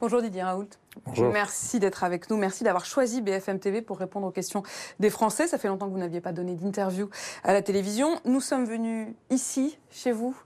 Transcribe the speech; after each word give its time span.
Bonjour 0.00 0.22
Didier 0.22 0.42
Raoult. 0.44 0.68
Bonjour. 1.06 1.32
Merci 1.32 1.80
d'être 1.80 2.04
avec 2.04 2.30
nous. 2.30 2.36
Merci 2.36 2.62
d'avoir 2.62 2.84
choisi 2.84 3.20
BFM 3.20 3.58
TV 3.58 3.82
pour 3.82 3.98
répondre 3.98 4.28
aux 4.28 4.30
questions 4.30 4.62
des 5.00 5.10
Français. 5.10 5.48
Ça 5.48 5.58
fait 5.58 5.66
longtemps 5.66 5.86
que 5.86 5.92
vous 5.92 5.98
n'aviez 5.98 6.20
pas 6.20 6.30
donné 6.30 6.54
d'interview 6.54 7.10
à 7.42 7.52
la 7.52 7.62
télévision. 7.62 8.20
Nous 8.24 8.40
sommes 8.40 8.64
venus 8.64 9.08
ici, 9.30 9.76
chez 9.90 10.12
vous, 10.12 10.36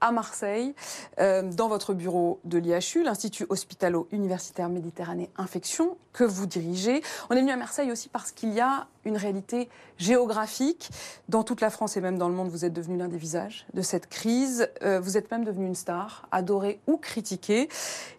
à 0.00 0.12
Marseille, 0.12 0.74
euh, 1.18 1.42
dans 1.42 1.68
votre 1.68 1.94
bureau 1.94 2.40
de 2.44 2.58
l'IHU, 2.58 3.02
l'Institut 3.02 3.46
Hospitalo-Universitaire 3.48 4.68
Méditerranée 4.68 5.30
Infection, 5.36 5.96
que 6.12 6.24
vous 6.24 6.46
dirigez. 6.46 7.02
On 7.30 7.34
est 7.34 7.40
venu 7.40 7.52
à 7.52 7.56
Marseille 7.56 7.92
aussi 7.92 8.08
parce 8.08 8.32
qu'il 8.32 8.52
y 8.52 8.60
a 8.60 8.86
une 9.04 9.16
réalité 9.16 9.68
géographique. 9.98 10.90
Dans 11.28 11.44
toute 11.44 11.60
la 11.60 11.70
France 11.70 11.96
et 11.96 12.00
même 12.00 12.18
dans 12.18 12.28
le 12.28 12.34
monde, 12.34 12.48
vous 12.48 12.64
êtes 12.64 12.72
devenu 12.72 12.96
l'un 12.96 13.08
des 13.08 13.18
visages 13.18 13.66
de 13.74 13.82
cette 13.82 14.08
crise. 14.08 14.68
Euh, 14.82 14.98
vous 14.98 15.16
êtes 15.16 15.30
même 15.30 15.44
devenu 15.44 15.66
une 15.66 15.74
star, 15.74 16.26
adorée 16.32 16.80
ou 16.86 16.96
critiquée. 16.96 17.68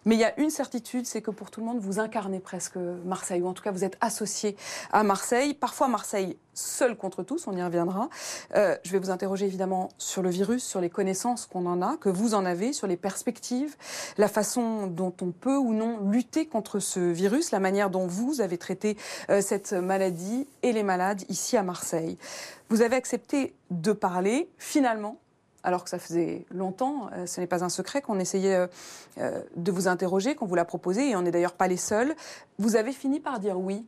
Mais 0.04 0.14
il 0.14 0.20
y 0.20 0.24
a 0.24 0.38
une 0.40 0.50
certitude, 0.50 1.06
c'est 1.06 1.22
que 1.22 1.30
pour 1.30 1.50
tout 1.50 1.60
le 1.60 1.66
monde, 1.66 1.78
vous 1.80 1.98
incarnez 1.98 2.40
presque 2.40 2.76
Marseille, 2.76 3.42
ou 3.42 3.48
en 3.48 3.52
tout 3.52 3.62
cas 3.62 3.72
vous 3.72 3.84
êtes 3.84 3.96
associé 4.00 4.56
à 4.92 5.02
Marseille. 5.02 5.54
Parfois 5.54 5.88
Marseille 5.88 6.36
seul 6.58 6.96
contre 6.96 7.22
tous, 7.22 7.46
on 7.46 7.56
y 7.56 7.62
reviendra. 7.62 8.08
Euh, 8.54 8.76
je 8.82 8.90
vais 8.92 8.98
vous 8.98 9.10
interroger 9.10 9.46
évidemment 9.46 9.88
sur 9.96 10.22
le 10.22 10.30
virus, 10.30 10.64
sur 10.64 10.80
les 10.80 10.90
connaissances 10.90 11.46
qu'on 11.46 11.66
en 11.66 11.80
a, 11.80 11.96
que 11.96 12.08
vous 12.08 12.34
en 12.34 12.44
avez, 12.44 12.72
sur 12.72 12.86
les 12.86 12.96
perspectives, 12.96 13.76
la 14.18 14.28
façon 14.28 14.88
dont 14.88 15.14
on 15.22 15.30
peut 15.30 15.56
ou 15.56 15.72
non 15.72 16.10
lutter 16.10 16.46
contre 16.46 16.80
ce 16.80 17.00
virus, 17.00 17.52
la 17.52 17.60
manière 17.60 17.90
dont 17.90 18.06
vous 18.06 18.40
avez 18.40 18.58
traité 18.58 18.96
euh, 19.30 19.40
cette 19.40 19.72
maladie 19.72 20.46
et 20.62 20.72
les 20.72 20.82
malades 20.82 21.22
ici 21.28 21.56
à 21.56 21.62
Marseille. 21.62 22.18
Vous 22.68 22.82
avez 22.82 22.96
accepté 22.96 23.54
de 23.70 23.92
parler, 23.92 24.50
finalement, 24.58 25.18
alors 25.62 25.84
que 25.84 25.90
ça 25.90 25.98
faisait 25.98 26.44
longtemps, 26.50 27.08
euh, 27.12 27.26
ce 27.26 27.40
n'est 27.40 27.46
pas 27.46 27.64
un 27.64 27.68
secret 27.68 28.02
qu'on 28.02 28.18
essayait 28.18 28.66
de 29.56 29.72
vous 29.72 29.88
interroger, 29.88 30.34
qu'on 30.34 30.46
vous 30.46 30.54
l'a 30.54 30.64
proposé, 30.64 31.10
et 31.10 31.16
on 31.16 31.22
n'est 31.22 31.30
d'ailleurs 31.30 31.54
pas 31.54 31.68
les 31.68 31.76
seuls. 31.76 32.14
Vous 32.58 32.76
avez 32.76 32.92
fini 32.92 33.20
par 33.20 33.38
dire 33.38 33.58
oui. 33.58 33.86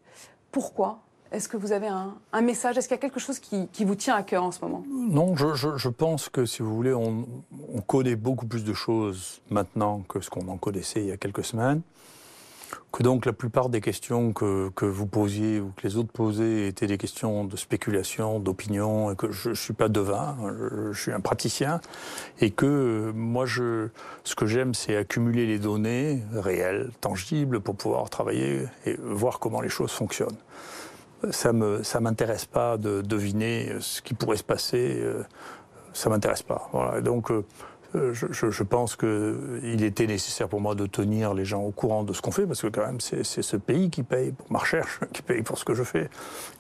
Pourquoi? 0.53 1.01
Est-ce 1.33 1.49
que 1.49 1.57
vous 1.57 1.73
avez 1.73 1.89
un, 1.89 2.41
message? 2.41 2.77
Est-ce 2.77 2.89
qu'il 2.89 2.97
y 2.97 2.99
a 2.99 3.01
quelque 3.01 3.21
chose 3.21 3.39
qui, 3.39 3.85
vous 3.85 3.95
tient 3.95 4.17
à 4.17 4.23
cœur 4.23 4.43
en 4.43 4.51
ce 4.51 4.61
moment? 4.61 4.83
Non, 4.89 5.37
je, 5.37 5.89
pense 5.89 6.29
que 6.29 6.45
si 6.45 6.63
vous 6.63 6.75
voulez, 6.75 6.93
on, 6.93 7.27
on 7.73 7.81
connaît 7.81 8.17
beaucoup 8.17 8.47
plus 8.47 8.65
de 8.65 8.75
choses 8.75 9.41
maintenant 9.51 10.03
que 10.09 10.21
ce 10.21 10.31
qu'on 10.31 10.49
en 10.49 10.57
connaissait 10.57 11.01
il 11.01 11.07
y 11.07 11.13
a 11.13 11.17
quelques 11.17 11.45
semaines. 11.45 11.83
Que 12.93 13.05
donc 13.05 13.25
la 13.27 13.33
plupart 13.33 13.69
des 13.69 13.81
questions 13.81 14.33
que, 14.33 14.71
vous 14.85 15.07
posiez 15.07 15.61
ou 15.61 15.73
que 15.77 15.87
les 15.87 15.97
autres 15.97 16.13
posaient 16.13 16.67
étaient 16.67 16.89
des 16.89 16.99
questions 16.99 17.45
de 17.45 17.57
spéculation, 17.57 18.41
d'opinion, 18.41 19.13
et 19.13 19.17
que 19.17 19.31
je 19.31 19.51
ne 19.51 19.55
suis 19.55 19.73
pas 19.73 19.89
devin, 19.89 20.37
je, 20.59 20.93
je, 20.93 21.01
suis 21.01 21.13
un 21.13 21.21
praticien, 21.21 21.81
et 22.41 22.51
que 22.51 23.13
moi, 23.15 23.47
je, 23.47 23.89
ce 24.25 24.35
que 24.35 24.47
j'aime, 24.47 24.75
c'est 24.75 24.97
accumuler 24.97 25.47
les 25.47 25.59
données 25.59 26.23
réelles, 26.33 26.91
tangibles, 27.01 27.61
pour 27.61 27.77
pouvoir 27.77 28.11
travailler 28.11 28.67
et 28.87 28.97
voir 29.01 29.39
comment 29.39 29.61
les 29.61 29.69
choses 29.69 29.93
fonctionnent. 29.93 30.39
Ça 31.31 31.53
ça 31.83 32.01
m'intéresse 32.01 32.47
pas 32.47 32.77
de 32.77 33.03
deviner 33.03 33.73
ce 33.81 34.01
qui 34.01 34.15
pourrait 34.15 34.39
se 34.39 34.45
passer, 34.45 34.99
euh, 35.01 35.23
ça 35.93 36.09
m'intéresse 36.09 36.43
pas. 36.43 36.69
Voilà. 36.73 37.01
donc, 37.01 37.31
euh, 37.31 37.45
euh, 37.97 38.15
je, 38.15 38.51
je, 38.51 38.63
pense 38.63 38.95
qu'il 38.95 39.83
était 39.83 40.07
nécessaire 40.07 40.49
pour 40.49 40.61
moi 40.61 40.77
de 40.77 40.87
tenir 40.87 41.35
les 41.35 41.45
gens 41.45 41.63
au 41.63 41.73
courant 41.73 42.05
de 42.05 42.13
ce 42.13 42.23
qu'on 42.23 42.31
fait, 42.31 42.47
parce 42.47 42.63
que 42.63 42.69
quand 42.69 42.87
même 42.87 43.01
c'est 43.01 43.25
ce 43.25 43.57
pays 43.57 43.91
qui 43.91 44.05
paye 44.05 44.31
pour 44.31 44.51
ma 44.53 44.61
recherche, 44.61 45.01
qui 45.13 45.23
paye 45.23 45.43
pour 45.43 45.59
ce 45.59 45.65
que 45.65 45.75
je 45.75 45.83
fais. 45.83 46.09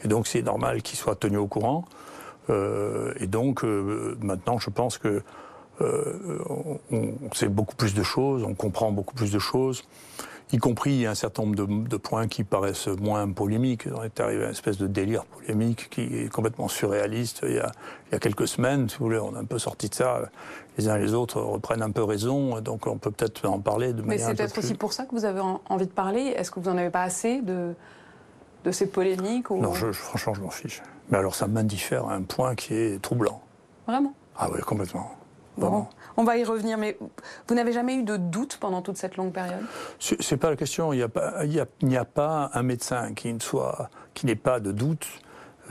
Et 0.04 0.08
donc 0.08 0.26
c'est 0.26 0.42
normal 0.42 0.82
qu'ils 0.82 0.98
soient 0.98 1.14
tenus 1.14 1.38
au 1.38 1.46
courant. 1.46 1.84
Euh, 2.48 3.12
et 3.20 3.26
donc 3.28 3.62
euh, 3.62 4.16
maintenant 4.20 4.58
je 4.58 4.70
pense 4.70 4.98
que 4.98 5.22
euh, 5.80 6.14
sait 7.32 7.48
beaucoup 7.48 7.76
plus 7.76 7.94
de 7.94 8.02
choses, 8.02 8.42
on 8.42 8.54
comprend 8.54 8.90
beaucoup 8.90 9.14
plus 9.14 9.30
de 9.30 9.38
choses 9.38 9.84
y 10.52 10.58
compris 10.58 11.06
un 11.06 11.14
certain 11.14 11.44
nombre 11.44 11.56
de, 11.56 11.88
de, 11.88 11.96
points 11.96 12.28
qui 12.28 12.44
paraissent 12.44 12.88
moins 12.88 13.30
polémiques. 13.32 13.86
On 13.92 14.02
est 14.02 14.20
arrivé 14.20 14.42
à 14.42 14.46
une 14.46 14.52
espèce 14.52 14.78
de 14.78 14.86
délire 14.86 15.24
polémique 15.24 15.88
qui 15.90 16.02
est 16.02 16.32
complètement 16.32 16.68
surréaliste. 16.68 17.40
Il 17.44 17.54
y 17.54 17.58
a, 17.58 17.70
il 18.08 18.12
y 18.12 18.16
a 18.16 18.18
quelques 18.18 18.48
semaines, 18.48 18.88
si 18.88 18.98
vous 18.98 19.04
voulez, 19.06 19.18
on 19.18 19.34
a 19.34 19.40
un 19.40 19.44
peu 19.44 19.58
sorti 19.58 19.88
de 19.88 19.94
ça. 19.94 20.22
Les 20.76 20.88
uns 20.88 20.96
et 20.96 21.00
les 21.00 21.14
autres 21.14 21.40
reprennent 21.40 21.82
un 21.82 21.90
peu 21.90 22.02
raison, 22.02 22.60
donc 22.60 22.86
on 22.86 22.98
peut 22.98 23.10
peut-être 23.10 23.46
en 23.46 23.60
parler 23.60 23.92
de 23.92 24.02
manière. 24.02 24.06
Mais 24.06 24.18
c'est 24.18 24.34
peut-être 24.34 24.58
aussi 24.58 24.74
pour 24.74 24.92
ça 24.92 25.04
que 25.04 25.12
vous 25.12 25.24
avez 25.24 25.40
envie 25.40 25.86
de 25.86 25.92
parler. 25.92 26.34
Est-ce 26.36 26.50
que 26.50 26.60
vous 26.60 26.70
n'en 26.70 26.78
avez 26.78 26.90
pas 26.90 27.02
assez 27.02 27.42
de, 27.42 27.74
de 28.64 28.70
ces 28.70 28.86
polémiques 28.86 29.50
ou... 29.50 29.60
Non, 29.60 29.72
je, 29.72 29.92
franchement, 29.92 30.34
je 30.34 30.40
m'en 30.40 30.50
fiche. 30.50 30.82
Mais 31.10 31.18
alors, 31.18 31.34
ça 31.34 31.46
m'indiffère 31.46 32.06
à 32.06 32.14
un 32.14 32.22
point 32.22 32.54
qui 32.54 32.74
est 32.74 33.02
troublant. 33.02 33.42
Vraiment? 33.86 34.14
Ah 34.36 34.48
oui, 34.52 34.60
complètement. 34.60 35.10
Bon, 35.58 35.86
on 36.20 36.24
va 36.24 36.36
y 36.36 36.44
revenir, 36.44 36.76
mais 36.76 36.98
vous 37.48 37.54
n'avez 37.54 37.72
jamais 37.72 37.94
eu 37.94 38.02
de 38.02 38.18
doute 38.18 38.58
pendant 38.60 38.82
toute 38.82 38.98
cette 38.98 39.16
longue 39.16 39.32
période? 39.32 39.64
C'est 39.98 40.36
pas 40.36 40.50
la 40.50 40.56
question. 40.56 40.92
Il 40.92 40.98
n'y 40.98 41.58
a, 41.58 42.00
a, 42.00 42.04
pas 42.04 42.50
un 42.52 42.62
médecin 42.62 43.14
qui 43.14 43.34
qui 44.12 44.26
n'ait 44.26 44.34
pas 44.34 44.60
de 44.60 44.70
doute 44.70 45.06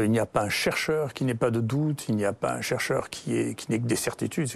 il 0.05 0.11
n'y 0.11 0.19
a 0.19 0.25
pas 0.25 0.43
un 0.43 0.49
chercheur 0.49 1.13
qui 1.13 1.25
n'ait 1.25 1.33
pas 1.33 1.51
de 1.51 1.59
doute, 1.59 2.05
il 2.09 2.15
n'y 2.15 2.25
a 2.25 2.33
pas 2.33 2.53
un 2.53 2.61
chercheur 2.61 3.09
qui 3.09 3.31
n'ait 3.31 3.53
qui 3.55 3.67
que 3.67 3.87
des 3.87 3.95
certitudes. 3.95 4.47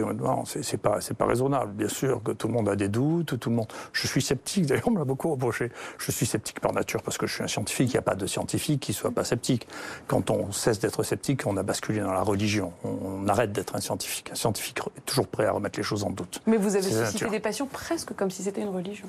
C'est 0.61 0.77
pas, 0.77 0.99
pas 1.17 1.25
raisonnable. 1.25 1.71
Bien 1.73 1.87
sûr 1.87 2.21
que 2.23 2.31
tout 2.31 2.47
le 2.47 2.53
monde 2.53 2.69
a 2.69 2.75
des 2.75 2.89
doutes, 2.89 3.39
tout 3.39 3.49
le 3.49 3.55
monde. 3.55 3.67
Je 3.91 4.07
suis 4.07 4.21
sceptique. 4.21 4.65
D'ailleurs, 4.67 4.87
on 4.87 4.91
me 4.91 4.99
l'a 4.99 5.05
beaucoup 5.05 5.31
reproché. 5.31 5.71
Je 5.97 6.11
suis 6.11 6.25
sceptique 6.25 6.59
par 6.59 6.73
nature 6.73 7.01
parce 7.01 7.17
que 7.17 7.27
je 7.27 7.33
suis 7.33 7.43
un 7.43 7.47
scientifique. 7.47 7.89
Il 7.89 7.93
n'y 7.93 7.99
a 7.99 8.03
pas 8.03 8.15
de 8.15 8.27
scientifique 8.27 8.81
qui 8.81 8.93
soit 8.93 9.11
pas 9.11 9.23
sceptique. 9.23 9.67
Quand 10.07 10.29
on 10.29 10.51
cesse 10.51 10.79
d'être 10.79 11.03
sceptique, 11.03 11.45
on 11.45 11.57
a 11.57 11.63
basculé 11.63 11.99
dans 11.99 12.13
la 12.13 12.23
religion. 12.23 12.73
On, 12.83 13.27
arrête 13.27 13.53
d'être 13.53 13.75
un 13.75 13.81
scientifique. 13.81 14.29
Un 14.31 14.35
scientifique 14.35 14.79
est 14.97 15.05
toujours 15.05 15.27
prêt 15.27 15.45
à 15.45 15.51
remettre 15.51 15.79
les 15.79 15.83
choses 15.83 16.03
en 16.03 16.09
doute. 16.09 16.41
Mais 16.45 16.57
vous 16.57 16.75
avez 16.75 16.91
suscité 16.91 17.29
des 17.29 17.39
passions 17.39 17.67
presque 17.67 18.13
comme 18.13 18.29
si 18.29 18.43
c'était 18.43 18.61
une 18.61 18.69
religion. 18.69 19.07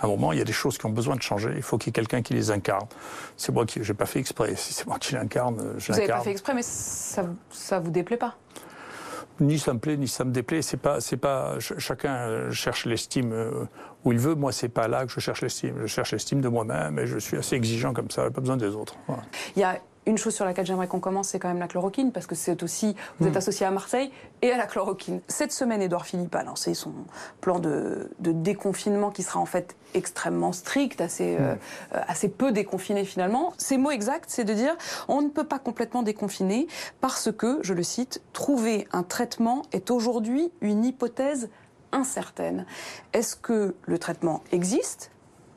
À 0.00 0.06
un 0.06 0.08
moment, 0.08 0.32
il 0.32 0.38
y 0.38 0.42
a 0.42 0.44
des 0.44 0.52
choses 0.52 0.78
qui 0.78 0.86
ont 0.86 0.90
besoin 0.90 1.14
de 1.14 1.22
changer. 1.22 1.52
Il 1.56 1.62
faut 1.62 1.76
qu'il 1.76 1.88
y 1.88 1.90
ait 1.90 1.92
quelqu'un 1.92 2.22
qui 2.22 2.32
les 2.32 2.50
incarne. 2.50 2.86
C'est 3.36 3.52
moi 3.52 3.66
qui, 3.66 3.84
j'ai 3.84 3.92
pas 3.92 4.06
fait 4.06 4.18
exprès. 4.18 4.54
Si 4.56 4.72
c'est 4.72 4.86
moi 4.86 4.98
qui 4.98 5.14
l'incarne, 5.14 5.60
vous 5.78 5.92
n'avez 5.92 6.06
pas 6.08 6.20
fait 6.20 6.30
exprès, 6.30 6.54
mais 6.54 6.62
ça, 6.62 7.24
ça 7.50 7.78
vous 7.78 7.90
déplaît 7.90 8.16
pas? 8.16 8.36
Ni 9.40 9.58
ça 9.58 9.72
me 9.72 9.78
plaît, 9.78 9.96
ni 9.96 10.06
ça 10.06 10.24
me 10.24 10.32
déplaît. 10.32 10.60
C'est 10.60 10.76
pas, 10.76 11.00
c'est 11.00 11.16
pas. 11.16 11.58
Chacun 11.58 12.50
cherche 12.50 12.84
l'estime 12.84 13.32
euh, 13.32 13.64
où 14.04 14.12
il 14.12 14.18
veut. 14.18 14.34
Moi, 14.34 14.52
c'est 14.52 14.68
pas 14.68 14.86
là 14.86 15.06
que 15.06 15.12
je 15.12 15.18
cherche 15.18 15.40
l'estime. 15.40 15.76
Je 15.80 15.86
cherche 15.86 16.12
l'estime 16.12 16.42
de 16.42 16.48
moi-même 16.48 16.98
et 16.98 17.06
je 17.06 17.18
suis 17.18 17.38
assez 17.38 17.56
exigeant 17.56 17.94
comme 17.94 18.10
ça. 18.10 18.30
Pas 18.30 18.40
besoin 18.40 18.58
des 18.58 18.74
autres. 18.74 18.96
Il 19.56 19.60
y 19.60 19.64
a 19.64 19.78
une 20.06 20.18
chose 20.18 20.34
sur 20.34 20.44
laquelle 20.44 20.66
j'aimerais 20.66 20.88
qu'on 20.88 21.00
commence, 21.00 21.28
c'est 21.28 21.38
quand 21.38 21.48
même 21.48 21.58
la 21.58 21.68
chloroquine, 21.68 22.10
parce 22.10 22.26
que 22.26 22.34
c'est 22.34 22.62
aussi, 22.62 22.96
vous 23.18 23.26
êtes 23.26 23.34
hmm. 23.34 23.38
associé 23.38 23.66
à 23.66 23.70
Marseille 23.70 24.10
et 24.42 24.50
à 24.50 24.56
la 24.56 24.66
chloroquine. 24.66 25.20
Cette 25.28 25.52
semaine, 25.52 25.82
Édouard 25.82 26.06
Philippe 26.06 26.34
a 26.34 26.42
lancé 26.42 26.74
son 26.74 26.92
plan 27.40 27.58
de, 27.58 28.10
déconfinement 28.18 29.10
qui 29.10 29.22
sera 29.22 29.40
en 29.40 29.46
fait 29.46 29.76
extrêmement 29.94 30.52
strict, 30.52 31.00
assez, 31.00 31.36
hmm. 31.36 31.42
euh, 31.42 31.54
assez 31.92 32.28
peu 32.28 32.52
déconfiné 32.52 33.04
finalement. 33.04 33.52
Ses 33.58 33.76
mots 33.76 33.90
exacts, 33.90 34.30
c'est 34.30 34.44
de 34.44 34.54
dire 34.54 34.76
on 35.08 35.20
ne 35.22 35.28
peut 35.28 35.46
pas 35.46 35.58
complètement 35.58 36.02
déconfiner 36.02 36.66
parce 37.00 37.30
que, 37.30 37.58
je 37.62 37.74
le 37.74 37.82
cite, 37.82 38.22
trouver 38.32 38.88
un 38.92 39.02
traitement 39.02 39.62
est 39.72 39.90
aujourd'hui 39.90 40.50
une 40.60 40.84
hypothèse 40.84 41.50
incertaine. 41.92 42.66
Est-ce 43.12 43.36
que 43.36 43.74
le 43.82 43.98
traitement 43.98 44.42
existe, 44.52 45.10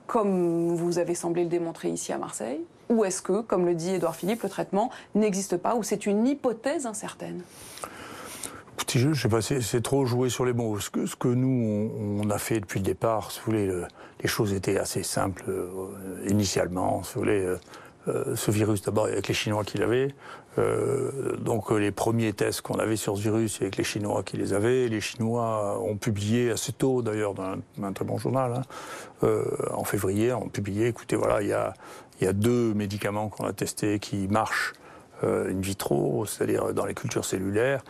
comme 0.07 0.75
vous 0.75 0.99
avez 0.99 1.15
semblé 1.15 1.43
le 1.43 1.49
démontrer 1.49 1.89
ici 1.89 2.11
à 2.11 2.17
Marseille 2.17 2.61
ou 2.93 3.05
est-ce 3.05 3.21
que, 3.21 3.41
comme 3.41 3.65
le 3.65 3.75
dit 3.75 3.95
Édouard 3.95 4.15
Philippe, 4.15 4.43
le 4.43 4.49
traitement 4.49 4.89
n'existe 5.15 5.57
pas 5.57 5.75
ou 5.75 5.83
c'est 5.83 6.05
une 6.05 6.25
hypothèse 6.27 6.85
incertaine? 6.85 7.41
Je 8.95 9.09
ne 9.09 9.13
sais 9.15 9.29
pas, 9.29 9.41
c'est 9.41 9.81
trop 9.81 10.05
joué 10.05 10.29
sur 10.29 10.45
les 10.45 10.53
mots. 10.53 10.79
Ce 10.79 10.89
que, 10.89 11.27
nous, 11.27 11.91
on, 12.21 12.29
a 12.29 12.37
fait 12.37 12.59
depuis 12.59 12.79
le 12.79 12.85
départ, 12.85 13.31
si 13.31 13.39
vous 13.39 13.45
voulez, 13.45 13.71
les 14.21 14.27
choses 14.27 14.53
étaient 14.53 14.77
assez 14.77 15.01
simples 15.01 15.45
euh, 15.47 16.27
initialement. 16.27 17.01
Si 17.01 17.15
vous 17.15 17.21
voulez, 17.21 17.43
euh, 17.43 17.59
euh, 18.07 18.35
ce 18.35 18.51
virus, 18.51 18.83
d'abord, 18.83 19.05
avec 19.05 19.27
les 19.27 19.33
Chinois 19.33 19.63
qui 19.63 19.77
l'avaient. 19.77 20.13
Donc 21.39 21.71
les 21.71 21.89
premiers 21.89 22.31
tests 22.31 22.61
qu'on 22.61 22.77
avait 22.77 22.95
sur 22.95 23.17
ce 23.17 23.23
virus, 23.23 23.59
avec 23.61 23.77
les 23.77 23.83
Chinois 23.83 24.21
qui 24.21 24.37
les 24.37 24.53
avaient. 24.53 24.87
Les 24.87 25.01
Chinois 25.01 25.81
ont 25.81 25.97
publié 25.97 26.51
assez 26.51 26.71
tôt, 26.71 27.01
d'ailleurs, 27.01 27.33
dans 27.33 27.55
un, 27.81 27.93
très 27.93 28.05
bon 28.05 28.19
journal, 28.19 28.61
hein, 29.23 29.27
en 29.73 29.83
février, 29.83 30.31
ont 30.31 30.49
publié, 30.49 30.89
écoutez, 30.89 31.15
voilà, 31.15 31.41
il 31.41 31.47
y 31.47 31.53
a, 31.53 31.73
y 32.21 32.27
a 32.27 32.33
deux 32.33 32.73
médicaments 32.73 33.29
qu'on 33.29 33.45
a 33.45 33.53
testés 33.53 33.99
qui 33.99 34.27
marchent 34.27 34.73
euh, 35.23 35.51
in 35.51 35.59
vitro, 35.61 36.25
c'est-à-dire 36.25 36.73
dans 36.73 36.85
les 36.85 36.93
cultures 36.93 37.25
cellulaires. 37.25 37.83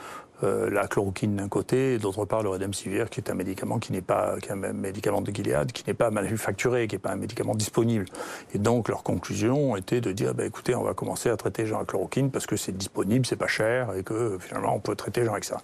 Euh, 0.43 0.69
la 0.69 0.87
chloroquine 0.87 1.37
d'un 1.37 1.47
côté, 1.47 1.93
et 1.93 1.99
d'autre 1.99 2.25
part 2.25 2.43
le 2.43 2.49
Redemsivir, 2.49 3.09
qui 3.09 3.21
est 3.21 3.29
un 3.29 3.33
médicament 3.33 3.79
qui 3.79 3.93
n'est 3.93 4.01
pas, 4.01 4.35
qui 4.41 4.49
est 4.49 4.51
un 4.51 4.73
médicament 4.73 5.21
de 5.21 5.31
Gilead, 5.31 5.71
qui 5.71 5.83
n'est 5.87 5.93
pas 5.93 6.11
manufacturé, 6.11 6.87
qui 6.87 6.95
n'est 6.95 6.99
pas 6.99 7.11
un 7.11 7.15
médicament 7.15 7.55
disponible. 7.55 8.05
Et 8.53 8.57
donc 8.57 8.89
leur 8.89 9.03
conclusion 9.03 9.77
était 9.77 10.01
de 10.01 10.11
dire, 10.11 10.33
bah, 10.33 10.43
écoutez, 10.45 10.75
on 10.75 10.83
va 10.83 10.93
commencer 10.93 11.29
à 11.29 11.37
traiter 11.37 11.65
gens 11.65 11.77
avec 11.77 11.89
chloroquine 11.89 12.29
parce 12.29 12.45
que 12.45 12.57
c'est 12.57 12.75
disponible, 12.75 13.25
c'est 13.25 13.37
pas 13.37 13.47
cher, 13.47 13.93
et 13.95 14.03
que 14.03 14.37
finalement 14.39 14.75
on 14.75 14.79
peut 14.79 14.95
traiter 14.95 15.23
gens 15.23 15.31
avec 15.31 15.45
ça. 15.45 15.61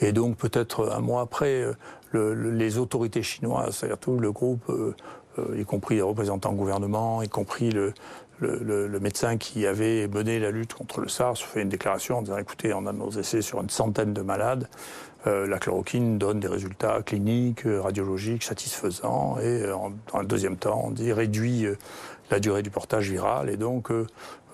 Et 0.00 0.12
donc 0.12 0.36
peut-être 0.36 0.90
un 0.92 1.00
mois 1.00 1.20
après, 1.20 1.66
euh, 2.14 2.52
les 2.54 2.78
autorités 2.78 3.22
chinoises, 3.22 3.76
c'est-à-dire 3.76 3.98
tout 3.98 4.16
le 4.16 4.32
groupe, 4.32 4.72
y 5.56 5.64
compris 5.64 5.96
les 5.96 6.02
représentants 6.02 6.52
gouvernement, 6.52 7.22
y 7.22 7.28
compris 7.28 7.70
le, 7.70 7.92
médecin 9.00 9.36
qui 9.36 9.66
avait 9.66 10.08
mené 10.08 10.38
la 10.38 10.50
lutte 10.50 10.74
contre 10.74 11.00
le 11.00 11.08
SARS 11.08 11.38
fait 11.38 11.62
une 11.62 11.68
déclaration 11.68 12.18
en 12.18 12.22
disant 12.22 12.38
écoutez, 12.38 12.74
on 12.74 12.86
a 12.86 12.92
nos 12.92 13.10
essais 13.10 13.42
sur 13.42 13.60
une 13.60 13.70
centaine 13.70 14.12
de 14.12 14.22
malades. 14.22 14.68
Euh, 15.26 15.46
la 15.46 15.58
chloroquine 15.58 16.18
donne 16.18 16.38
des 16.38 16.46
résultats 16.46 17.02
cliniques, 17.02 17.66
euh, 17.66 17.80
radiologiques 17.80 18.44
satisfaisants. 18.44 19.38
Et 19.40 19.62
euh, 19.62 19.74
dans 20.12 20.20
le 20.20 20.26
deuxième 20.26 20.56
temps, 20.56 20.82
on 20.84 20.90
dit 20.90 21.12
réduit 21.12 21.66
la 22.30 22.38
durée 22.38 22.62
du 22.62 22.70
portage 22.70 23.10
viral. 23.10 23.50
Et 23.50 23.56
donc, 23.56 23.90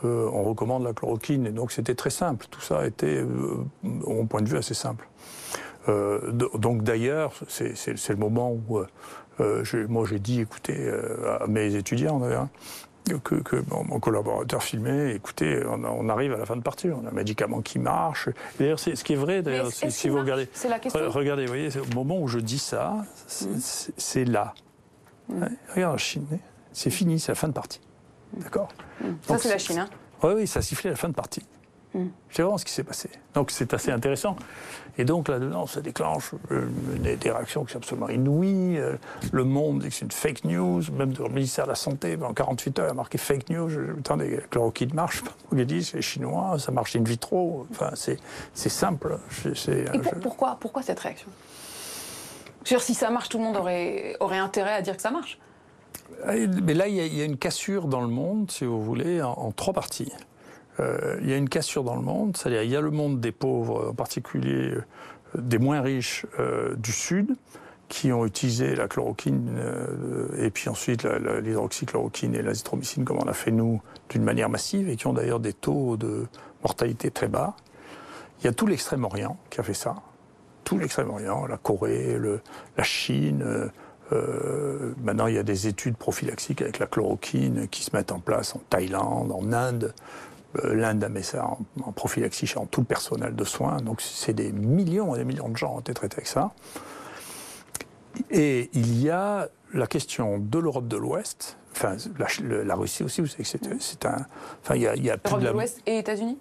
on 0.02 0.42
recommande 0.42 0.84
la 0.84 0.92
chloroquine. 0.92 1.46
Et 1.46 1.50
donc, 1.50 1.72
c'était 1.72 1.94
très 1.94 2.10
simple. 2.10 2.46
Tout 2.50 2.60
ça 2.60 2.86
était, 2.86 3.24
au 4.04 4.24
point 4.24 4.40
de 4.42 4.48
vue, 4.48 4.56
assez 4.56 4.74
simple. 4.74 5.08
donc, 5.88 6.82
d'ailleurs, 6.82 7.32
c'est 7.48 8.08
le 8.08 8.16
moment 8.16 8.52
où 8.52 8.80
moi 9.88 10.04
j'ai 10.08 10.18
dit 10.18 10.40
écoutez, 10.40 10.90
à 11.40 11.46
mes 11.46 11.74
étudiants 11.74 12.18
d'ailleurs, 12.18 12.48
que, 13.24 13.64
mon, 13.70 14.00
collaborateur 14.00 14.62
filmait, 14.62 15.14
écoutez, 15.14 15.62
on, 15.66 16.08
arrive 16.08 16.32
à 16.32 16.38
la 16.38 16.46
fin 16.46 16.56
de 16.56 16.62
partie, 16.62 16.88
on 16.88 17.04
a 17.06 17.10
un 17.10 17.12
médicament 17.12 17.60
qui 17.60 17.78
marche. 17.78 18.28
D'ailleurs, 18.58 18.78
ce 18.78 18.90
qui 18.90 19.12
est 19.12 19.16
vrai, 19.16 19.42
d'ailleurs, 19.42 19.70
si, 19.72 20.08
vous 20.08 20.18
regardez, 20.18 20.48
regardez, 20.94 21.42
vous 21.42 21.48
voyez, 21.48 21.68
au 21.78 21.94
moment 21.94 22.20
où 22.20 22.28
je 22.28 22.38
dis 22.38 22.58
ça, 22.58 23.04
c'est 23.26 24.24
mmh. 24.24 24.30
là. 24.30 24.54
Mmh. 25.28 25.44
regarde 25.74 25.92
la 25.92 25.98
Chine, 25.98 26.26
c'est 26.72 26.90
fini, 26.90 27.18
c'est 27.18 27.32
la 27.32 27.36
fin 27.36 27.48
de 27.48 27.52
partie. 27.52 27.80
Mmh. 28.36 28.42
D'accord 28.42 28.68
Ça, 29.26 29.38
c'est 29.38 29.48
la 29.48 29.58
Chine, 29.58 29.78
hein 29.78 29.88
Oui, 30.22 30.32
oui, 30.36 30.46
ça 30.46 30.60
a 30.60 30.62
sifflé 30.62 30.90
la 30.90 30.96
fin 30.96 31.08
de 31.08 31.14
partie. 31.14 31.42
Mm. 31.94 32.06
C'est 32.30 32.42
vraiment 32.42 32.58
ce 32.58 32.64
qui 32.64 32.72
s'est 32.72 32.84
passé. 32.84 33.10
Donc 33.34 33.50
c'est 33.50 33.74
assez 33.74 33.90
intéressant. 33.90 34.36
Et 34.98 35.04
donc 35.04 35.28
là-dedans, 35.28 35.66
ça 35.66 35.80
déclenche 35.80 36.32
euh, 36.50 36.68
des, 36.98 37.30
réactions 37.30 37.64
qui 37.64 37.72
sont 37.72 37.78
absolument 37.78 38.08
inouïes. 38.08 38.78
Euh, 38.78 38.96
le 39.32 39.44
monde 39.44 39.80
dit 39.80 39.88
que 39.88 39.94
c'est 39.94 40.04
une 40.04 40.10
fake 40.10 40.44
news. 40.44 40.82
Même 40.92 41.14
le 41.18 41.28
ministère 41.28 41.64
de 41.64 41.70
la 41.70 41.76
Santé, 41.76 42.18
en 42.22 42.34
48 42.34 42.78
heures, 42.78 42.90
a 42.90 42.94
marqué 42.94 43.18
fake 43.18 43.50
news. 43.50 43.70
Attendez, 43.98 44.36
le 44.36 44.42
chloroquine 44.50 44.94
marche. 44.94 45.22
On 45.50 45.56
dit 45.56 45.84
c'est 45.84 46.02
chinois, 46.02 46.58
ça 46.58 46.72
marche 46.72 46.96
in 46.96 47.04
vitro. 47.04 47.66
Enfin, 47.70 47.90
c'est 47.94 48.18
simple. 48.68 49.18
Et 49.68 49.98
pourquoi, 50.20 50.56
pourquoi 50.60 50.82
cette 50.82 51.00
réaction? 51.00 51.28
Si 52.64 52.94
ça 52.94 53.10
marche, 53.10 53.28
tout 53.28 53.38
le 53.38 53.44
monde 53.44 53.56
aurait, 53.56 54.16
aurait 54.20 54.38
intérêt 54.38 54.72
à 54.72 54.82
dire 54.82 54.96
que 54.96 55.02
ça 55.02 55.10
marche. 55.10 55.38
Mais 56.26 56.74
là, 56.74 56.86
il 56.86 56.94
y, 56.94 57.20
a 57.20 57.24
une 57.24 57.36
cassure 57.36 57.86
dans 57.86 58.00
le 58.00 58.08
monde, 58.08 58.50
si 58.50 58.64
vous 58.64 58.82
voulez, 58.82 59.20
en 59.22 59.50
trois 59.50 59.72
parties. 59.72 60.12
Euh, 60.80 61.18
il 61.20 61.28
y 61.28 61.32
a 61.32 61.36
une 61.36 61.48
cassure 61.48 61.84
dans 61.84 61.96
le 61.96 62.02
monde, 62.02 62.36
c'est-à-dire 62.36 62.62
il 62.62 62.70
y 62.70 62.76
a 62.76 62.80
le 62.80 62.90
monde 62.90 63.20
des 63.20 63.32
pauvres, 63.32 63.90
en 63.90 63.94
particulier 63.94 64.70
euh, 64.74 64.84
des 65.36 65.58
moins 65.58 65.80
riches 65.80 66.26
euh, 66.38 66.74
du 66.76 66.92
Sud, 66.92 67.34
qui 67.88 68.10
ont 68.10 68.24
utilisé 68.24 68.74
la 68.74 68.88
chloroquine 68.88 69.50
et 70.38 70.48
puis 70.48 70.70
ensuite 70.70 71.04
l'hydroxychloroquine 71.04 72.34
et 72.34 72.40
l'azithromycine, 72.40 73.04
comme 73.04 73.18
on 73.18 73.28
a 73.28 73.34
fait 73.34 73.50
nous, 73.50 73.82
d'une 74.08 74.22
manière 74.22 74.48
massive, 74.48 74.88
et 74.88 74.96
qui 74.96 75.06
ont 75.08 75.12
d'ailleurs 75.12 75.40
des 75.40 75.52
taux 75.52 75.98
de 75.98 76.26
mortalité 76.62 77.10
très 77.10 77.28
bas. 77.28 77.54
Il 78.40 78.46
y 78.46 78.48
a 78.48 78.54
tout 78.54 78.66
l'Extrême-Orient 78.66 79.36
qui 79.50 79.60
a 79.60 79.62
fait 79.62 79.74
ça, 79.74 79.96
tout 80.64 80.78
l'Extrême-Orient, 80.78 81.46
la 81.46 81.58
Corée, 81.58 82.18
la 82.78 82.82
Chine. 82.82 83.70
maintenant, 85.02 85.26
il 85.26 85.34
y 85.34 85.38
a 85.38 85.42
des 85.42 85.66
études 85.66 85.98
prophylaxiques 85.98 86.62
avec 86.62 86.78
la 86.78 86.86
chloroquine 86.86 87.68
qui 87.68 87.84
se 87.84 87.94
mettent 87.94 88.12
en 88.12 88.20
place 88.20 88.56
en 88.56 88.62
Thaïlande, 88.70 89.32
en 89.32 89.52
Inde. 89.52 89.92
Euh, 90.64 90.74
L'Inde 90.74 91.04
a 91.04 91.08
mis 91.08 91.22
ça 91.22 91.46
en, 91.84 91.92
prophylaxie 91.92 92.52
en 92.56 92.66
tout 92.66 92.80
le 92.80 92.86
personnel 92.86 93.34
de 93.34 93.44
soins. 93.44 93.78
Donc 93.78 94.00
c'est 94.00 94.34
des 94.34 94.52
millions 94.52 95.14
et 95.14 95.18
des 95.18 95.24
millions 95.24 95.48
de 95.48 95.56
gens 95.56 95.76
ont 95.76 95.80
été 95.80 95.94
traités 95.94 96.16
avec 96.16 96.26
ça. 96.26 96.52
Et 98.30 98.70
il 98.74 99.00
y 99.00 99.10
a 99.10 99.48
la 99.72 99.86
question 99.86 100.38
de 100.38 100.58
l'Europe 100.58 100.86
de 100.86 100.96
l'Ouest, 100.96 101.56
enfin 101.72 101.96
la, 102.18 102.74
Russie 102.74 103.02
aussi, 103.02 103.22
vous 103.22 103.26
savez 103.26 103.44
que 103.44 103.76
c'est 103.80 104.04
un... 104.04 104.26
Enfin, 104.62 104.74
il 104.74 104.82
y 104.82 104.86
a, 104.86 104.94
il 104.94 105.04
y 105.04 105.10
a 105.10 105.16
Europe 105.24 105.40
de 105.40 105.48
l'Ouest 105.48 105.80
et 105.86 105.98
États-Unis? 105.98 106.38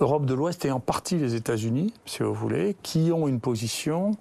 Europe 0.00 0.24
de 0.24 0.34
l'Ouest 0.34 0.64
et 0.64 0.70
en 0.70 0.80
partie 0.80 1.16
les 1.16 1.34
États-Unis, 1.34 1.92
si 2.06 2.22
vous 2.22 2.32
voulez, 2.32 2.76
qui 2.82 3.10
ont 3.12 3.28
une 3.28 3.40
position 3.40 4.12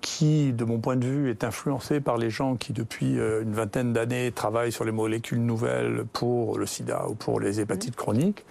qui, 0.00 0.52
de 0.52 0.64
mon 0.64 0.78
point 0.78 0.96
de 0.96 1.06
vue, 1.06 1.30
est 1.30 1.44
influencé 1.44 2.00
par 2.00 2.16
les 2.16 2.30
gens 2.30 2.56
qui, 2.56 2.72
depuis 2.72 3.18
euh, 3.18 3.42
une 3.42 3.52
vingtaine 3.52 3.92
d'années, 3.92 4.32
travaillent 4.32 4.72
sur 4.72 4.84
les 4.84 4.92
molécules 4.92 5.44
nouvelles 5.44 6.04
pour 6.12 6.58
le 6.58 6.66
sida 6.66 7.06
ou 7.08 7.14
pour 7.14 7.40
les 7.40 7.60
hépatites 7.60 7.96
chroniques, 7.96 8.44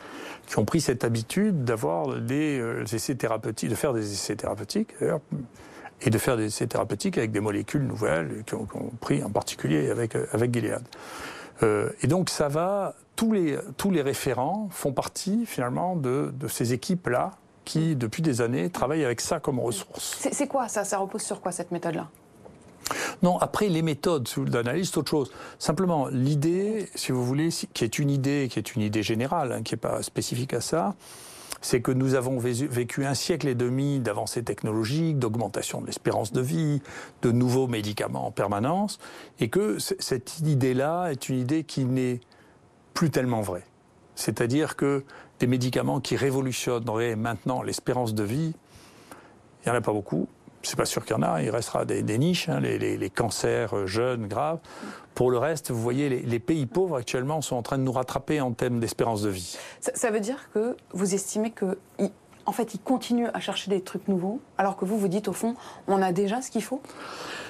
qui 0.47 0.59
ont 0.59 0.65
pris 0.65 0.81
cette 0.81 1.03
habitude 1.03 1.63
d'avoir 1.63 2.19
des 2.19 2.59
euh, 2.59 2.83
essais 2.85 3.15
thérapeutiques, 3.15 3.69
de 3.69 3.75
faire 3.75 3.93
des 3.93 4.11
essais 4.11 4.35
thérapeutiques, 4.35 4.93
et 6.01 6.09
de 6.09 6.17
faire 6.17 6.37
des 6.37 6.45
essais 6.45 6.67
thérapeutiques 6.67 7.17
avec 7.17 7.31
des 7.31 7.41
molécules 7.41 7.85
nouvelles, 7.85 8.43
qui 8.45 8.55
ont, 8.55 8.67
pris 8.99 9.23
en 9.23 9.29
particulier 9.29 9.89
avec, 9.89 10.15
euh, 10.15 10.25
avec 10.31 10.53
Gilead. 10.53 10.83
et 12.01 12.07
donc 12.07 12.29
ça 12.29 12.47
va, 12.47 12.95
tous 13.15 13.33
les, 13.33 13.57
tous 13.77 13.91
les 13.91 14.01
référents 14.01 14.69
font 14.71 14.93
partie 14.93 15.45
finalement 15.45 15.95
de, 15.95 16.31
de 16.33 16.47
ces 16.47 16.73
équipes-là 16.73 17.31
qui, 17.69 17.95
depuis 17.95 18.23
des 18.23 18.41
années, 18.41 18.71
travaillent 18.71 19.05
avec 19.05 19.21
ça 19.21 19.39
comme 19.39 19.59
ressource. 19.59 20.17
C'est 20.31 20.47
quoi 20.47 20.67
ça? 20.67 20.83
Ça 20.83 20.97
repose 20.97 21.21
sur 21.21 21.39
quoi 21.39 21.51
cette 21.51 21.69
méthode-là? 21.69 22.09
Non, 23.21 23.37
après 23.37 23.69
les 23.69 23.83
méthodes 23.83 24.27
d'analyse, 24.47 24.89
c'est 24.89 24.97
autre 24.97 25.11
chose. 25.11 25.31
Simplement, 25.59 26.07
l'idée, 26.07 26.89
si 26.95 27.11
vous 27.11 27.23
voulez, 27.23 27.49
qui 27.49 27.83
est 27.83 27.99
une 27.99 28.09
idée, 28.09 28.47
qui 28.49 28.57
est 28.57 28.73
une 28.75 28.81
idée 28.81 29.03
générale, 29.03 29.51
hein, 29.51 29.61
qui 29.61 29.75
n'est 29.75 29.79
pas 29.79 30.01
spécifique 30.01 30.55
à 30.55 30.61
ça, 30.61 30.95
c'est 31.61 31.79
que 31.79 31.91
nous 31.91 32.15
avons 32.15 32.39
vécu 32.39 33.05
un 33.05 33.13
siècle 33.13 33.47
et 33.47 33.53
demi 33.53 33.99
d'avancées 33.99 34.43
technologiques, 34.43 35.19
d'augmentation 35.19 35.79
de 35.79 35.85
l'espérance 35.85 36.31
de 36.31 36.41
vie, 36.41 36.81
de 37.21 37.31
nouveaux 37.31 37.67
médicaments 37.67 38.25
en 38.25 38.31
permanence, 38.31 38.97
et 39.39 39.49
que 39.49 39.77
cette 39.77 40.39
idée-là 40.39 41.09
est 41.11 41.29
une 41.29 41.37
idée 41.37 41.63
qui 41.65 41.85
n'est 41.85 42.19
plus 42.95 43.11
tellement 43.11 43.41
vraie. 43.41 43.65
C'est-à-dire 44.15 44.75
que 44.75 45.03
des 45.39 45.47
médicaments 45.47 45.99
qui 45.99 46.15
révolutionneraient 46.15 47.15
maintenant 47.15 47.61
l'espérance 47.61 48.13
de 48.13 48.23
vie, 48.23 48.53
il 49.63 49.69
n'y 49.69 49.71
en 49.71 49.75
a 49.75 49.81
pas 49.81 49.93
beaucoup. 49.93 50.27
C'est 50.61 50.75
pas 50.75 50.85
sûr 50.85 51.05
qu'il 51.05 51.15
y 51.15 51.19
en 51.19 51.21
a, 51.21 51.41
il 51.41 51.49
restera 51.49 51.85
des, 51.85 52.17
niches, 52.17 52.49
hein, 52.49 52.59
les, 52.59 53.09
cancers 53.09 53.73
euh, 53.73 53.85
jeunes, 53.85 54.27
graves. 54.27 54.59
Pour 55.15 55.31
le 55.31 55.37
reste, 55.37 55.71
vous 55.71 55.81
voyez, 55.81 56.09
les, 56.09 56.39
pays 56.39 56.65
pauvres 56.65 56.97
actuellement 56.97 57.41
sont 57.41 57.55
en 57.55 57.61
train 57.61 57.77
de 57.77 57.83
nous 57.83 57.93
rattraper 57.93 58.41
en 58.41 58.51
termes 58.51 58.79
d'espérance 58.81 59.21
de 59.21 59.29
vie. 59.29 59.57
Ça, 59.79 60.11
veut 60.11 60.19
dire 60.19 60.49
que 60.53 60.75
vous 60.91 61.13
estimez 61.13 61.51
que, 61.51 61.77
en 62.45 62.51
fait, 62.51 62.73
ils 62.73 62.79
continuent 62.79 63.29
à 63.33 63.39
chercher 63.39 63.71
des 63.71 63.81
trucs 63.81 64.09
nouveaux, 64.09 64.41
alors 64.57 64.75
que 64.75 64.83
vous, 64.83 64.97
vous 64.97 65.07
dites 65.07 65.29
au 65.29 65.33
fond, 65.33 65.55
on 65.87 66.01
a 66.01 66.11
déjà 66.11 66.41
ce 66.41 66.51
qu'il 66.51 66.63
faut? 66.63 66.81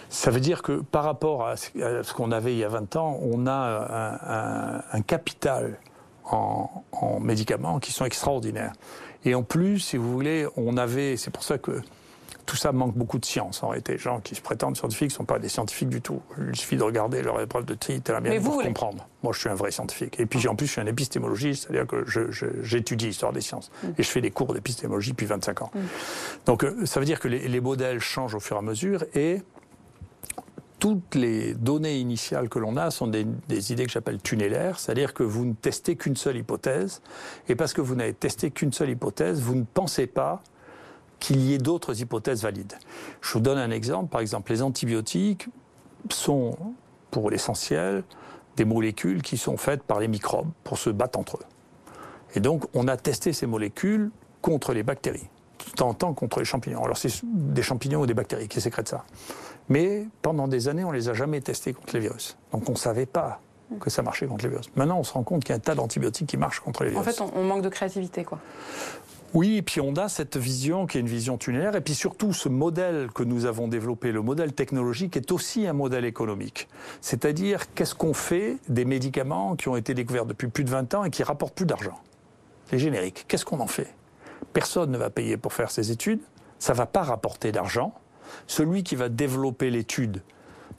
Ça 0.09 0.29
veut 0.29 0.39
dire 0.39 0.61
que 0.61 0.81
par 0.81 1.03
rapport 1.03 1.47
à 1.47 1.55
ce 1.57 2.13
qu'on 2.13 2.31
avait 2.31 2.53
il 2.53 2.59
y 2.59 2.63
a 2.63 2.69
20 2.69 2.95
ans, 2.95 3.19
on 3.23 3.47
a 3.47 4.83
un 4.91 5.01
capital 5.01 5.79
en, 6.33 7.19
médicaments 7.21 7.79
qui 7.79 7.91
sont 7.91 8.05
extraordinaires. 8.05 8.73
Et 9.25 9.35
en 9.35 9.43
plus, 9.43 9.79
si 9.79 9.97
vous 9.97 10.11
voulez, 10.11 10.47
on 10.55 10.77
avait, 10.77 11.17
c'est 11.17 11.31
pour 11.31 11.43
ça 11.43 11.57
que 11.57 11.81
tout 12.45 12.55
ça 12.55 12.71
manque 12.71 12.95
beaucoup 12.95 13.19
de 13.19 13.25
science 13.25 13.61
en 13.61 13.67
réalité. 13.67 13.93
Les 13.93 13.97
gens 13.99 14.21
qui 14.21 14.33
se 14.33 14.41
prétendent 14.41 14.75
scientifiques 14.75 15.11
ne 15.11 15.15
sont 15.15 15.25
pas 15.25 15.37
des 15.37 15.49
scientifiques 15.49 15.89
du 15.89 16.01
tout. 16.01 16.21
Il 16.49 16.55
suffit 16.55 16.77
de 16.77 16.83
regarder 16.83 17.21
leur 17.21 17.39
épreuve 17.39 17.65
de 17.65 17.75
tri, 17.75 18.01
la 18.07 18.21
mienne 18.21 18.41
pour 18.41 18.61
comprendre. 18.61 19.07
Moi, 19.21 19.33
je 19.33 19.39
suis 19.39 19.49
un 19.49 19.55
vrai 19.55 19.69
scientifique. 19.69 20.19
Et 20.19 20.25
puis, 20.25 20.47
en 20.47 20.55
plus, 20.55 20.65
je 20.65 20.71
suis 20.71 20.81
un 20.81 20.87
épistémologiste, 20.87 21.67
c'est-à-dire 21.67 21.85
que 21.85 22.05
j'étudie 22.63 23.07
l'histoire 23.07 23.33
des 23.33 23.41
sciences. 23.41 23.69
Mm. 23.83 23.87
Et 23.97 24.03
je 24.03 24.09
fais 24.09 24.21
des 24.21 24.31
cours 24.31 24.53
d'épistémologie 24.53 25.11
depuis 25.11 25.27
25 25.27 25.61
ans. 25.61 25.71
Mm. 25.75 25.79
Donc, 26.47 26.63
euh, 26.63 26.85
ça 26.85 26.99
veut 26.99 27.05
dire 27.05 27.19
que 27.19 27.27
les, 27.27 27.47
les 27.47 27.61
modèles 27.61 27.99
changent 27.99 28.33
au 28.35 28.39
fur 28.39 28.55
et 28.55 28.59
à 28.59 28.63
mesure. 28.63 29.03
Et 29.13 29.41
toutes 30.79 31.15
les 31.15 31.53
données 31.53 31.99
initiales 31.99 32.49
que 32.49 32.57
l'on 32.57 32.77
a 32.77 32.89
sont 32.89 33.07
des, 33.07 33.25
idées 33.71 33.85
que 33.85 33.91
j'appelle 33.91 34.21
tunnelaires, 34.21 34.79
c'est-à-dire 34.79 35.13
que 35.13 35.23
vous 35.23 35.45
ne 35.45 35.53
testez 35.53 35.95
qu'une 35.95 36.15
seule 36.15 36.37
hypothèse, 36.37 37.01
et 37.47 37.55
parce 37.55 37.73
que 37.73 37.81
vous 37.81 37.95
n'avez 37.95 38.13
testé 38.13 38.51
qu'une 38.51 38.71
seule 38.71 38.89
hypothèse, 38.89 39.41
vous 39.41 39.55
ne 39.55 39.65
pensez 39.65 40.07
pas 40.07 40.41
qu'il 41.19 41.41
y 41.41 41.53
ait 41.53 41.57
d'autres 41.57 42.01
hypothèses 42.01 42.43
valides. 42.43 42.77
Je 43.21 43.33
vous 43.33 43.41
donne 43.41 43.57
un 43.57 43.71
exemple. 43.71 44.09
Par 44.09 44.21
exemple, 44.21 44.51
les 44.51 44.61
antibiotiques 44.61 45.49
sont, 46.09 46.57
pour 47.11 47.29
l'essentiel, 47.29 48.03
des 48.55 48.65
molécules 48.65 49.21
qui 49.21 49.37
sont 49.37 49.57
faites 49.57 49.83
par 49.83 49.99
les 49.99 50.07
microbes 50.07 50.49
pour 50.63 50.77
se 50.77 50.89
battre 50.89 51.19
entre 51.19 51.37
eux. 51.37 51.45
Et 52.35 52.39
donc, 52.39 52.65
on 52.73 52.87
a 52.87 52.95
testé 52.95 53.33
ces 53.33 53.47
molécules 53.47 54.11
contre 54.41 54.73
les 54.73 54.83
bactéries, 54.83 55.27
tout 55.57 55.83
en 55.83 55.93
temps 55.93 56.13
contre 56.13 56.39
les 56.39 56.45
champignons. 56.45 56.83
Alors, 56.83 56.97
c'est 56.97 57.11
des 57.23 57.63
champignons 57.63 58.01
ou 58.01 58.05
des 58.05 58.13
bactéries 58.13 58.47
qui 58.47 58.61
sécrètent 58.61 58.87
ça? 58.87 59.05
Mais 59.69 60.07
pendant 60.21 60.47
des 60.47 60.67
années, 60.67 60.83
on 60.83 60.91
ne 60.91 60.97
les 60.97 61.09
a 61.09 61.13
jamais 61.13 61.41
testés 61.41 61.73
contre 61.73 61.93
les 61.93 62.01
virus. 62.01 62.37
Donc 62.51 62.67
on 62.67 62.73
ne 62.73 62.77
savait 62.77 63.05
pas 63.05 63.39
que 63.79 63.89
ça 63.89 64.01
marchait 64.01 64.25
contre 64.25 64.45
les 64.45 64.49
virus. 64.49 64.69
Maintenant, 64.75 64.99
on 64.99 65.03
se 65.03 65.13
rend 65.13 65.23
compte 65.23 65.43
qu'il 65.43 65.51
y 65.51 65.53
a 65.53 65.57
un 65.57 65.59
tas 65.59 65.75
d'antibiotiques 65.75 66.27
qui 66.27 66.37
marchent 66.37 66.59
contre 66.59 66.83
les 66.83 66.89
virus. 66.89 67.07
En 67.07 67.11
fait, 67.11 67.21
on, 67.21 67.43
manque 67.43 67.61
de 67.61 67.69
créativité, 67.69 68.23
quoi. 68.23 68.39
Oui, 69.35 69.57
et 69.57 69.61
puis 69.61 69.79
on 69.79 69.93
a 69.93 70.09
cette 70.09 70.37
vision 70.37 70.87
qui 70.87 70.97
est 70.97 71.01
une 71.01 71.07
vision 71.07 71.37
tunnelaire, 71.37 71.75
et 71.75 71.81
puis 71.81 71.93
surtout 71.93 72.33
ce 72.33 72.49
modèle 72.49 73.09
que 73.13 73.21
nous 73.21 73.45
avons 73.45 73.67
développé, 73.67 74.11
le 74.11 74.23
modèle 74.23 74.53
technologique, 74.53 75.15
est 75.17 75.31
aussi 75.31 75.67
un 75.67 75.73
modèle 75.73 76.03
économique. 76.03 76.67
C'est-à-dire, 76.99 77.71
qu'est-ce 77.75 77.93
qu'on 77.93 78.15
fait 78.15 78.57
des 78.69 78.85
médicaments 78.85 79.55
qui 79.55 79.69
ont 79.69 79.75
été 79.75 79.93
découverts 79.93 80.25
depuis 80.25 80.47
plus 80.47 80.63
de 80.63 80.71
20 80.71 80.95
ans 80.95 81.03
et 81.03 81.11
qui 81.11 81.21
rapportent 81.21 81.53
plus 81.53 81.67
d'argent? 81.67 81.99
Les 82.71 82.79
génériques, 82.79 83.25
qu'est-ce 83.27 83.45
qu'on 83.45 83.59
en 83.59 83.67
fait? 83.67 83.93
Personne 84.51 84.89
ne 84.89 84.97
va 84.97 85.11
payer 85.11 85.37
pour 85.37 85.53
faire 85.53 85.69
ces 85.69 85.91
études, 85.91 86.21
ça 86.57 86.73
ne 86.73 86.77
va 86.77 86.87
pas 86.87 87.03
rapporter 87.03 87.51
d'argent, 87.51 87.93
celui 88.47 88.83
qui 88.83 88.95
va 88.95 89.09
développer 89.09 89.69
l'étude 89.69 90.21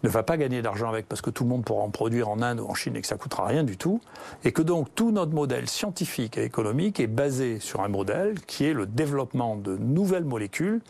ne 0.02 0.09
va 0.09 0.23
pas 0.23 0.37
gagner 0.37 0.62
d'argent 0.62 0.88
avec 0.88 1.07
parce 1.09 1.21
que 1.21 1.30
tout 1.30 1.45
le 1.45 1.50
monde 1.50 1.64
pourra 1.64 1.83
en 1.83 1.90
produire 1.90 2.28
en 2.28 2.40
Inde 2.40 2.61
ou 2.61 2.66
en 2.66 2.75
Chine 2.75 2.97
et 2.97 3.00
que 3.00 3.07
ça 3.07 3.16
coûtera 3.16 3.47
rien 3.47 3.64
du 3.64 3.76
tout. 3.76 4.00
Et 4.45 4.52
que 4.52 4.62
donc 4.62 4.95
tout 4.95 5.11
notre 5.11 5.33
modèle 5.33 5.69
scientifique 5.69 6.38
et 6.38 6.45
économique 6.45 7.00
est 7.00 7.07
basé 7.07 7.61
sur 7.61 7.83
un 7.83 7.88
modèle 7.88 8.40
qui 8.42 8.64
est 8.64 8.73
le 8.73 8.87
développement 8.87 9.57
de 9.57 9.76
nouvelles 9.76 10.25
molécules 10.25 10.80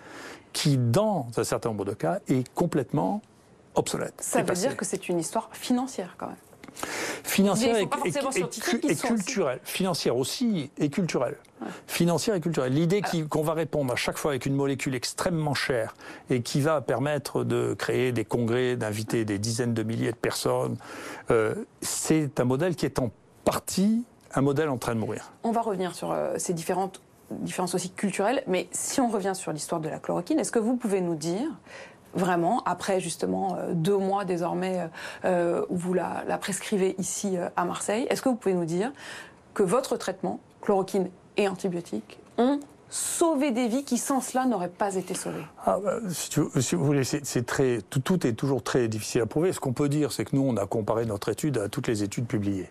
qui, 0.52 0.78
dans 0.78 1.28
un 1.36 1.44
certain 1.44 1.70
nombre 1.70 1.84
de 1.84 1.94
cas, 1.94 2.20
est 2.28 2.48
complètement 2.54 3.22
obsolète. 3.74 4.14
Ça 4.18 4.42
veut 4.42 4.54
dire 4.54 4.76
que 4.76 4.84
c'est 4.84 5.08
une 5.08 5.18
histoire 5.18 5.48
financière 5.52 6.14
quand 6.18 6.26
même 6.26 6.36
financière 7.24 7.76
et, 7.76 7.88
culturelle. 8.96 9.60
Financière 9.64 10.16
aussi 10.16 10.70
et 10.78 10.88
culturelle. 10.90 11.36
Financière 11.86 12.34
et 12.34 12.40
culturelle. 12.40 12.72
L'idée 12.72 13.02
qu'on 13.28 13.42
va 13.42 13.54
répondre 13.54 13.92
à 13.92 13.96
chaque 13.96 14.18
fois 14.18 14.32
avec 14.32 14.46
une 14.46 14.54
molécule 14.54 14.94
extrêmement 14.94 15.54
chère 15.54 15.94
et 16.30 16.42
qui 16.42 16.60
va 16.60 16.80
permettre 16.80 17.44
de 17.44 17.74
créer 17.74 18.12
des 18.12 18.24
congrès, 18.24 18.76
d'inviter 18.76 19.24
des 19.24 19.38
dizaines 19.38 19.74
de 19.74 19.82
milliers 19.82 20.12
de 20.12 20.16
personnes, 20.16 20.76
euh, 21.30 21.54
c'est 21.80 22.40
un 22.40 22.44
modèle 22.44 22.76
qui 22.76 22.86
est 22.86 22.98
en 22.98 23.10
partie 23.44 24.04
un 24.34 24.42
modèle 24.42 24.68
en 24.68 24.78
train 24.78 24.94
de 24.94 25.00
mourir. 25.00 25.32
On 25.42 25.50
va 25.50 25.60
revenir 25.60 25.94
sur 25.94 26.12
euh, 26.12 26.34
ces 26.38 26.54
différentes 26.54 27.00
différences 27.30 27.74
aussi 27.74 27.90
culturelles, 27.90 28.42
mais 28.46 28.68
si 28.72 29.00
on 29.00 29.08
revient 29.08 29.32
sur 29.34 29.52
l'histoire 29.52 29.80
de 29.80 29.88
la 29.88 29.98
chloroquine, 29.98 30.38
est-ce 30.40 30.52
que 30.52 30.58
vous 30.58 30.76
pouvez 30.76 31.00
nous 31.00 31.14
dire 31.14 31.48
vraiment, 32.14 32.62
après 32.64 33.00
justement 33.00 33.56
euh, 33.56 33.72
deux 33.74 33.96
mois 33.96 34.24
désormais 34.24 34.88
euh, 35.24 35.64
où 35.68 35.76
vous 35.76 35.94
la, 35.94 36.24
prescrivez 36.38 36.94
ici 36.98 37.36
euh, 37.36 37.48
à 37.56 37.64
Marseille. 37.64 38.06
Est-ce 38.10 38.22
que 38.22 38.28
vous 38.28 38.36
pouvez 38.36 38.54
nous 38.54 38.64
dire 38.64 38.92
que 39.54 39.62
votre 39.62 39.96
traitement, 39.96 40.40
chloroquine 40.60 41.08
et 41.36 41.48
antibiotiques, 41.48 42.18
ont 42.38 42.60
sauvé 42.88 43.50
des 43.52 43.68
vies 43.68 43.84
qui 43.84 43.98
sans 43.98 44.20
cela 44.20 44.46
n'auraient 44.46 44.68
pas 44.68 44.94
été 44.96 45.14
sauvées? 45.14 45.44
Ah, 45.64 45.78
bah, 45.82 45.98
si, 46.08 46.74
vous, 46.74 46.84
voulez, 46.84 47.04
c'est 47.04 47.46
très 47.46 47.80
tout, 47.82 48.26
est 48.26 48.32
toujours 48.32 48.62
très 48.62 48.88
difficile 48.88 49.20
à 49.22 49.26
prouver. 49.26 49.52
Ce 49.52 49.60
qu'on 49.60 49.72
peut 49.72 49.88
dire, 49.88 50.12
c'est 50.12 50.24
que 50.24 50.34
nous, 50.34 50.42
on 50.42 50.56
a 50.56 50.66
comparé 50.66 51.06
notre 51.06 51.28
étude 51.28 51.58
à 51.58 51.68
toutes 51.68 51.88
les 51.88 52.02
études 52.02 52.26
publiées. 52.26 52.68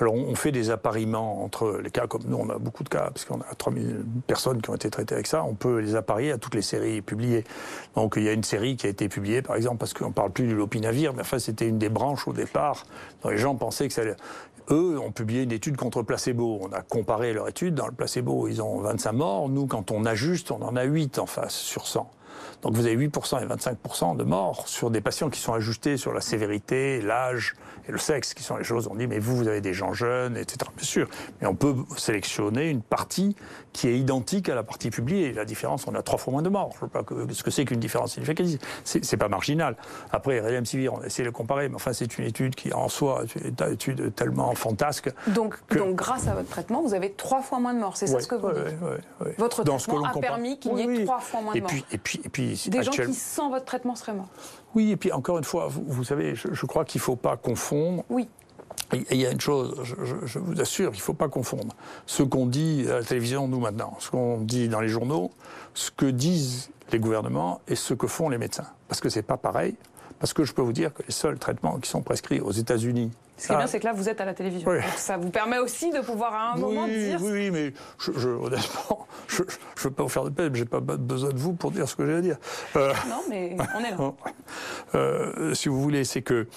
Alors 0.00 0.14
on 0.14 0.34
fait 0.34 0.52
des 0.52 0.70
appariements 0.70 1.44
entre 1.44 1.80
les 1.82 1.90
cas, 1.90 2.06
comme 2.06 2.22
nous 2.26 2.36
on 2.36 2.48
a 2.50 2.58
beaucoup 2.58 2.84
de 2.84 2.88
cas, 2.88 3.10
parce 3.12 3.24
qu'on 3.24 3.40
a 3.40 3.54
3000 3.56 4.04
personnes 4.26 4.60
qui 4.62 4.70
ont 4.70 4.74
été 4.74 4.90
traitées 4.90 5.14
avec 5.14 5.26
ça, 5.26 5.44
on 5.44 5.54
peut 5.54 5.78
les 5.78 5.94
apparier 5.94 6.32
à 6.32 6.38
toutes 6.38 6.54
les 6.54 6.62
séries 6.62 7.02
publiées. 7.02 7.44
Donc 7.94 8.14
il 8.16 8.22
y 8.22 8.28
a 8.28 8.32
une 8.32 8.44
série 8.44 8.76
qui 8.76 8.86
a 8.86 8.90
été 8.90 9.08
publiée 9.08 9.42
par 9.42 9.56
exemple, 9.56 9.78
parce 9.78 9.94
qu'on 9.94 10.08
ne 10.08 10.12
parle 10.12 10.30
plus 10.30 10.46
du 10.46 10.54
lopinavir, 10.54 11.12
mais 11.14 11.20
enfin 11.22 11.38
c'était 11.38 11.68
une 11.68 11.78
des 11.78 11.88
branches 11.88 12.26
au 12.26 12.32
départ 12.32 12.84
dont 13.22 13.30
les 13.30 13.38
gens 13.38 13.54
pensaient 13.54 13.88
que 13.88 13.94
ça. 13.94 14.02
Eux 14.70 14.98
ont 15.00 15.10
publié 15.10 15.42
une 15.42 15.52
étude 15.52 15.76
contre 15.76 16.02
placebo. 16.02 16.60
On 16.62 16.72
a 16.72 16.80
comparé 16.80 17.32
leur 17.32 17.48
étude. 17.48 17.74
Dans 17.74 17.86
le 17.86 17.92
placebo, 17.92 18.46
ils 18.46 18.62
ont 18.62 18.78
25 18.78 19.12
morts. 19.12 19.48
Nous, 19.48 19.66
quand 19.66 19.90
on 19.90 20.04
ajuste, 20.04 20.52
on 20.52 20.62
en 20.62 20.76
a 20.76 20.84
8 20.84 21.18
en 21.18 21.26
face 21.26 21.54
sur 21.54 21.88
100. 21.88 22.08
Donc 22.62 22.74
vous 22.74 22.86
avez 22.86 22.96
8% 22.96 23.42
et 23.42 23.46
25% 23.46 24.16
de 24.16 24.24
morts 24.24 24.68
sur 24.68 24.90
des 24.90 25.00
patients 25.00 25.30
qui 25.30 25.40
sont 25.40 25.52
ajustés 25.52 25.96
sur 25.96 26.12
la 26.12 26.20
sévérité, 26.20 27.00
l'âge, 27.00 27.54
et 27.88 27.92
le 27.92 27.98
sexe, 27.98 28.34
qui 28.34 28.42
sont 28.42 28.56
les 28.56 28.64
choses, 28.64 28.88
on 28.90 28.94
dit, 28.94 29.06
mais 29.06 29.18
vous, 29.18 29.36
vous 29.36 29.48
avez 29.48 29.60
des 29.60 29.74
gens 29.74 29.92
jeunes, 29.92 30.36
etc. 30.36 30.70
Bien 30.76 30.86
sûr, 30.86 31.08
mais 31.40 31.46
on 31.46 31.54
peut 31.54 31.74
sélectionner 31.96 32.68
une 32.68 32.82
partie 32.82 33.36
qui 33.72 33.88
est 33.88 33.98
identique 33.98 34.48
à 34.48 34.54
la 34.54 34.62
partie 34.62 34.90
publiée. 34.90 35.32
La 35.32 35.44
différence, 35.44 35.86
on 35.86 35.94
a 35.94 36.02
trois 36.02 36.18
fois 36.18 36.32
moins 36.32 36.42
de 36.42 36.48
morts. 36.48 36.70
Je 36.80 36.84
ne 36.84 36.88
sais 36.88 37.26
pas 37.26 37.34
ce 37.34 37.42
que 37.42 37.50
c'est 37.50 37.64
qu'une 37.64 37.80
différence 37.80 38.12
significative. 38.12 38.58
C'est 38.84 39.16
pas 39.16 39.28
marginal. 39.28 39.76
Après, 40.12 40.40
Sivir, 40.64 40.94
on 40.94 41.00
a 41.00 41.06
essayé 41.06 41.24
de 41.24 41.28
le 41.28 41.32
comparer, 41.32 41.68
mais 41.68 41.74
enfin, 41.74 41.92
c'est 41.92 42.18
une 42.18 42.24
étude 42.24 42.54
qui, 42.54 42.72
en 42.72 42.88
soi, 42.88 43.24
est 43.24 43.60
une 43.60 43.72
étude 43.72 44.14
tellement 44.14 44.54
fantasque. 44.54 45.10
Donc, 45.28 45.56
donc 45.76 45.96
grâce 45.96 46.28
à 46.28 46.34
votre 46.34 46.48
traitement, 46.48 46.82
vous 46.82 46.94
avez 46.94 47.12
trois 47.12 47.42
fois 47.42 47.58
moins 47.58 47.74
de 47.74 47.80
morts. 47.80 47.96
C'est 47.96 48.06
ça 48.06 48.20
ce 48.20 48.28
que 48.28 48.34
vous 48.34 48.50
dites 48.50 49.38
Votre 49.38 49.64
traitement 49.64 50.04
a 50.04 50.18
permis 50.18 50.58
qu'il 50.58 50.76
y 50.76 50.82
ait 50.82 51.04
trois 51.04 51.20
fois 51.20 51.40
moins 51.40 51.54
de 51.54 51.60
morts. 51.60 51.70
Et 51.90 51.98
puis, 51.98 52.20
et 52.24 52.28
puis, 52.28 52.60
des 52.68 52.82
gens 52.82 52.92
qui, 52.92 53.14
sans 53.14 53.50
votre 53.50 53.64
traitement, 53.64 53.94
seraient 53.96 54.14
morts. 54.14 54.28
Oui, 54.74 54.92
et 54.92 54.96
puis 54.96 55.12
encore 55.12 55.38
une 55.38 55.44
fois, 55.44 55.68
vous, 55.68 56.04
savez, 56.04 56.34
je, 56.34 56.66
crois 56.66 56.84
qu'il 56.84 57.00
ne 57.00 57.04
faut 57.04 57.16
pas 57.16 57.36
confondre. 57.36 58.04
Oui. 58.08 58.28
Il 58.92 59.16
y 59.16 59.26
a 59.26 59.30
une 59.30 59.40
chose, 59.40 59.74
je, 60.24 60.38
vous 60.38 60.60
assure, 60.60 60.90
il 60.92 60.96
ne 60.96 61.02
faut 61.02 61.14
pas 61.14 61.28
confondre 61.28 61.74
ce 62.06 62.24
qu'on 62.24 62.46
dit 62.46 62.86
à 62.88 62.94
la 62.94 63.04
télévision, 63.04 63.46
nous 63.46 63.60
maintenant, 63.60 63.96
ce 64.00 64.10
qu'on 64.10 64.38
dit 64.38 64.68
dans 64.68 64.80
les 64.80 64.88
journaux, 64.88 65.30
ce 65.74 65.90
que 65.92 66.06
disent 66.06 66.70
les 66.90 66.98
gouvernements 66.98 67.60
et 67.68 67.76
ce 67.76 67.94
que 67.94 68.08
font 68.08 68.28
les 68.28 68.38
médecins. 68.38 68.66
Parce 68.88 69.00
que 69.00 69.08
ce 69.08 69.20
n'est 69.20 69.24
pas 69.24 69.36
pareil. 69.36 69.76
Parce 70.18 70.34
que 70.34 70.44
je 70.44 70.52
peux 70.52 70.62
vous 70.62 70.72
dire 70.72 70.92
que 70.92 71.02
les 71.02 71.12
seuls 71.12 71.38
traitemends 71.38 71.78
qui 71.78 71.88
sont 71.88 72.02
prescrits 72.02 72.40
aux 72.40 72.50
États-Unis. 72.50 73.10
Ce 73.38 73.46
qui 73.46 73.52
est 73.54 73.56
bien, 73.56 73.66
c'est 73.66 73.80
que 73.80 73.86
là, 73.86 73.94
vous 73.94 74.06
êtes 74.06 74.20
à 74.20 74.26
la 74.26 74.34
télévision. 74.34 74.70
Donc 74.70 74.82
ça 74.96 75.16
vous 75.16 75.30
permet 75.30 75.58
aussi 75.58 75.90
de 75.90 76.00
pouvoir 76.00 76.34
à 76.34 76.52
un 76.52 76.56
moment 76.56 76.86
dire. 76.86 77.18
Oui, 77.22 77.30
oui, 77.32 77.50
mais 77.50 77.72
je, 77.98 78.28
honnêtement, 78.28 79.06
je 79.28 79.42
ne 79.44 79.48
veux 79.82 79.90
pas 79.90 80.02
vous 80.02 80.10
faire 80.10 80.24
de 80.24 80.30
peine, 80.30 80.54
j'ai 80.54 80.66
pas 80.66 80.80
besoin 80.80 81.30
de 81.30 81.38
vous 81.38 81.54
pour 81.54 81.70
dire 81.70 81.88
ce 81.88 81.96
que 81.96 82.04
j'ai 82.04 82.16
à 82.16 82.20
dire. 82.20 82.36
Euh, 82.76 82.92
non, 83.08 83.22
mais 83.30 83.56
on 83.74 83.80
est 83.80 83.90
là. 83.90 84.12
Euh, 84.94 85.54
si 85.54 85.68
vous 85.68 85.80
voulez, 85.80 86.04
c'est 86.04 86.22
que 86.22 86.48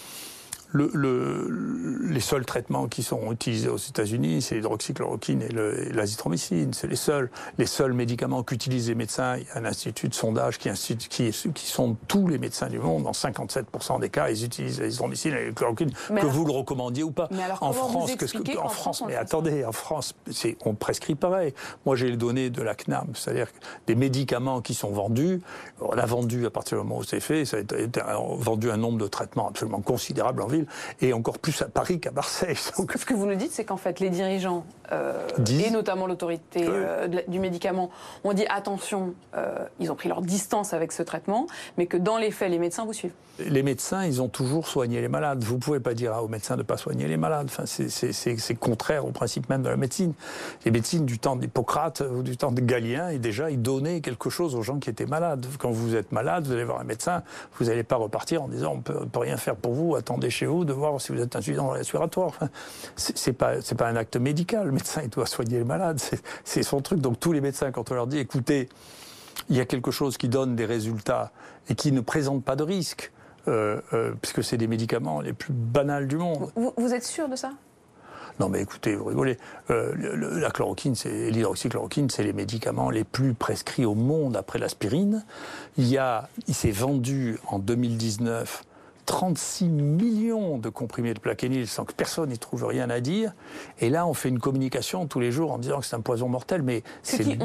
le, 0.74 2.10
les 2.10 2.20
seuls 2.20 2.46
traitements 2.46 2.88
qui 2.88 3.04
sont 3.04 3.32
utilisés 3.32 3.70
aux 3.70 3.78
États-Unis, 3.78 4.42
c'est 4.42 4.56
l'hydroxychloroquine 4.56 5.42
et 5.44 5.50
l'azithromycine. 5.94 6.74
C'est 6.74 6.88
les 6.88 6.96
seuls, 6.96 7.30
les 7.58 7.66
seuls 7.66 7.94
médicaments 7.94 8.44
qu'utilisent 8.44 8.90
les 8.90 8.96
médecins. 8.96 9.38
Il 9.38 9.44
y 9.44 9.50
a 9.52 9.58
un 9.60 9.66
institut 9.66 10.10
de 10.10 10.16
sondage 10.16 10.58
qui, 10.58 10.70
qui, 11.10 11.32
qui 11.32 11.66
sont 11.66 11.96
tous 12.08 12.28
les 12.28 12.40
médecins 12.40 12.68
du 12.68 12.80
monde. 12.80 13.04
Dans 13.04 13.12
57% 13.12 14.00
des 14.00 14.10
cas, 14.10 14.30
ils 14.30 14.44
utilisent 14.44 14.82
l'azithromycine 14.82 15.34
et 15.34 15.46
la 15.48 15.52
chloroquine, 15.52 15.92
que 15.92 16.26
vous 16.26 16.46
le 16.46 16.52
recommandiez 16.52 17.04
ou 17.04 17.12
pas. 17.12 17.30
en 17.62 17.72
France, 17.72 18.16
que, 18.16 18.58
en, 18.58 18.70
France, 18.70 19.04
mais 19.08 19.16
attendez, 19.16 19.64
en 19.66 19.72
France, 19.72 20.16
on 20.66 20.74
prescrit 20.74 21.16
pareil. 21.16 21.54
Moi, 21.86 21.96
j'ai 21.96 22.10
les 22.10 22.18
données 22.18 22.50
de 22.50 22.62
la 22.62 22.74
CNAM, 22.74 23.10
c'est-à-dire 23.14 23.48
des 23.86 23.96
médicaments 23.96 24.62
qui 24.62 24.74
sont 24.74 24.92
vendus. 24.92 25.42
On 25.82 25.98
a 25.98 26.06
vendu 26.06 26.46
à 26.46 26.50
partir 26.50 26.78
du 26.80 26.84
moment 26.84 27.00
où 27.00 27.04
c'est 27.04 27.20
fait, 27.20 27.46
ça 27.46 27.58
a 27.58 27.60
été 27.60 28.02
vendu 28.38 28.72
un 28.72 28.78
nombre 28.78 28.98
de 28.98 29.08
traitements 29.08 29.50
absolument 29.50 29.82
considérable 29.82 30.42
en 30.42 30.48
ville 30.48 30.63
et 31.02 31.14
encore 31.14 31.40
plus 31.40 31.62
à 31.62 31.66
Paris 31.66 32.00
qu'à 32.00 32.12
Marseille. 32.12 32.56
Ce 32.56 33.06
que 33.06 33.14
vous 33.14 33.26
nous 33.26 33.36
dites, 33.36 33.52
c'est 33.52 33.66
qu'en 33.66 33.78
fait, 33.78 34.00
les 34.00 34.10
dirigeants, 34.10 34.66
euh, 34.92 35.28
et 35.48 35.70
notamment 35.72 36.08
l'autorité 36.08 36.66
euh, 36.68 37.08
du 37.28 37.40
médicament, 37.40 37.90
ont 38.24 38.34
dit 38.34 38.46
attention, 38.48 39.14
euh, 39.36 39.58
ils 39.80 39.92
ont 39.92 39.96
pris 39.96 40.10
leur 40.10 40.22
distance 40.22 40.74
avec 40.74 40.92
ce 40.92 41.04
traitement, 41.04 41.48
mais 41.78 41.86
que 41.86 41.98
dans 41.98 42.18
les 42.18 42.32
faits, 42.32 42.52
les 42.52 42.60
médecins 42.60 42.86
vous 42.86 42.94
suivent. 42.94 43.14
Les 43.40 43.64
médecins, 43.64 44.06
ils 44.06 44.22
ont 44.22 44.28
toujours 44.28 44.68
soigné 44.68 45.02
les 45.02 45.08
malades. 45.08 45.44
Vous 45.44 45.56
ne 45.56 45.60
pouvez 45.60 45.80
pas 45.80 45.96
dire 45.96 46.14
aux 46.24 46.28
médecins 46.28 46.54
de 46.54 46.62
ne 46.62 46.68
pas 46.68 46.78
soigner 46.78 47.08
les 47.08 47.18
malades. 47.18 47.48
Enfin, 47.50 47.64
c'est 47.66 48.56
contraire 48.56 49.06
au 49.06 49.12
principe 49.12 49.50
même 49.50 49.64
de 49.64 49.70
la 49.70 49.76
médecine. 49.76 50.14
Les 50.66 50.72
médecines 50.72 51.06
du 51.06 51.18
temps 51.18 51.36
d'Hippocrate 51.36 52.02
ou 52.02 52.22
du 52.22 52.38
temps 52.38 52.52
de 52.52 52.62
Galien, 52.62 53.10
et 53.10 53.18
déjà, 53.18 53.50
ils 53.50 53.62
donnaient 53.62 54.02
quelque 54.02 54.30
chose 54.30 54.54
aux 54.54 54.62
gens 54.62 54.78
qui 54.78 54.92
étaient 54.92 55.08
malades. 55.08 55.48
Quand 55.58 55.72
vous 55.72 55.96
êtes 55.96 56.12
malade, 56.12 56.46
vous 56.46 56.54
allez 56.54 56.64
voir 56.64 56.80
un 56.80 56.84
médecin, 56.84 57.24
vous 57.58 57.66
n'allez 57.66 57.84
pas 57.84 57.96
repartir 57.96 58.44
en 58.44 58.48
disant 58.48 58.74
on 58.74 59.02
ne 59.02 59.06
peut 59.06 59.20
rien 59.20 59.38
faire 59.38 59.56
pour 59.56 59.74
vous, 59.74 59.96
attendez 59.96 60.30
chez 60.30 60.46
vous 60.46 60.53
de 60.64 60.74
voir 60.74 61.00
si 61.02 61.12
vous 61.12 61.22
êtes 61.22 61.36
insuffisant 61.36 61.70
respiratoire. 61.70 62.28
Enfin, 62.28 62.50
c'est 62.96 63.34
pas 63.34 63.62
c'est 63.62 63.76
pas 63.76 63.88
un 63.88 63.96
acte 63.96 64.18
médical. 64.18 64.68
Le 64.68 64.72
médecin 64.72 65.02
il 65.04 65.10
doit 65.10 65.26
soigner 65.26 65.60
le 65.60 65.66
malade. 65.66 66.00
C'est 66.44 66.64
son 66.64 66.82
truc. 66.82 67.00
Donc 67.00 67.20
tous 67.20 67.32
les 67.32 67.42
médecins, 67.42 67.72
quand 67.72 67.92
on 67.92 67.96
leur 67.96 68.08
dit 68.08 68.20
écoutez, 68.20 68.70
il 69.50 69.58
y 69.58 69.60
a 69.60 69.66
quelque 69.66 69.92
chose 69.92 70.18
qui 70.18 70.30
donne 70.30 70.56
des 70.56 70.66
résultats 70.66 71.32
et 71.70 71.76
qui 71.76 71.92
ne 71.92 72.02
présente 72.02 72.44
pas 72.44 72.56
de 72.56 72.64
risque, 72.64 73.12
euh, 73.48 73.82
euh, 73.94 74.14
puisque 74.22 74.44
c'est 74.44 74.58
des 74.58 74.68
médicaments 74.68 75.22
les 75.22 75.34
plus 75.34 75.54
banals 75.54 76.08
du 76.08 76.18
monde. 76.18 76.52
Vous, 76.56 76.94
êtes 76.94 77.04
sûr 77.04 77.30
de 77.30 77.36
ça? 77.36 77.52
Non, 78.40 78.50
mais 78.50 78.62
écoutez, 78.62 78.96
vous 78.96 79.06
rigolez. 79.06 79.38
Euh, 79.70 79.94
la 80.40 80.50
chloroquine, 80.50 80.96
c'est 80.96 81.30
l'hydroxychloroquine, 81.30 82.10
c'est 82.10 82.24
les 82.24 82.34
médicaments 82.34 82.90
les 82.90 83.04
plus 83.04 83.34
prescrits 83.34 83.86
au 83.86 83.96
monde 83.96 84.36
après 84.36 84.60
l'aspirine. 84.60 85.24
Il 85.78 85.88
y 85.88 85.98
a, 85.98 86.30
il 86.48 86.56
s'est 86.56 86.72
vendu 86.72 87.38
en 87.48 87.60
2019 87.60 88.64
36 89.06 89.70
millions 89.70 90.58
de 90.58 90.70
comprimés 90.70 91.14
de 91.14 91.20
plaquenil 91.20 91.68
sans 91.68 91.86
que 91.86 91.94
personne 91.94 92.30
n'y 92.30 92.38
trouve 92.38 92.66
rien 92.66 92.90
à 92.90 93.00
dire. 93.00 93.34
Et 93.80 93.90
là, 93.90 94.08
on 94.08 94.14
fait 94.14 94.30
une 94.30 94.40
communication 94.40 95.08
tous 95.08 95.20
les 95.20 95.32
jours 95.32 95.52
en 95.52 95.58
disant 95.58 95.80
que 95.80 95.86
c'est 95.86 95.96
un 95.96 96.02
poison 96.02 96.30
mortel. 96.30 96.62
Mais 96.62 96.84
c'est. 97.02 97.38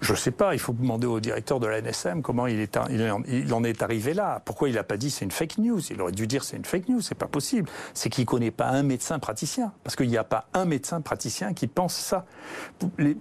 Je 0.00 0.12
ne 0.12 0.16
sais 0.16 0.30
pas, 0.30 0.54
il 0.54 0.60
faut 0.60 0.72
demander 0.72 1.06
au 1.06 1.20
directeur 1.20 1.60
de 1.60 1.66
la 1.66 1.82
NSM 1.82 2.22
comment 2.22 2.46
il, 2.46 2.60
est, 2.60 2.78
il 2.88 3.52
en 3.52 3.64
est 3.64 3.82
arrivé 3.82 4.14
là. 4.14 4.40
Pourquoi 4.44 4.68
il 4.68 4.76
n'a 4.76 4.84
pas 4.84 4.96
dit 4.96 5.10
c'est 5.10 5.24
une 5.24 5.30
fake 5.30 5.58
news? 5.58 5.80
Il 5.90 6.00
aurait 6.00 6.12
dû 6.12 6.26
dire 6.26 6.44
c'est 6.44 6.56
une 6.56 6.64
fake 6.64 6.88
news, 6.88 7.00
c'est 7.02 7.16
pas 7.16 7.26
possible. 7.26 7.68
C'est 7.92 8.08
qu'il 8.08 8.22
ne 8.22 8.26
connaît 8.26 8.50
pas 8.50 8.68
un 8.68 8.82
médecin 8.82 9.18
praticien. 9.18 9.72
Parce 9.84 9.96
qu'il 9.96 10.08
n'y 10.08 10.16
a 10.16 10.24
pas 10.24 10.46
un 10.54 10.64
médecin 10.64 11.00
praticien 11.02 11.52
qui 11.52 11.66
pense 11.66 11.94
ça. 11.94 12.24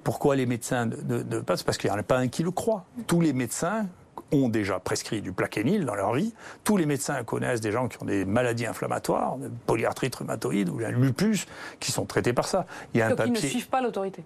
Pourquoi 0.04 0.36
les 0.36 0.46
médecins 0.46 0.86
ne, 0.86 1.24
ne 1.24 1.40
passent? 1.42 1.64
Parce 1.64 1.78
qu'il 1.78 1.90
n'y 1.90 1.96
en 1.96 2.00
a 2.00 2.04
pas 2.04 2.18
un 2.18 2.28
qui 2.28 2.44
le 2.44 2.52
croit. 2.52 2.86
Tous 3.08 3.20
les 3.20 3.34
médecins 3.34 3.88
ont 4.32 4.50
déjà 4.50 4.80
prescrit 4.80 5.22
du 5.22 5.32
plaquenil 5.32 5.86
dans 5.86 5.96
leur 5.96 6.14
vie. 6.14 6.34
Tous 6.64 6.78
les 6.78 6.86
médecins 6.86 7.24
connaissent 7.24 7.62
des 7.62 7.72
gens 7.72 7.88
qui 7.88 8.02
ont 8.02 8.06
des 8.06 8.26
maladies 8.26 8.66
inflammatoires, 8.66 9.38
polyarthrite 9.66 10.16
rhumatoïde 10.16 10.70
ou 10.70 10.80
la 10.80 10.92
lupus, 10.92 11.48
qui 11.80 11.92
sont 11.92 12.06
traités 12.06 12.34
par 12.34 12.48
ça. 12.48 12.66
Il 12.94 13.00
y 13.00 13.02
a 13.02 13.08
un 13.08 13.16
papier... 13.16 13.34
ils 13.36 13.44
ne 13.44 13.50
suivent 13.50 13.70
pas 13.70 13.82
l'autorité. 13.82 14.24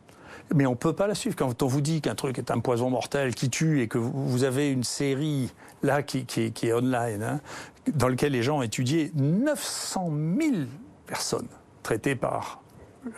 Mais 0.54 0.66
on 0.66 0.72
ne 0.72 0.76
peut 0.76 0.94
pas 0.94 1.08
la 1.08 1.16
suivre. 1.16 1.36
Quand 1.36 1.64
on 1.64 1.68
vous 1.68 1.82
dit 1.82 2.02
qu'un 2.02 2.16
truc 2.16 2.38
est 2.38 2.52
un 2.52 2.60
poison 2.60 2.90
mortel 2.90 3.34
qui 3.34 3.50
tue 3.50 3.82
et 3.82 3.88
que 3.88 3.98
vous 3.98 4.44
avez 4.44 4.70
une 4.70 4.84
série 4.84 5.52
là 5.84 6.04
qui, 6.04 6.26
est 6.38 6.74
online, 6.74 7.24
hein, 7.24 7.40
dans 7.94 8.08
laquelle 8.08 8.34
les 8.34 8.44
gens 8.44 8.58
ont 8.60 8.62
étudié 8.62 9.12
900 9.16 10.12
000 10.40 10.54
personnes 11.08 11.48
traitées 11.82 12.16
par 12.16 12.63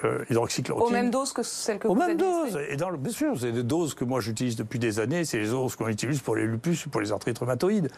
euh, 0.03 0.25
hydroxychloroquine. 0.29 0.87
Aux 0.87 0.91
mêmes 0.91 1.11
doses 1.11 1.33
que 1.33 1.43
celles 1.43 1.79
que 1.79 1.87
Aux 1.87 1.93
vous 1.93 1.99
mêmes 1.99 2.17
doses. 2.17 2.59
Et 2.69 2.75
dans 2.75 2.89
le, 2.89 2.97
bien 2.97 3.11
sûr, 3.11 3.39
c'est 3.39 3.51
des 3.51 3.63
doses 3.63 3.93
que 3.93 4.03
moi 4.03 4.19
j'utilise 4.19 4.55
depuis 4.55 4.79
des 4.79 4.99
années. 4.99 5.25
C'est 5.25 5.39
les 5.39 5.49
doses 5.49 5.75
qu'on 5.75 5.87
utilise 5.87 6.21
pour 6.21 6.35
les 6.35 6.45
lupus, 6.45 6.85
pour 6.87 7.01
les 7.01 7.11
arthrites 7.11 7.37
rhumatoïdes. 7.39 7.89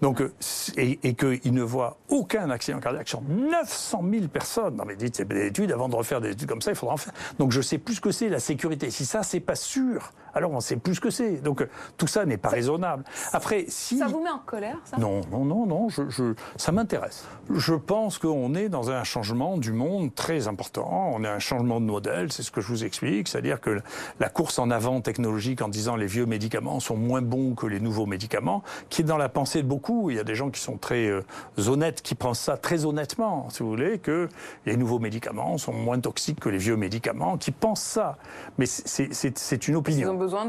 Donc, 0.00 0.20
euh, 0.20 0.32
et, 0.76 0.98
et 1.02 1.14
qu'ils 1.14 1.54
ne 1.54 1.62
voient 1.62 1.98
aucun 2.08 2.50
accident 2.50 2.80
cardiaque 2.80 3.08
sur 3.08 3.22
900 3.22 4.04
000 4.10 4.28
personnes. 4.28 4.76
Non 4.76 4.84
mais 4.86 4.96
dites, 4.96 5.16
c'est 5.16 5.28
des 5.28 5.46
études. 5.46 5.72
Avant 5.72 5.88
de 5.88 5.96
refaire 5.96 6.20
des 6.20 6.30
études 6.30 6.48
comme 6.48 6.62
ça, 6.62 6.70
il 6.70 6.76
faudra 6.76 6.94
en 6.94 6.98
faire. 6.98 7.12
Donc 7.38 7.52
je 7.52 7.60
sais 7.60 7.78
plus 7.78 7.94
ce 7.94 8.00
que 8.00 8.10
c'est 8.10 8.28
la 8.28 8.40
sécurité. 8.40 8.90
Si 8.90 9.04
ça, 9.06 9.22
c'est 9.22 9.40
pas 9.40 9.56
sûr, 9.56 10.12
alors 10.34 10.50
on 10.52 10.60
sait 10.60 10.76
plus 10.76 10.96
ce 10.96 11.00
que 11.00 11.10
c'est. 11.10 11.42
Donc 11.42 11.62
euh, 11.62 11.66
tout 11.96 12.06
ça 12.06 12.24
n'est 12.24 12.36
pas 12.36 12.48
raisonnable. 12.48 13.04
Après, 13.32 13.64
si 13.68 13.98
Ça 13.98 14.06
vous 14.06 14.22
met 14.22 14.30
en 14.30 14.38
colère, 14.38 14.78
ça? 14.84 14.96
Non, 14.98 15.20
non, 15.30 15.44
non, 15.44 15.66
non, 15.66 15.88
je, 15.88 16.08
je- 16.08 16.34
ça 16.56 16.72
m'intéresse. 16.72 17.24
Je 17.50 17.74
pense 17.74 18.18
qu'on 18.18 18.54
est 18.54 18.68
dans 18.68 18.90
un 18.90 19.04
changement 19.04 19.56
du 19.58 19.72
monde 19.72 20.14
très 20.14 20.48
important. 20.48 21.10
On 21.14 21.22
est 21.24 21.28
un 21.28 21.38
changement 21.38 21.80
de 21.80 21.86
modèle, 21.86 22.32
c'est 22.32 22.42
ce 22.42 22.50
que 22.50 22.60
je 22.60 22.68
vous 22.68 22.84
explique. 22.84 23.28
C'est-à-dire 23.28 23.60
que 23.60 23.80
la 24.20 24.28
course 24.28 24.58
en 24.58 24.70
avant 24.70 25.00
technologique 25.00 25.62
en 25.62 25.68
disant 25.68 25.96
les 25.96 26.06
vieux 26.06 26.26
médicaments 26.26 26.80
sont 26.80 26.96
moins 26.96 27.22
bons 27.22 27.54
que 27.54 27.66
les 27.66 27.80
nouveaux 27.80 28.06
médicaments, 28.06 28.62
qui 28.88 29.02
est 29.02 29.04
dans 29.04 29.16
la 29.18 29.28
pensée 29.28 29.62
de 29.62 29.68
beaucoup. 29.68 30.10
Il 30.10 30.16
y 30.16 30.20
a 30.20 30.24
des 30.24 30.34
gens 30.34 30.50
qui 30.50 30.60
sont 30.60 30.76
très 30.78 31.06
euh, 31.08 31.22
honnêtes, 31.66 32.02
qui 32.02 32.14
pensent 32.14 32.40
ça 32.40 32.56
très 32.56 32.84
honnêtement, 32.84 33.48
si 33.50 33.62
vous 33.62 33.68
voulez, 33.68 33.98
que 33.98 34.28
les 34.66 34.76
nouveaux 34.76 34.98
médicaments 34.98 35.58
sont 35.58 35.72
moins 35.72 35.98
toxiques 36.00 36.40
que 36.40 36.48
les 36.48 36.58
vieux 36.58 36.76
médicaments, 36.76 37.36
qui 37.38 37.50
pensent 37.50 37.82
ça. 37.82 38.16
Mais 38.58 38.66
c'est- 38.66 39.12
c'est 39.12 39.36
c'est 39.38 39.68
une 39.68 39.74
Ils 39.74 39.78
opinion. 39.78 40.08
Besoin 40.24 40.46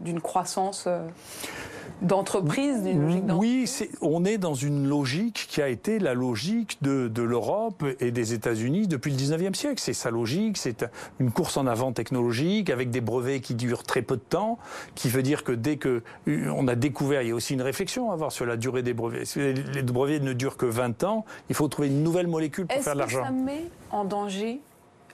d'une 0.00 0.20
croissance 0.20 0.84
euh, 0.88 1.06
d'entreprise, 2.02 2.82
d'une 2.82 3.02
logique 3.02 3.26
d'entreprise. 3.26 3.80
Oui, 3.80 3.98
on 4.00 4.24
est 4.24 4.38
dans 4.38 4.54
une 4.54 4.88
logique 4.88 5.46
qui 5.48 5.62
a 5.62 5.68
été 5.68 5.98
la 6.00 6.14
logique 6.14 6.78
de, 6.82 7.06
de 7.08 7.22
l'Europe 7.22 7.84
et 8.00 8.10
des 8.10 8.34
États-Unis 8.34 8.88
depuis 8.88 9.12
le 9.12 9.16
19e 9.16 9.54
siècle. 9.54 9.80
C'est 9.80 9.92
sa 9.92 10.10
logique, 10.10 10.56
c'est 10.56 10.84
une 11.20 11.30
course 11.30 11.56
en 11.56 11.66
avant 11.66 11.92
technologique 11.92 12.70
avec 12.70 12.90
des 12.90 13.00
brevets 13.00 13.40
qui 13.40 13.54
durent 13.54 13.84
très 13.84 14.02
peu 14.02 14.16
de 14.16 14.22
temps, 14.22 14.58
qui 14.96 15.08
veut 15.08 15.22
dire 15.22 15.44
que 15.44 15.52
dès 15.52 15.76
que 15.76 16.02
euh, 16.28 16.48
on 16.56 16.66
a 16.66 16.74
découvert, 16.74 17.22
il 17.22 17.28
y 17.28 17.32
a 17.32 17.34
aussi 17.34 17.54
une 17.54 17.62
réflexion 17.62 18.10
à 18.10 18.14
avoir 18.14 18.32
sur 18.32 18.46
la 18.46 18.56
durée 18.56 18.82
des 18.82 18.94
brevets. 18.94 19.24
Si 19.24 19.38
les 19.38 19.82
brevets 19.82 20.20
ne 20.20 20.32
durent 20.32 20.56
que 20.56 20.66
20 20.66 21.04
ans, 21.04 21.24
il 21.48 21.54
faut 21.54 21.68
trouver 21.68 21.88
une 21.88 22.02
nouvelle 22.02 22.26
molécule 22.26 22.66
pour 22.66 22.76
Est-ce 22.76 22.84
faire 22.84 22.96
de 22.96 23.02
que 23.04 23.10
ça 23.12 23.20
l'argent. 23.20 23.32
met 23.32 23.64
en 23.92 24.04
danger 24.04 24.60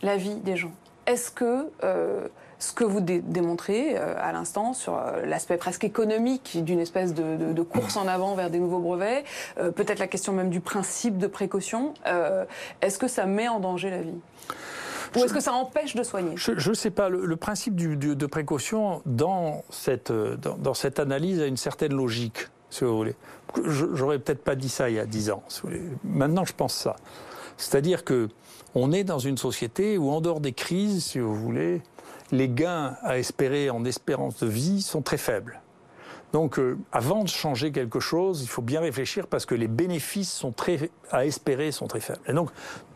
la 0.02 0.16
vie 0.16 0.36
des 0.36 0.56
gens? 0.56 0.72
Est-ce 1.06 1.30
que 1.30 1.68
euh, 1.84 2.26
ce 2.60 2.72
que 2.72 2.84
vous 2.84 3.00
dé- 3.00 3.22
démontrez 3.22 3.96
euh, 3.96 4.14
à 4.18 4.32
l'instant 4.32 4.72
sur 4.74 4.96
euh, 4.96 5.24
l'aspect 5.24 5.56
presque 5.56 5.82
économique 5.82 6.62
d'une 6.62 6.78
espèce 6.78 7.14
de, 7.14 7.62
course 7.62 7.96
en 7.96 8.06
avant 8.06 8.34
vers 8.34 8.50
des 8.50 8.58
nouveaux 8.58 8.78
brevets, 8.78 9.24
euh, 9.58 9.70
peut-être 9.70 9.98
la 9.98 10.06
question 10.06 10.32
même 10.32 10.50
du 10.50 10.60
principe 10.60 11.18
de 11.18 11.26
précaution, 11.26 11.94
est-ce 12.82 12.98
que 12.98 13.08
ça 13.08 13.26
met 13.26 13.48
en 13.48 13.60
danger 13.60 13.90
la 13.90 14.02
vie? 14.02 14.18
Ou 15.16 15.24
est-ce 15.24 15.32
que 15.32 15.40
ça 15.40 15.52
empêche 15.52 15.94
de 15.94 16.02
soigner? 16.02 16.32
Je 16.36 16.68
ne 16.68 16.74
sais 16.74 16.90
pas, 16.90 17.08
le, 17.08 17.36
principe 17.36 17.76
de 17.76 18.26
précaution 18.26 19.02
dans 19.06 19.64
cette, 19.70 20.12
dans, 20.12 20.74
cette 20.74 20.98
analyse 20.98 21.40
a 21.40 21.46
une 21.46 21.56
certaine 21.56 21.94
logique, 21.94 22.48
si 22.70 22.84
vous 22.84 22.96
voulez. 22.96 23.14
J'aurais 23.64 24.18
peut-être 24.18 24.42
pas 24.44 24.54
dit 24.54 24.68
ça 24.68 24.90
il 24.90 24.96
y 24.96 24.98
a 24.98 25.06
dix 25.06 25.30
ans. 25.30 25.42
Maintenant, 26.04 26.44
je 26.44 26.52
pense 26.52 26.74
ça. 26.74 26.96
C'est-à-dire 27.56 28.04
que 28.04 28.28
on 28.74 28.92
est 28.92 29.04
dans 29.04 29.18
une 29.18 29.36
société 29.36 29.98
où, 29.98 30.10
en 30.10 30.20
dehors 30.20 30.40
des 30.40 30.52
crises, 30.52 31.04
si 31.04 31.18
vous 31.18 31.34
voulez, 31.34 31.82
les 32.32 32.48
gains 32.48 32.96
à 33.02 33.18
espérer 33.18 33.70
en 33.70 33.84
espérance 33.84 34.38
de 34.40 34.46
vie 34.46 34.82
sont 34.82 35.02
très 35.02 35.18
faibles. 35.18 35.60
Donc, 36.32 36.58
euh, 36.58 36.78
avant 36.92 37.24
de 37.24 37.28
changer 37.28 37.72
quelque 37.72 38.00
chose, 38.00 38.42
il 38.42 38.48
faut 38.48 38.62
bien 38.62 38.80
réfléchir 38.80 39.26
parce 39.26 39.46
que 39.46 39.54
les 39.54 39.68
bénéfices 39.68 40.44
à 41.10 41.26
espérer 41.26 41.72
sont 41.72 41.86
très 41.86 42.00
faibles. 42.00 42.20
Et 42.26 42.32
donc, 42.32 42.50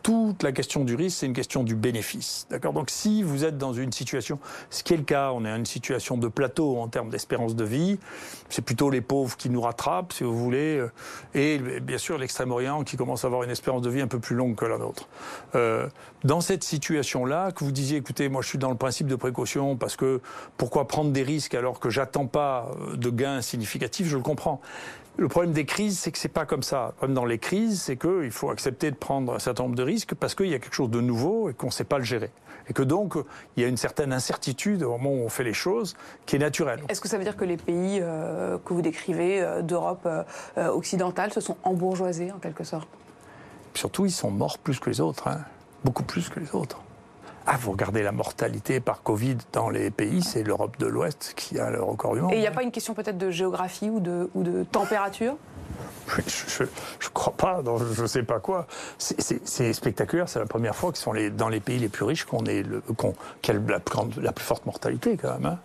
toute 0.04 0.42
la 0.42 0.52
question 0.52 0.84
du 0.84 0.94
risque, 0.94 1.20
c'est 1.20 1.26
une 1.26 1.32
question 1.32 1.64
du 1.64 1.74
bénéfice. 1.74 2.46
D'accord? 2.50 2.74
Donc, 2.74 2.90
si 2.90 3.22
vous 3.22 3.44
êtes 3.44 3.56
dans 3.56 3.72
une 3.72 3.90
situation, 3.90 4.38
ce 4.68 4.84
qui 4.84 4.92
est 4.92 4.98
le 4.98 5.02
cas, 5.02 5.32
on 5.32 5.46
est 5.46 5.50
à 5.50 5.56
une 5.56 5.64
situation 5.64 6.18
de 6.18 6.28
plateau 6.28 6.76
en 6.76 6.88
termes 6.88 7.08
d'espérance 7.08 7.56
de 7.56 7.64
vie, 7.64 7.98
c'est 8.50 8.62
plutôt 8.62 8.90
les 8.90 9.00
pauvres 9.00 9.34
qui 9.38 9.48
nous 9.48 9.62
rattrapent, 9.62 10.12
si 10.12 10.22
vous 10.22 10.36
voulez, 10.36 10.76
euh, 10.76 10.92
et 11.32 11.58
bien 11.80 11.96
sûr 11.96 12.18
l'Extrême-Orient 12.18 12.84
qui 12.84 12.98
commence 12.98 13.24
à 13.24 13.28
avoir 13.28 13.44
une 13.44 13.50
espérance 13.50 13.80
de 13.80 13.88
vie 13.88 14.02
un 14.02 14.06
peu 14.06 14.18
plus 14.18 14.36
longue 14.36 14.56
que 14.56 14.66
la 14.66 14.76
nôtre. 14.76 15.08
Euh, 15.54 15.88
dans 16.22 16.42
cette 16.42 16.64
situation-là, 16.64 17.52
que 17.52 17.64
vous 17.64 17.72
disiez, 17.72 17.96
écoutez, 17.96 18.28
moi 18.28 18.42
je 18.42 18.48
suis 18.48 18.58
dans 18.58 18.70
le 18.70 18.76
principe 18.76 19.06
de 19.06 19.16
précaution 19.16 19.76
parce 19.76 19.96
que 19.96 20.20
pourquoi 20.58 20.86
prendre 20.86 21.12
des 21.12 21.22
risques 21.22 21.54
alors 21.54 21.80
que 21.80 21.88
j'attends 21.88 22.26
pas 22.26 22.70
de 22.94 23.08
significatifs, 23.42 24.06
je 24.06 24.16
le 24.16 24.22
comprends. 24.22 24.60
Le 25.16 25.28
problème 25.28 25.52
des 25.52 25.64
crises, 25.64 25.98
c'est 26.00 26.10
que 26.10 26.18
c'est 26.18 26.28
pas 26.28 26.44
comme 26.44 26.64
ça. 26.64 26.86
Le 26.86 26.92
problème 26.94 27.14
dans 27.14 27.24
les 27.24 27.38
crises, 27.38 27.80
c'est 27.80 27.96
qu'il 27.96 28.32
faut 28.32 28.50
accepter 28.50 28.90
de 28.90 28.96
prendre 28.96 29.34
un 29.34 29.38
certain 29.38 29.62
nombre 29.62 29.76
de 29.76 29.82
risques 29.84 30.14
parce 30.14 30.34
qu'il 30.34 30.48
y 30.48 30.54
a 30.54 30.58
quelque 30.58 30.74
chose 30.74 30.90
de 30.90 31.00
nouveau 31.00 31.48
et 31.48 31.54
qu'on 31.54 31.66
ne 31.66 31.72
sait 31.72 31.84
pas 31.84 31.98
le 31.98 32.04
gérer. 32.04 32.30
Et 32.68 32.72
que 32.72 32.82
donc, 32.82 33.14
il 33.56 33.62
y 33.62 33.66
a 33.66 33.68
une 33.68 33.76
certaine 33.76 34.12
incertitude 34.12 34.82
au 34.82 34.90
moment 34.92 35.10
où 35.10 35.24
on 35.24 35.28
fait 35.28 35.44
les 35.44 35.52
choses 35.52 35.94
qui 36.26 36.34
est 36.34 36.38
naturelle. 36.40 36.80
Est-ce 36.88 37.00
que 37.00 37.08
ça 37.08 37.18
veut 37.18 37.24
dire 37.24 37.36
que 37.36 37.44
les 37.44 37.56
pays 37.56 38.00
euh, 38.02 38.58
que 38.64 38.72
vous 38.72 38.82
décrivez 38.82 39.40
euh, 39.40 39.62
d'Europe 39.62 40.06
euh, 40.06 40.68
occidentale 40.68 41.32
se 41.32 41.40
sont 41.40 41.58
embourgeoisés 41.62 42.32
en 42.32 42.38
quelque 42.38 42.64
sorte? 42.64 42.88
Surtout, 43.74 44.06
ils 44.06 44.12
sont 44.12 44.30
morts 44.30 44.58
plus 44.58 44.80
que 44.80 44.90
les 44.90 45.00
autres, 45.00 45.28
hein. 45.28 45.40
beaucoup 45.84 46.04
plus 46.04 46.28
que 46.28 46.40
les 46.40 46.54
autres. 46.54 46.80
Ah, 47.46 47.56
vous 47.60 47.72
regardez 47.72 48.02
la 48.02 48.12
mortalité 48.12 48.80
par 48.80 49.02
Covid 49.02 49.36
dans 49.52 49.68
les 49.68 49.90
pays, 49.90 50.22
c'est 50.22 50.42
l'Europe 50.42 50.78
de 50.78 50.86
l'Ouest 50.86 51.34
qui 51.36 51.58
a 51.58 51.70
le 51.70 51.82
record 51.82 52.14
du 52.14 52.22
monde. 52.22 52.32
Et 52.32 52.36
il 52.36 52.40
n'y 52.40 52.46
a 52.46 52.50
pas 52.50 52.62
une 52.62 52.72
question 52.72 52.94
peut-être 52.94 53.18
de 53.18 53.30
géographie 53.30 53.90
ou 53.90 54.00
de, 54.00 54.30
ou 54.34 54.42
de 54.42 54.64
température? 54.64 55.36
Je 56.26 56.62
ne 56.62 56.68
crois 57.12 57.34
pas, 57.34 57.62
dans 57.62 57.76
je 57.78 58.02
ne 58.02 58.06
sais 58.06 58.22
pas 58.22 58.40
quoi. 58.40 58.66
C'est- 58.98 59.20
spectaculaire, 59.74 60.28
c'est 60.28 60.38
la 60.38 60.46
première 60.46 60.74
fois 60.74 60.90
que 60.92 60.98
sont 60.98 61.12
les, 61.12 61.28
dans 61.30 61.48
les 61.50 61.60
pays 61.60 61.78
les 61.78 61.88
plus 61.88 62.04
riches 62.04 62.24
qu'on 62.24 62.42
le, 62.62 62.82
a 63.42 63.52
la 63.52 63.80
plus, 63.80 63.92
grande- 63.94 64.16
la 64.16 64.32
plus 64.32 64.44
forte 64.44 64.64
mortalité 64.64 65.18
quand 65.20 65.32
même. 65.34 65.46
hein. 65.46 65.58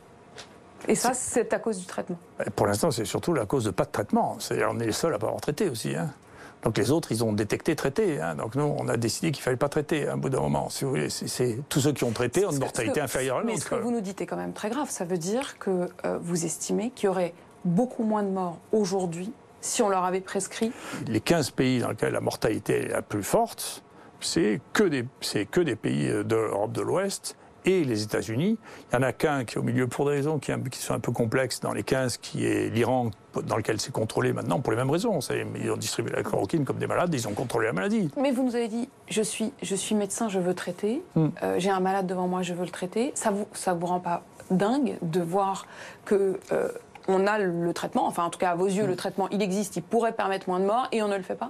Et 0.88 0.96
ça, 0.96 1.14
c'est 1.14 1.54
à 1.54 1.60
cause 1.60 1.78
du 1.80 1.86
traitement? 1.86 2.18
Pour 2.56 2.66
l'instant, 2.66 2.90
c'est 2.90 3.04
surtout 3.06 3.34
la 3.34 3.46
cause 3.46 3.66
de 3.66 3.72
pas 3.72 3.84
de 3.86 3.92
traitement. 3.92 4.38
C'est-à-dire, 4.40 4.70
on 4.74 4.80
est 4.80 4.86
les 4.86 4.92
seuls 4.94 5.14
à 5.14 5.20
pas 5.20 5.28
avoir 5.28 5.42
traité 5.42 5.70
aussi. 5.70 5.96
hein. 5.96 6.10
Donc 6.64 6.78
les 6.78 6.92
autres, 6.92 7.12
ils 7.12 7.24
ont 7.24 7.32
détecté, 7.32 7.76
traité. 7.76 8.20
hein. 8.20 8.36
Donc 8.36 8.56
nous, 8.56 8.64
on 8.64 8.88
a 8.90 8.98
décidé 8.98 9.32
qu'il 9.32 9.42
fallait 9.44 9.56
pas 9.58 9.70
traiter 9.70 10.08
à 10.08 10.14
un 10.14 10.18
bout 10.18 10.30
d'un 10.30 10.42
moment. 10.42 10.70
Si 10.70 10.84
vous 10.84 10.90
voulez, 10.92 11.10
c'est- 11.10 11.60
tous 11.70 11.80
ceux 11.80 11.94
qui 11.94 12.04
ont 12.04 12.12
traité 12.12 12.46
ont 12.46 12.52
une 12.52 12.60
mortalité 12.60 13.00
inférieure 13.00 13.38
à 13.38 13.44
Mais 13.44 13.54
l'autre. 13.54 13.64
ce 13.64 13.70
que 13.70 13.76
vous 13.76 13.92
nous 13.92 14.02
dites 14.02 14.20
est 14.22 14.26
quand 14.26 14.36
même 14.36 14.54
très 14.54 14.70
grave. 14.70 14.90
Ça 14.90 15.06
veut 15.06 15.18
dire 15.18 15.58
que 15.58 15.90
euh, 16.06 16.18
vous 16.22 16.44
estimez 16.46 16.92
qu'il 16.92 17.06
y 17.08 17.10
aurait 17.10 17.34
beaucoup 17.64 18.04
moins 18.04 18.24
de 18.24 18.30
morts 18.30 18.58
aujourd'hui 18.74 19.32
si 19.62 19.82
on 19.82 19.90
leur 19.90 20.04
avait 20.04 20.22
prescrit. 20.22 20.72
Les 21.08 21.22
15 21.22 21.52
pays 21.52 21.80
dans 21.80 21.90
lesquels 21.90 22.14
la 22.14 22.22
mortalité 22.22 22.86
est 22.86 22.90
la 22.90 23.02
plus 23.02 23.24
forte, 23.24 23.84
c'est 24.22 24.60
que 24.74 24.84
des, 24.84 25.06
c'est 25.22 25.46
que 25.46 25.62
des 25.62 25.76
pays 25.78 26.10
euh, 26.10 26.24
de 26.24 26.36
l'Europe 26.36 26.72
de 26.74 26.82
l'Ouest 26.82 27.38
et 27.66 27.84
les 27.84 28.04
États-Unis. 28.04 28.58
Il 28.92 28.98
n'y 28.98 29.04
en 29.04 29.08
a 29.08 29.14
qu'un 29.14 29.46
qui 29.46 29.56
est 29.56 29.58
au 29.60 29.64
milieu 29.64 29.88
pour 29.88 30.06
des 30.06 30.16
raisons 30.16 30.40
qui, 30.40 30.52
qui 30.72 30.80
sont 30.80 30.94
un 30.94 31.00
peu 31.00 31.12
complexes 31.12 31.60
dans 31.60 31.74
les 31.74 31.84
15, 31.84 32.18
qui 32.18 32.46
est 32.46 32.70
l'Iran, 32.70 33.12
dans 33.44 33.58
lequel 33.58 33.80
c'est 33.80 33.92
contrôlé 33.92 34.34
maintenant 34.34 34.60
pour 34.60 34.72
les 34.72 34.78
mêmes 34.78 34.90
raisons. 34.90 35.20
Ils 35.62 35.72
ont 35.72 35.78
distribué 35.78 36.14
la 36.16 36.24
chloroquine 36.24 36.66
comme 36.66 36.78
des 36.78 36.88
malades, 36.88 37.14
ils 37.14 37.28
ont 37.28 37.34
contrôlé 37.34 37.68
la 37.68 37.74
maladie. 37.74 38.10
Mais 38.20 38.32
vous 38.32 38.44
nous 38.44 38.56
avez 38.56 38.68
dit, 38.68 38.90
je 39.08 39.22
suis, 39.22 39.54
je 39.62 39.76
suis 39.76 39.96
médecin, 39.96 40.30
je 40.30 40.40
veux 40.40 40.54
traiter. 40.54 41.02
Hmm. 41.16 41.28
Euh, 41.44 41.56
J'ai 41.58 41.70
un 41.70 41.80
malade 41.80 42.08
devant 42.08 42.28
moi, 42.28 42.42
je 42.42 42.54
veux 42.54 42.66
le 42.66 42.72
traiter. 42.72 43.12
Ça 43.16 43.32
vous, 43.32 43.48
ça 43.54 43.74
vous 43.74 43.86
rend 43.86 44.00
pas 44.00 44.24
dingue 44.52 44.98
de 45.02 45.22
voir 45.22 45.68
que 46.06 46.40
euh, 46.52 46.70
on 47.10 47.28
a 47.28 47.40
le 47.40 47.74
traitement, 47.74 48.08
enfin 48.08 48.24
en 48.24 48.30
tout 48.30 48.40
cas 48.40 48.52
à 48.52 48.56
vos 48.56 48.68
yeux, 48.68 48.86
le 48.86 48.96
traitement, 48.96 49.28
il 49.32 49.42
existe, 49.42 49.76
il 49.76 49.82
pourrait 49.84 50.14
permettre 50.14 50.48
moins 50.48 50.60
de 50.60 50.66
morts 50.66 50.88
et 50.92 51.02
on 51.02 51.08
ne 51.08 51.18
le 51.18 51.24
fait 51.24 51.36
pas? 51.36 51.50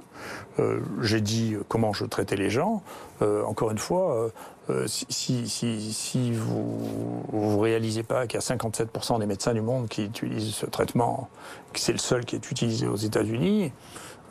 Euh, 0.59 0.79
J'ai 1.01 1.21
dit 1.21 1.55
comment 1.67 1.93
je 1.93 2.05
traitais 2.05 2.37
les 2.37 2.49
gens. 2.49 2.81
Euh, 3.21 3.43
encore 3.43 3.71
une 3.71 3.77
fois, 3.77 4.15
euh, 4.15 4.29
euh, 4.69 4.87
si, 4.87 5.05
si, 5.09 5.49
si, 5.49 5.93
si 5.93 6.31
vous 6.31 7.23
ne 7.33 7.57
réalisez 7.59 8.03
pas 8.03 8.27
qu'il 8.27 8.39
y 8.39 8.43
a 8.43 8.55
57% 8.55 9.19
des 9.19 9.25
médecins 9.25 9.53
du 9.53 9.61
monde 9.61 9.89
qui 9.89 10.05
utilisent 10.05 10.55
ce 10.55 10.65
traitement, 10.65 11.29
que 11.73 11.79
c'est 11.79 11.91
le 11.91 11.97
seul 11.97 12.23
qui 12.23 12.35
est 12.35 12.51
utilisé 12.51 12.87
aux 12.87 12.95
États-Unis, 12.95 13.73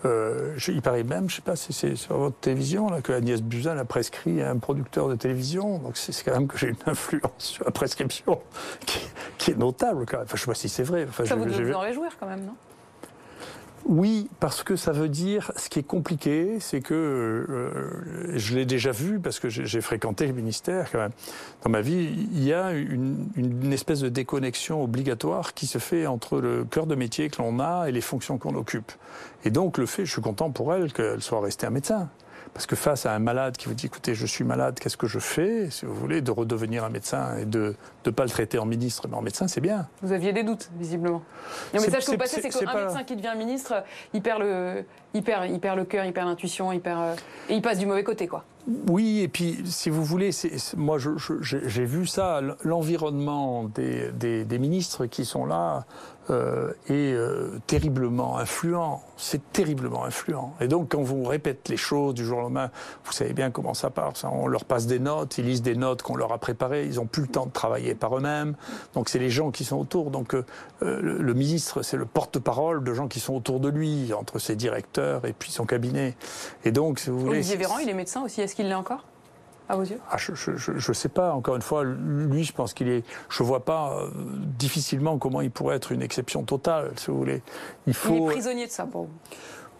euh, 0.04 0.52
je- 0.56 0.72
il 0.72 0.82
paraît 0.82 1.02
même, 1.02 1.28
je 1.28 1.34
ne 1.34 1.36
sais 1.36 1.42
pas 1.42 1.56
si 1.56 1.72
c'est 1.72 1.96
sur 1.96 2.16
votre 2.16 2.36
télévision, 2.36 2.88
là, 2.90 3.00
que 3.00 3.12
Agnès 3.12 3.42
Buzyn 3.42 3.76
a 3.78 3.84
prescrit 3.84 4.42
à 4.42 4.50
un 4.50 4.58
producteur 4.58 5.08
de 5.08 5.14
télévision. 5.16 5.78
Donc 5.78 5.96
c'est 5.96 6.12
quand 6.24 6.32
même 6.32 6.46
que 6.48 6.56
j'ai 6.58 6.68
une 6.68 6.76
influence 6.86 7.32
sur 7.38 7.64
la 7.64 7.70
prescription 7.70 8.40
qui, 8.86 9.00
qui 9.38 9.50
est 9.52 9.58
notable. 9.58 10.04
Quand 10.06 10.18
même. 10.18 10.24
Enfin, 10.26 10.36
je 10.36 10.42
ne 10.42 10.44
sais 10.44 10.50
pas 10.50 10.54
si 10.54 10.68
c'est 10.68 10.82
vrai. 10.82 11.06
Enfin, 11.08 11.24
Ça 11.24 11.34
vous 11.36 11.44
devez 11.44 11.64
vous 11.64 11.72
en 11.74 11.80
réjouir 11.80 12.10
quand 12.18 12.26
même, 12.26 12.44
non? 12.44 12.54
Oui, 13.86 14.28
parce 14.40 14.62
que 14.62 14.76
ça 14.76 14.92
veut 14.92 15.08
dire, 15.08 15.52
ce 15.56 15.68
qui 15.68 15.78
est 15.78 15.86
compliqué, 15.86 16.58
c'est 16.60 16.80
que 16.80 16.94
euh, 16.94 18.38
je 18.38 18.54
l'ai 18.54 18.66
déjà 18.66 18.92
vu, 18.92 19.18
parce 19.18 19.38
que 19.38 19.48
j'ai 19.48 19.80
fréquenté 19.80 20.26
le 20.26 20.32
ministère 20.32 20.90
quand 20.90 20.98
même. 20.98 21.12
Dans 21.64 21.70
ma 21.70 21.80
vie, 21.80 22.28
il 22.32 22.44
y 22.44 22.52
a 22.52 22.72
une, 22.72 23.28
une 23.36 23.72
espèce 23.72 24.00
de 24.00 24.08
déconnexion 24.08 24.82
obligatoire 24.82 25.54
qui 25.54 25.66
se 25.66 25.78
fait 25.78 26.06
entre 26.06 26.40
le 26.40 26.64
cœur 26.64 26.86
de 26.86 26.94
métier 26.94 27.30
que 27.30 27.40
l'on 27.40 27.60
a 27.60 27.88
et 27.88 27.92
les 27.92 28.00
fonctions 28.00 28.38
qu'on 28.38 28.54
occupe. 28.56 28.92
Et 29.44 29.50
donc 29.50 29.78
le 29.78 29.86
fait, 29.86 30.04
je 30.04 30.12
suis 30.12 30.22
content 30.22 30.50
pour 30.50 30.74
elle 30.74 30.92
qu'elle 30.92 31.22
soit 31.22 31.40
restée 31.40 31.66
un 31.66 31.70
médecin. 31.70 32.08
Parce 32.54 32.66
que 32.66 32.76
face 32.76 33.06
à 33.06 33.12
un 33.14 33.18
malade 33.18 33.56
qui 33.56 33.66
vous 33.68 33.74
dit, 33.74 33.86
écoutez, 33.86 34.14
je 34.14 34.26
suis 34.26 34.44
malade, 34.44 34.78
qu'est-ce 34.80 34.96
que 34.96 35.06
je 35.06 35.18
fais? 35.18 35.70
Si 35.70 35.84
vous 35.86 35.94
voulez, 35.94 36.20
de 36.20 36.30
redevenir 36.30 36.84
un 36.84 36.88
médecin 36.88 37.36
et 37.38 37.44
de 37.44 37.74
ne 38.06 38.10
pas 38.10 38.24
le 38.24 38.30
traiter 38.30 38.58
en 38.58 38.64
ministre, 38.66 39.06
mais 39.08 39.16
en 39.16 39.22
médecin, 39.22 39.48
c'est 39.48 39.60
bien. 39.60 39.88
Vous 40.02 40.12
aviez 40.12 40.32
des 40.32 40.42
doutes, 40.42 40.70
visiblement. 40.78 41.22
Le 41.74 41.80
message 41.80 42.06
que 42.06 42.10
vous 42.12 42.16
passez, 42.18 42.40
c'est 42.40 42.50
c'est 42.50 42.64
qu'un 42.64 42.72
pas- 42.72 42.84
médecin 42.86 43.04
qui 43.04 43.16
devient 43.16 43.34
ministre, 43.36 43.82
il 44.12 44.22
perd 44.22 44.40
le, 44.42 44.84
Il 45.14 45.22
perd, 45.22 45.48
le 45.78 45.84
cœur, 45.84 46.04
il 46.04 46.12
perd 46.12 46.28
l'intuition, 46.28 46.70
il 46.70 46.80
perd, 46.80 47.16
et 47.48 47.54
il 47.54 47.62
passe 47.62 47.78
du 47.78 47.86
mauvais 47.86 48.04
côté, 48.04 48.26
quoi. 48.26 48.44
Oui, 48.86 49.20
et 49.20 49.28
puis, 49.28 49.58
si 49.64 49.88
vous 49.88 50.04
voulez, 50.04 50.30
moi, 50.76 50.98
j'ai 51.40 51.84
vu 51.84 52.06
ça, 52.06 52.42
l'environnement 52.64 53.64
des, 53.64 54.58
ministres 54.58 55.06
qui 55.06 55.24
sont 55.24 55.46
là 55.46 55.86
euh, 56.28 56.72
est 56.88 57.14
euh, 57.14 57.58
terriblement 57.66 58.36
influent. 58.36 59.02
C'est 59.16 59.52
terriblement 59.52 60.04
influent. 60.04 60.54
Et 60.60 60.68
donc, 60.68 60.90
quand 60.90 61.00
vous 61.00 61.24
répète 61.24 61.70
les 61.70 61.78
choses 61.78 62.12
du 62.12 62.26
jour 62.26 62.38
au 62.38 62.42
lendemain, 62.42 62.70
vous 63.04 63.12
savez 63.12 63.32
bien 63.32 63.50
comment 63.50 63.72
ça 63.72 63.88
part. 63.88 64.12
On 64.30 64.46
leur 64.46 64.66
passe 64.66 64.86
des 64.86 64.98
notes, 64.98 65.38
ils 65.38 65.46
lisent 65.46 65.62
des 65.62 65.74
notes 65.74 66.02
qu'on 66.02 66.16
leur 66.16 66.32
a 66.32 66.38
préparées, 66.38 66.84
ils 66.84 66.96
n'ont 66.96 67.06
plus 67.06 67.22
le 67.22 67.28
temps 67.28 67.46
de 67.46 67.52
travailler 67.52 67.94
par 67.94 68.18
eux-mêmes. 68.18 68.56
Donc, 68.92 69.08
c'est 69.08 69.18
les 69.18 69.30
gens 69.30 69.50
qui 69.50 69.64
sont 69.64 69.78
autour. 69.78 70.10
Donc, 70.10 70.34
euh, 70.34 70.44
le, 70.82 71.32
ministre, 71.32 71.80
c'est 71.80 71.96
le 71.96 72.04
porte-parole 72.04 72.84
de 72.84 72.92
gens 72.92 73.08
qui 73.08 73.20
sont 73.20 73.34
autour 73.34 73.58
de 73.58 73.70
lui, 73.70 74.12
entre 74.12 74.38
ses 74.38 74.56
directeurs 74.56 74.97
et 74.98 75.32
puis 75.32 75.50
son 75.50 75.64
cabinet. 75.64 76.16
Et 76.64 76.72
donc, 76.72 76.98
si 76.98 77.10
vous 77.10 77.18
voulez. 77.18 77.38
Olivier 77.38 77.56
Véran, 77.56 77.78
il 77.78 77.88
est 77.88 77.94
médecin 77.94 78.22
aussi. 78.22 78.40
Est-ce 78.40 78.54
qu'il 78.54 78.68
l'est 78.68 78.74
encore 78.74 79.04
à 79.68 79.76
vos 79.76 79.82
yeux? 79.82 80.00
Ah, 80.10 80.16
Je 80.16 80.88
ne 80.88 80.94
sais 80.94 81.08
pas. 81.08 81.32
Encore 81.32 81.56
une 81.56 81.62
fois, 81.62 81.84
lui, 81.84 82.44
je 82.44 82.52
pense 82.52 82.72
qu'il 82.72 82.88
est. 82.88 83.04
Je 83.28 83.42
vois 83.42 83.64
pas 83.64 83.98
euh, 83.98 84.10
difficilement 84.58 85.18
comment 85.18 85.40
il 85.40 85.50
pourrait 85.50 85.76
être 85.76 85.92
une 85.92 86.02
exception 86.02 86.42
totale, 86.42 86.92
si 86.96 87.10
vous 87.10 87.18
voulez. 87.18 87.42
Il, 87.86 87.94
faut... 87.94 88.14
il 88.14 88.22
est 88.22 88.26
prisonnier 88.26 88.66
de 88.66 88.72
ça 88.72 88.86
pour 88.86 89.02
vous? 89.02 89.10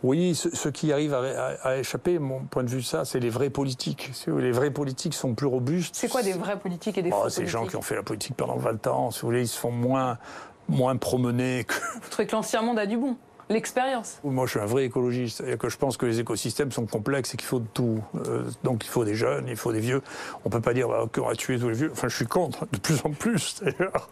Oui, 0.04 0.37
ceux 0.37 0.70
qui 0.70 0.92
arrivent 0.92 1.14
à, 1.14 1.78
échapper, 1.78 2.20
mon 2.20 2.44
point 2.44 2.62
de 2.62 2.68
vue, 2.68 2.83
ça, 2.83 3.04
c'est 3.04 3.18
les 3.18 3.31
vrais 3.31 3.50
politiques. 3.50 4.12
Les 4.28 4.52
vrais 4.52 4.70
politiques 4.70 5.14
sont 5.14 5.35
plus 5.35 5.48
robustes. 5.48 5.96
C'est 5.96 6.09
quoi 6.09 6.22
des 6.22 6.35
vrais 6.35 6.59
politiques 6.59 6.98
et 6.98 7.02
des 7.02 7.11
faux 7.11 7.22
oh, 7.24 7.28
C'est 7.28 7.42
les 7.42 7.48
gens 7.48 7.66
qui 7.66 7.74
ont 7.74 7.83
fait 7.83 7.96
la 7.96 8.04
politique 8.04 8.37
pendant 8.37 8.57
20 8.57 8.87
ans. 8.87 9.11
Si 9.11 9.22
vous 9.22 9.28
voulez, 9.28 9.42
ils 9.42 9.48
se 9.48 9.59
font 9.59 9.72
moins, 9.72 10.18
moins 10.68 10.96
promener 10.96 11.64
que. 11.64 11.74
Vous 11.94 12.11
trouvez 12.11 12.28
que 12.28 12.37
l'ancien 12.37 12.62
monde 12.62 12.78
a 12.78 12.87
du 12.87 12.96
bon 12.96 13.16
l'expérience. 13.48 14.20
Moi, 14.24 14.46
je 14.46 14.50
suis 14.52 14.61
un 14.61 14.66
vrai 14.66 14.84
écologiste. 14.84 15.44
cest 15.44 15.58
que 15.58 15.68
je 15.68 15.76
pense 15.76 15.96
que 15.96 16.06
les 16.06 16.20
écosystèmes 16.20 16.72
sont 16.72 16.87
complexes 16.87 17.34
et 17.34 17.37
qu'il 17.37 17.46
faut 17.46 17.61
de 17.61 17.66
tout. 17.72 18.02
Euh, 18.26 18.44
donc, 18.64 18.84
il 18.84 18.88
faut 18.88 19.04
des 19.04 19.14
jeunes, 19.14 19.46
il 19.48 19.56
faut 19.56 19.72
des 19.72 19.80
vieux. 19.80 20.02
On 20.44 20.48
ne 20.48 20.52
peut 20.52 20.61
pas 20.61 20.74
dire 20.74 20.88
bah, 20.88 21.04
qu'on 21.12 21.26
va 21.26 21.34
tuer 21.34 21.58
tous 21.58 21.68
les 21.68 21.74
vieux. 21.74 21.90
Enfin, 21.92 22.08
je 22.08 22.16
suis 22.16 22.26
contre, 22.26 22.66
de 22.70 22.78
plus 22.78 23.00
en 23.04 23.11
plus, 23.11 23.61
d'ailleurs. 23.62 24.08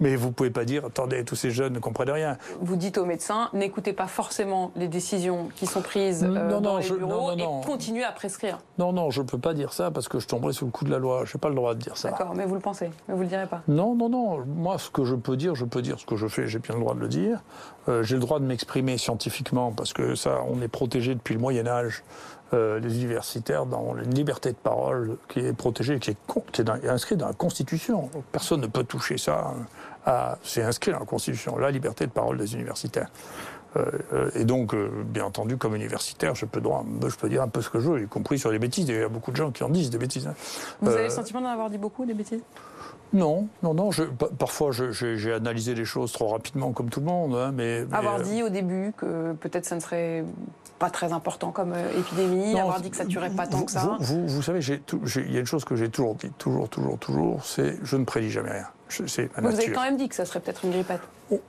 Mais 0.00 0.16
vous 0.16 0.28
ne 0.28 0.32
pouvez 0.32 0.50
pas 0.50 0.64
dire, 0.64 0.86
attendez, 0.86 1.24
tous 1.24 1.36
ces 1.36 1.50
jeunes 1.50 1.74
ne 1.74 1.78
comprennent 1.78 2.10
rien. 2.10 2.38
Vous 2.60 2.76
dites 2.76 2.98
aux 2.98 3.06
médecins, 3.06 3.50
n'écoutez 3.52 3.92
pas 3.92 4.06
forcément 4.06 4.72
les 4.76 4.88
décisions 4.88 5.48
qui 5.56 5.66
sont 5.66 5.82
prises 5.82 6.24
euh, 6.24 6.60
dans 6.60 6.78
les 6.78 6.90
bureaux 6.90 7.32
et 7.32 7.44
continuez 7.66 8.04
à 8.04 8.12
prescrire. 8.12 8.58
Non, 8.78 8.92
non, 8.92 9.10
je 9.10 9.22
ne 9.22 9.26
peux 9.26 9.38
pas 9.38 9.54
dire 9.54 9.72
ça 9.72 9.90
parce 9.90 10.08
que 10.08 10.18
je 10.18 10.26
tomberai 10.26 10.52
sous 10.52 10.66
le 10.66 10.70
coup 10.70 10.84
de 10.84 10.90
la 10.90 10.98
loi. 10.98 11.24
Je 11.24 11.36
n'ai 11.36 11.40
pas 11.40 11.48
le 11.48 11.54
droit 11.54 11.74
de 11.74 11.80
dire 11.80 11.96
ça. 11.96 12.10
D'accord, 12.10 12.34
mais 12.34 12.44
vous 12.44 12.54
le 12.54 12.60
pensez, 12.60 12.90
mais 13.08 13.14
vous 13.14 13.20
ne 13.20 13.24
le 13.24 13.28
direz 13.28 13.46
pas. 13.46 13.62
Non, 13.68 13.94
non, 13.94 14.08
non. 14.08 14.44
Moi, 14.46 14.78
ce 14.78 14.90
que 14.90 15.04
je 15.04 15.14
peux 15.14 15.36
dire, 15.36 15.54
je 15.54 15.64
peux 15.64 15.82
dire 15.82 15.98
ce 15.98 16.06
que 16.06 16.16
je 16.16 16.26
fais, 16.26 16.46
j'ai 16.46 16.58
bien 16.58 16.74
le 16.74 16.80
droit 16.80 16.94
de 16.94 17.00
le 17.00 17.08
dire. 17.08 17.42
Euh, 17.88 18.02
j'ai 18.02 18.14
le 18.14 18.20
droit 18.20 18.33
de 18.40 18.44
m'exprimer 18.44 18.98
scientifiquement 18.98 19.72
parce 19.72 19.92
que 19.92 20.14
ça, 20.14 20.40
on 20.48 20.60
est 20.60 20.68
protégé 20.68 21.14
depuis 21.14 21.34
le 21.34 21.40
Moyen 21.40 21.66
Âge. 21.66 22.02
Euh, 22.52 22.78
les 22.78 22.98
universitaires 22.98 23.66
dans 23.66 23.96
une 23.96 24.14
liberté 24.14 24.50
de 24.50 24.56
parole 24.56 25.16
qui 25.28 25.40
est 25.40 25.52
protégée, 25.54 25.98
qui 25.98 26.10
est, 26.10 26.16
qui 26.52 26.60
est, 26.60 26.88
inscrite 26.88 27.18
dans 27.18 27.26
la 27.26 27.32
Constitution. 27.32 28.10
Personne 28.30 28.60
ne 28.60 28.66
peut 28.66 28.84
toucher 28.84 29.18
ça. 29.18 29.54
Hein. 30.06 30.36
C'est 30.42 30.62
inscrit 30.62 30.92
dans 30.92 31.00
la 31.00 31.06
Constitution, 31.06 31.56
la 31.56 31.70
liberté 31.70 32.06
de 32.06 32.12
parole 32.12 32.36
des 32.36 32.54
universitaires. 32.54 33.08
Euh, 33.76 33.86
euh, 34.12 34.30
et 34.36 34.44
donc, 34.44 34.76
bien 34.76 35.24
entendu, 35.24 35.56
comme 35.56 35.74
universitaire, 35.74 36.34
je 36.34 36.44
peux, 36.44 36.60
droit, 36.60 36.84
je 37.08 37.16
peux 37.16 37.28
dire 37.28 37.42
un 37.42 37.48
peu 37.48 37.60
ce 37.60 37.70
que 37.70 37.80
je 37.80 37.90
veux, 37.90 38.02
y 38.02 38.06
compris 38.06 38.38
sur 38.38 38.52
les 38.52 38.58
bêtises. 38.60 38.88
Il 38.88 38.94
y 38.94 39.02
a 39.02 39.08
beaucoup 39.08 39.32
de 39.32 39.36
gens 39.36 39.50
qui 39.50 39.64
en 39.64 39.70
disent 39.70 39.90
des 39.90 39.98
bêtises. 39.98 40.26
Hein. 40.26 40.34
Vous 40.80 40.90
avez 40.90 41.04
le 41.04 41.10
sentiment 41.10 41.40
d'en 41.40 41.48
avoir 41.48 41.70
dit 41.70 41.78
beaucoup, 41.78 42.04
des 42.04 42.14
bêtises? 42.14 42.42
Non, 43.12 43.46
non, 43.62 43.74
non. 43.74 43.90
Je, 43.90 44.02
parfois, 44.38 44.70
j'ai 44.72 45.32
analysé 45.32 45.74
les 45.74 45.84
choses 45.84 46.12
trop 46.12 46.28
rapidement, 46.28 46.72
comme 46.72 46.90
tout 46.90 47.00
le 47.00 47.06
monde. 47.06 47.34
Hein, 47.34 47.52
mais, 47.54 47.84
avoir 47.92 48.20
dit 48.20 48.42
au 48.42 48.48
début 48.48 48.92
que 48.96 49.32
peut-être 49.34 49.64
ça 49.66 49.76
ne 49.76 49.80
serait 49.80 50.24
pas 50.78 50.90
très 50.90 51.12
important 51.12 51.52
comme 51.52 51.72
euh, 51.72 51.98
épidémie, 51.98 52.58
avoir 52.58 52.80
dit 52.80 52.90
que 52.90 52.96
ça 52.96 53.04
ne 53.04 53.08
tuerait 53.08 53.30
pas 53.30 53.46
tant 53.46 53.62
que 53.62 53.70
ça. 53.70 53.96
Vous, 54.00 54.26
vous, 54.26 54.42
savez, 54.42 54.60
il 54.60 55.32
y 55.32 55.36
a 55.36 55.40
une 55.40 55.46
chose 55.46 55.64
que 55.64 55.76
j'ai 55.76 55.88
toujours 55.88 56.16
dit, 56.16 56.30
toujours, 56.38 56.68
toujours, 56.68 56.98
toujours, 56.98 57.44
c'est 57.44 57.78
je 57.82 57.96
ne 57.96 58.04
prédis 58.04 58.30
jamais 58.30 58.50
rien. 58.50 58.66
Vous 59.38 59.54
avez 59.54 59.72
quand 59.72 59.82
même 59.82 59.96
dit 59.96 60.08
que 60.08 60.14
ça 60.14 60.24
serait 60.24 60.40
peut-être 60.40 60.64
une 60.64 60.72
grippette. 60.72 61.00
Oh, 61.30 61.40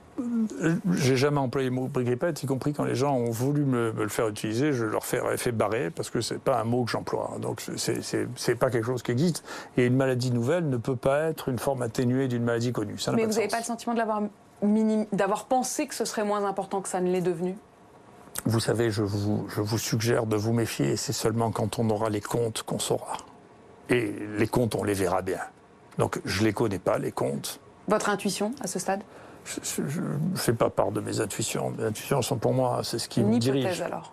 j'ai 0.92 1.16
jamais 1.16 1.38
employé 1.38 1.68
le 1.68 1.74
mot 1.74 1.88
grippette, 1.88 2.42
y 2.42 2.46
compris 2.46 2.72
quand 2.72 2.84
les 2.84 2.94
gens 2.94 3.14
ont 3.14 3.30
voulu 3.30 3.64
me, 3.64 3.92
le 3.92 4.08
faire 4.08 4.28
utiliser, 4.28 4.72
je 4.72 4.84
leur 4.84 5.04
fais 5.04 5.20
fait 5.36 5.52
barrer 5.52 5.90
parce 5.90 6.10
que 6.10 6.20
c'est 6.20 6.38
pas 6.38 6.60
un 6.60 6.64
mot 6.64 6.84
que 6.84 6.90
j'emploie. 6.90 7.36
Donc 7.40 7.62
c'est 7.76 8.54
pas 8.54 8.70
quelque 8.70 8.86
chose 8.86 9.02
qui 9.02 9.12
existe. 9.12 9.44
Et 9.76 9.86
une 9.86 9.96
maladie 9.96 10.30
nouvelle 10.30 10.68
ne 10.68 10.76
peut 10.76 10.96
pas 10.96 11.24
être 11.24 11.48
une 11.48 11.58
forme 11.58 11.82
atténuée 11.82 12.28
d'une 12.28 12.44
maladie 12.44 12.72
connue. 12.72 12.98
Ça 12.98 13.12
Mais 13.12 13.24
vous 13.26 13.32
n'avez 13.32 13.48
pas 13.48 13.58
le 13.58 13.64
sentiment 13.64 13.94
d'avoir 13.94 15.44
pensé 15.46 15.86
que 15.86 15.94
ce 15.94 16.04
serait 16.04 16.24
moins 16.24 16.44
important 16.44 16.80
que 16.80 16.88
ça 16.88 17.00
ne 17.00 17.10
l'est 17.10 17.20
devenu? 17.20 17.56
Vous 18.44 18.60
savez, 18.60 18.90
je 18.90 19.02
vous, 19.02 19.46
je 19.48 19.60
vous 19.60 19.78
suggère 19.78 20.26
de 20.26 20.36
vous 20.36 20.52
méfier. 20.52 20.92
et 20.92 20.96
C'est 20.96 21.12
seulement 21.12 21.50
quand 21.50 21.78
on 21.78 21.90
aura 21.90 22.10
les 22.10 22.20
comptes 22.20 22.62
qu'on 22.62 22.78
saura. 22.78 23.16
Et 23.88 24.14
les 24.38 24.46
comptes, 24.46 24.74
on 24.74 24.84
les 24.84 24.94
verra 24.94 25.22
bien. 25.22 25.40
Donc 25.98 26.20
je 26.24 26.40
ne 26.40 26.46
les 26.46 26.52
connais 26.52 26.78
pas, 26.78 26.98
les 26.98 27.12
comptes. 27.12 27.60
Votre 27.88 28.08
intuition 28.08 28.52
à 28.60 28.66
ce 28.66 28.78
stade? 28.78 29.02
Je 29.46 30.00
ne 30.00 30.36
fais 30.36 30.52
pas 30.52 30.70
part 30.70 30.90
de 30.90 31.00
mes 31.00 31.20
intuitions. 31.20 31.72
Mes 31.78 31.84
intuitions 31.84 32.22
sont 32.22 32.36
pour 32.36 32.52
moi, 32.52 32.80
c'est 32.82 32.98
ce 32.98 33.08
qui 33.08 33.22
me 33.22 33.38
dirige. 33.38 33.80
alors 33.80 34.12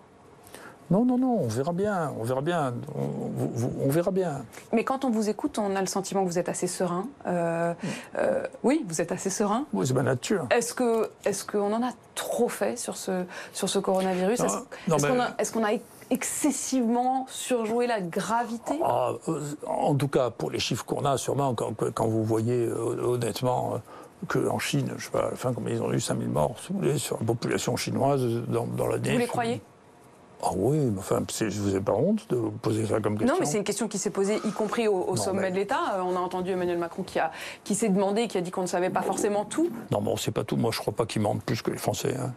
non, 0.92 1.06
non, 1.06 1.18
non, 1.18 1.40
on 1.42 1.48
verra 1.48 1.72
bien, 1.72 2.14
on 2.20 2.24
verra 2.24 2.42
bien, 2.42 2.74
on, 2.94 3.90
verra 3.90 4.12
bien. 4.12 4.46
Mais 4.74 4.84
quand 4.84 5.06
on 5.06 5.10
vous 5.10 5.30
écoute, 5.30 5.58
on 5.58 5.76
a 5.76 5.82
le 5.82 5.88
sentiment 5.88 6.24
que 6.24 6.30
vous 6.30 6.38
êtes 6.38 6.50
assez 6.50 6.68
serein. 6.68 7.08
Euh, 7.26 7.74
euh, 8.18 8.44
oui, 8.64 8.86
vous 8.88 9.02
êtes 9.02 9.12
assez 9.12 9.30
serein. 9.30 9.66
Oui, 9.74 9.88
c'est 9.88 9.94
ma 9.94 10.04
nature. 10.04 10.46
Est-ce 10.52 10.74
que, 10.74 11.10
est-ce 11.26 11.46
qu'on 11.46 11.72
en 11.74 11.82
a 11.82 11.92
trop 12.16 12.50
fait 12.50 12.78
sur 12.78 12.98
ce, 12.98 13.24
sur 13.54 13.70
ce 13.70 13.80
coronavirus? 13.80 14.42
Est-ce 14.42 15.52
qu'on 15.52 15.64
a, 15.64 15.72
excessivement 16.10 17.26
surjoué 17.28 17.88
la 17.88 18.02
gravité? 18.02 18.78
Ah, 18.84 19.14
euh, 19.30 19.42
En 19.66 19.96
tout 19.96 20.10
cas, 20.10 20.30
pour 20.30 20.52
les 20.52 20.60
chiffres 20.60 20.86
qu'on 20.86 21.06
a, 21.06 21.18
sûrement, 21.18 21.56
quand, 21.56 21.74
quand 21.92 22.08
vous 22.08 22.24
voyez 22.24 22.68
honnêtement 22.68 23.82
qu'en 24.28 24.60
Chine, 24.60 24.94
je 24.98 25.06
sais 25.06 25.12
pas, 25.12 25.28
à 25.28 25.32
la 25.32 25.36
fin, 25.36 25.54
combien 25.54 25.76
ils 25.76 25.82
ont 25.82 25.92
eu 25.92 26.00
5000 26.00 26.30
morts, 26.30 26.56
si 26.60 26.74
vous 26.74 26.80
voulez, 26.80 26.98
sur 26.98 27.18
la 27.20 27.26
population 27.26 27.76
chinoise 27.76 28.26
dans, 28.48 28.66
dans 28.66 28.88
l'année. 28.88 29.14
Vous 29.14 29.20
les 29.20 29.28
croyez? 29.28 29.62
Ah 30.46 30.50
oui, 30.56 30.78
mais 30.78 31.00
enfin, 31.00 31.24
je 31.30 31.62
vous 31.62 31.76
ai 31.76 31.80
pas 31.80 31.94
honte 31.94 32.30
de 32.30 32.36
poser 32.62 32.86
ça 32.86 33.00
comme 33.00 33.18
question. 33.18 33.34
Non, 33.34 33.40
mais 33.40 33.46
c'est 33.46 33.58
une 33.58 33.64
question 33.64 33.88
qui 33.88 33.98
s'est 33.98 34.10
posée, 34.10 34.42
y 34.44 34.52
compris 34.52 34.90
au, 34.90 35.16
sommet 35.16 35.52
de 35.52 35.56
l'État. 35.56 35.96
Euh, 35.96 36.02
on 36.02 36.18
a 36.18 36.20
entendu 36.20 36.52
Emmanuel 36.52 36.78
Macron 36.78 37.04
qui, 37.04 37.18
a, 37.18 37.32
qui 37.64 37.76
s'est 37.76 37.88
demandé, 37.88 38.28
qui 38.28 38.38
a 38.38 38.42
dit 38.42 38.52
qu'on 38.52 38.64
ne 38.64 38.68
savait 38.68 38.90
pas 38.90 39.02
forcément 39.02 39.46
tout. 39.46 39.70
Non, 39.92 40.02
mais 40.02 40.10
on 40.10 40.14
ne 40.14 40.20
sait 40.20 40.32
pas 40.32 40.44
tout. 40.44 40.58
Moi, 40.58 40.72
je 40.72 40.80
ne 40.80 40.82
crois 40.82 40.94
pas 40.94 41.06
qu'ils 41.06 41.22
mentent 41.22 41.44
plus 41.44 41.62
que 41.62 41.72
les 41.72 41.78
Français. 41.78 42.16
Hein. 42.20 42.34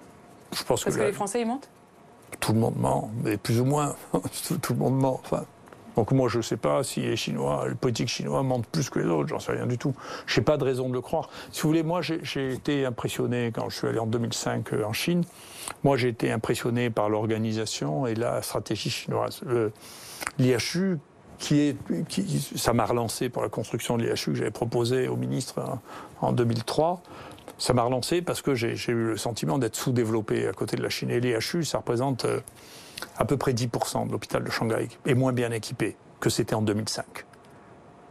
Je 0.53 0.62
pense 0.62 0.85
Parce 0.85 0.96
que, 0.96 1.03
les 1.03 1.12
Français, 1.12 1.40
ils 1.40 1.46
mentent? 1.46 1.68
Tout 2.38 2.53
le 2.53 2.61
monde 2.61 2.77
ment, 2.77 3.11
mais 3.25 3.37
plus 3.37 3.61
ou 3.61 3.64
moins. 3.64 3.96
tout, 4.62 4.72
le 4.72 4.79
monde 4.79 4.99
ment. 4.99 5.20
Enfin, 5.25 5.44
donc 5.96 6.12
moi, 6.12 6.28
je 6.28 6.38
ne 6.38 6.42
sais 6.42 6.59
pas 6.59 6.85
si 6.85 7.00
les 7.00 7.16
Chinois, 7.16 7.66
les 7.68 7.74
politiques 7.74 8.09
chinois 8.09 8.42
mentent 8.42 8.66
plus 8.66 8.90
que 8.90 8.98
les 8.98 9.06
autres, 9.06 9.28
j'en 9.28 9.40
sais 9.40 9.52
rien 9.52 9.66
du 9.66 9.78
tout. 9.78 9.94
Je 10.26 10.38
n'ai 10.38 10.44
pas 10.44 10.59
de 10.59 10.64
raison 10.64 10.88
de 10.88 10.94
le 10.94 11.00
croire. 11.00 11.30
Si 11.52 11.62
vous 11.62 11.68
voulez, 11.68 11.82
moi, 11.82 12.02
j'ai 12.02 12.52
été 12.52 12.85
impressionné 12.85 13.50
quand 13.52 13.70
je 13.70 13.78
suis 13.78 13.87
allé 13.88 13.98
en 13.98 14.06
2005 14.06 14.72
euh, 14.72 14.85
en 14.85 14.92
Chine. 14.92 15.24
Moi, 15.85 15.96
j'ai 15.96 16.09
été 16.09 16.30
impressionné 16.30 16.90
par 16.90 17.09
l'organisation 17.09 18.06
et 18.06 18.14
la 18.14 18.42
stratégie 18.42 18.90
chinoise. 18.90 19.40
L'IHU, 20.38 20.98
qui 21.38 21.61
est, 21.61 21.76
qui, 22.09 22.40
ça 22.56 22.72
m'a 22.72 22.85
relancé 22.85 23.28
pour 23.28 23.42
la 23.42 23.48
construction 23.48 23.96
de 23.96 24.04
l'IHU 24.04 24.32
que 24.32 24.35
j'avais 24.35 24.50
proposé 24.50 25.09
au 25.09 25.16
ministre 25.16 25.78
en, 26.20 26.32
2003. 26.32 27.02
Ça 27.59 27.72
m'a 27.72 27.82
relancé 27.82 28.20
parce 28.20 28.42
que 28.42 28.54
j'ai 28.54 28.74
eu 28.88 29.09
le 29.09 29.16
sentiment 29.16 29.59
d'être 29.59 29.76
sous-développé 29.76 30.46
à 30.46 30.52
côté 30.52 30.76
de 30.76 30.82
la 30.82 30.90
Chine. 30.90 31.11
Et 31.11 31.20
l'IHU, 31.20 31.64
ça 31.64 31.78
représente 31.78 32.26
euh, 32.26 32.40
à 33.16 33.24
peu 33.24 33.37
près 33.37 33.52
10% 33.52 34.06
de 34.06 34.12
l'hôpital 34.12 34.42
de 34.44 34.50
Shanghai 34.50 34.88
est 35.06 35.14
moins 35.14 35.32
bien 35.32 35.50
équipé 35.50 35.96
que 36.20 36.30
c'était 36.30 36.54
en 36.54 36.62
2005. 36.62 37.04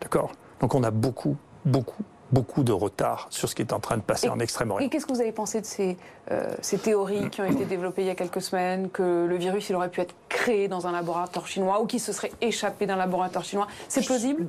D'accord? 0.01 0.31
Donc 0.59 0.75
on 0.75 0.83
a 0.83 0.91
beaucoup, 0.91 1.37
beaucoup, 1.65 2.03
beaucoup 2.31 2.63
de 2.63 2.71
retard 2.71 3.27
sur 3.29 3.47
ce 3.47 3.55
qui 3.55 3.61
est 3.61 3.73
en 3.73 3.79
train 3.79 3.97
de 3.97 4.01
passer 4.01 4.29
en 4.29 4.39
Extrême-Orient. 4.39 4.85
Et 4.85 4.89
qu'est-ce 4.89 5.05
que 5.05 5.13
vous 5.13 5.21
avez 5.21 5.31
pensé 5.31 5.61
de 5.61 5.65
ces, 5.65 5.97
euh, 6.31 6.53
ces, 6.61 6.77
théories 6.77 7.29
qui 7.29 7.41
ont 7.41 7.45
été 7.45 7.65
développées 7.65 8.01
il 8.01 8.07
y 8.07 8.11
a 8.11 8.15
quelques 8.15 8.41
semaines, 8.41 8.89
que 8.89 9.25
le 9.25 9.35
virus 9.35 9.69
il 9.69 9.75
aurait 9.75 9.89
pu 9.89 10.01
être 10.01 10.15
créé 10.27 10.67
dans 10.67 10.87
un 10.87 10.91
laboratoire 10.91 11.47
chinois 11.47 11.81
ou 11.81 11.85
qu'il 11.85 11.99
se 11.99 12.11
serait 12.11 12.31
échappé 12.41 12.85
d'un 12.85 12.95
laboratoire 12.95 13.43
chinois? 13.43 13.67
C'est 13.87 14.05
plausible? 14.05 14.47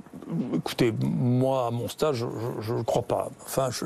Écoutez, 0.55 0.93
moi, 1.01 1.67
à 1.67 1.71
mon 1.71 1.89
stage, 1.89 2.25
je 2.61 2.75
ne 2.75 2.83
crois 2.83 3.03
pas. 3.03 3.29
Enfin, 3.45 3.69
je, 3.71 3.85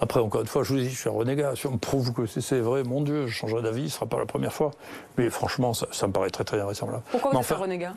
après, 0.00 0.20
encore 0.20 0.40
une 0.40 0.46
fois, 0.46 0.62
je 0.64 0.74
vous 0.74 0.80
dis, 0.80 0.90
je 0.90 0.98
suis 0.98 1.08
un 1.08 1.12
renégat. 1.12 1.54
Si 1.54 1.66
on 1.66 1.72
me 1.72 1.78
prouve 1.78 2.12
que 2.12 2.26
c'est 2.26 2.60
vrai, 2.60 2.82
mon 2.82 3.02
Dieu, 3.02 3.26
je 3.26 3.34
changerai 3.34 3.62
d'avis, 3.62 3.82
ce 3.82 3.94
ne 3.94 3.98
sera 4.00 4.06
pas 4.06 4.18
la 4.18 4.26
première 4.26 4.52
fois. 4.52 4.72
Mais 5.16 5.30
franchement, 5.30 5.74
ça, 5.74 6.06
me 6.06 6.12
paraît 6.12 6.30
très, 6.30 6.44
très 6.44 6.60
invraisemblable. 6.60 7.02
Pourquoi 7.10 7.30
vous 7.30 7.38
êtes 7.38 7.52
un 7.52 7.56
renégat? 7.56 7.92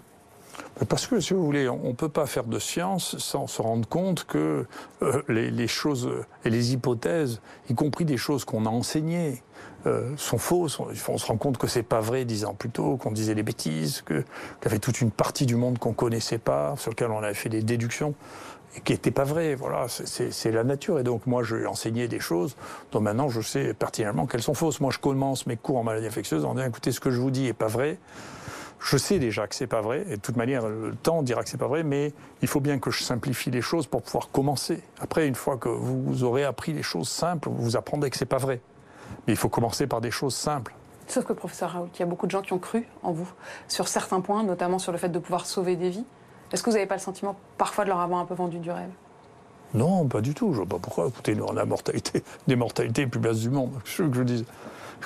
Parce 0.90 1.08
que, 1.08 1.20
si 1.20 1.34
vous 1.34 1.44
voulez, 1.44 1.70
on 1.70 1.90
ne 1.90 1.94
peut 1.94 2.10
pas 2.10 2.26
faire 2.26 2.46
de 2.46 2.60
science 2.60 3.18
sans 3.18 3.48
se 3.48 3.62
rendre 3.62 3.88
compte 3.88 4.26
que 4.26 4.66
euh, 5.02 5.22
les, 5.28 5.68
choses 5.68 6.10
et 6.46 6.50
les 6.50 6.74
hypothèses, 6.74 7.42
y 7.70 7.76
compris 7.76 8.06
des 8.06 8.18
choses 8.18 8.46
qu'on 8.46 8.66
a 8.66 8.70
enseignées, 8.70 9.42
euh, 9.86 10.14
sont 10.18 10.38
fausses. 10.38 10.80
On, 10.80 11.18
se 11.18 11.26
rend 11.26 11.38
compte 11.38 11.58
que 11.58 11.68
c'est 11.68 11.84
pas 11.84 12.00
vrai 12.00 12.26
dix 12.26 12.46
ans 12.46 12.54
plus 12.54 12.70
tôt, 12.70 12.98
qu'on 12.98 13.12
disait 13.12 13.36
des 13.36 13.44
bêtises, 13.44 14.02
qu'il 14.02 14.24
y 14.64 14.68
avait 14.68 14.80
toute 14.80 15.02
une 15.02 15.12
partie 15.12 15.46
du 15.46 15.56
monde 15.56 15.78
qu'on 15.78 15.94
connaissait 15.94 16.38
pas, 16.38 16.76
sur 16.78 16.92
lequel 16.92 17.12
on 17.12 17.22
avait 17.22 17.34
fait 17.34 17.50
des 17.50 17.62
déductions 17.62 18.16
et 18.76 18.82
qui 18.82 18.94
n'étaient 18.94 19.12
pas 19.12 19.26
vraies. 19.26 19.56
Voilà, 19.56 19.88
c'est 19.88 20.52
la 20.52 20.64
nature. 20.64 21.00
Et 21.00 21.04
donc 21.04 21.28
moi, 21.28 21.44
j'ai 21.44 21.66
enseigné 21.66 22.08
des 22.08 22.20
choses 22.20 22.56
dont 22.92 23.02
maintenant 23.02 23.30
je 23.30 23.42
sais 23.42 23.74
pertinemment 23.74 24.26
qu'elles 24.26 24.42
sont 24.42 24.54
fausses. 24.54 24.80
Moi, 24.80 24.92
je 24.92 25.00
commence 25.00 25.46
mes 25.48 25.58
cours 25.58 25.78
en 25.78 25.84
maladie 25.84 26.08
infectieuse 26.08 26.46
en 26.46 26.56
disant 26.56 26.68
écoutez, 26.68 26.92
ce 26.92 27.00
que 27.00 27.12
je 27.12 27.20
vous 27.20 27.32
dis 27.32 27.48
est 27.48 27.54
pas 27.54 27.68
vrai. 27.68 28.00
Je 28.84 28.98
sais 28.98 29.18
déjà 29.18 29.48
que 29.48 29.56
c'est 29.56 29.66
pas 29.66 29.80
vrai, 29.80 30.06
et 30.10 30.18
de 30.18 30.22
toute 30.22 30.36
manière, 30.36 30.68
le 30.68 30.94
temps 30.94 31.24
dira 31.24 31.42
que 31.42 31.50
c'est 31.50 31.58
pas 31.58 31.68
vrai, 31.68 31.84
mais 31.84 32.12
il 32.42 32.50
faut 32.50 32.60
bien 32.60 32.80
que 32.80 32.92
je 32.92 33.02
simplifie 33.02 33.50
les 33.50 33.62
choses 33.62 33.88
pour 33.88 34.02
pouvoir 34.02 34.30
commencer. 34.30 34.84
Après, 35.00 35.26
une 35.26 35.36
fois 35.36 35.56
que 35.56 35.70
vous 35.70 36.26
aurez 36.26 36.44
appris 36.44 36.74
les 36.74 36.84
choses 36.84 37.08
simples, 37.08 37.48
vous 37.50 37.78
apprendrez 37.78 38.10
que 38.10 38.18
c'est 38.18 38.26
pas 38.26 38.40
vrai. 38.40 38.60
Mais 39.26 39.34
il 39.34 39.38
faut 39.38 39.48
commencer 39.48 39.88
par 39.88 40.02
des 40.02 40.12
choses 40.12 40.36
simples. 40.36 40.76
Sauf 41.08 41.24
que, 41.24 41.32
professeur 41.32 41.72
Raoult, 41.72 41.90
il 41.96 42.00
y 42.02 42.04
a 42.04 42.06
beaucoup 42.06 42.26
de 42.26 42.32
gens 42.32 42.42
qui 42.42 42.52
ont 42.52 42.60
cru 42.60 42.86
en 43.04 43.14
vous, 43.14 43.32
sur 43.70 43.88
certains 43.88 44.20
points, 44.20 44.44
notamment 44.44 44.80
sur 44.80 44.92
le 44.92 44.98
fait 44.98 45.10
de 45.10 45.20
pouvoir 45.20 45.46
sauver 45.46 45.78
des 45.78 45.90
vies. 45.90 46.06
Est-ce 46.52 46.62
que 46.62 46.70
vous 46.70 46.76
n'avez 46.76 46.86
pas 46.86 46.96
le 46.96 47.02
sentiment, 47.02 47.38
parfois, 47.58 47.86
de 47.86 47.90
leur 47.90 48.02
avoir 48.02 48.20
un 48.20 48.26
peu 48.26 48.36
vendu 48.36 48.60
du 48.60 48.70
rêve? 48.70 48.92
Non, 49.74 50.06
pas 50.08 50.20
du 50.20 50.34
tout. 50.34 50.48
Je 50.48 50.60
ne 50.60 50.66
vois 50.66 50.78
pas 50.78 50.80
pourquoi. 50.80 51.08
Écoutez, 51.08 51.36
nous, 51.36 51.46
on 51.46 51.52
a 51.52 51.54
la 51.54 51.66
mortalité, 51.66 52.22
des 52.48 52.58
mortalités 52.58 53.04
les 53.04 53.08
plus 53.08 53.22
basses 53.22 53.40
du 53.40 53.50
monde. 53.50 53.72
Je 53.86 54.04
veux 54.04 54.10
que 54.10 54.18
je 54.18 54.24
dise 54.24 54.46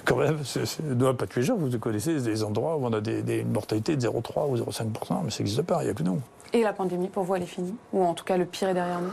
quand 0.05 0.17
même, 0.17 0.39
ne 0.83 1.11
pas 1.11 1.27
tous 1.27 1.39
les 1.39 1.45
jours, 1.45 1.57
vous 1.57 1.79
connaissez 1.79 2.19
des 2.19 2.43
endroits 2.43 2.77
où 2.77 2.85
on 2.85 2.93
a 2.93 3.01
des, 3.01 3.39
une 3.39 3.51
mortalité 3.51 3.95
de 3.95 4.07
0,3 4.07 4.49
ou 4.49 4.57
0,5%, 4.57 5.23
mais 5.23 5.31
ça 5.31 5.39
n'existe 5.39 5.61
pas, 5.63 5.81
il 5.81 5.85
n'y 5.85 5.91
a 5.91 5.93
que 5.93 6.03
nous. 6.03 6.19
Et 6.53 6.61
la 6.61 6.73
pandémie, 6.73 7.09
pour 7.09 7.23
vous, 7.23 7.35
elle 7.35 7.43
est 7.43 7.47
finie? 7.47 7.75
Ou 7.93 8.03
en 8.03 8.13
tout 8.13 8.23
cas, 8.23 8.37
le 8.37 8.45
pire 8.45 8.69
est 8.69 8.73
derrière 8.73 9.01
nous? 9.01 9.11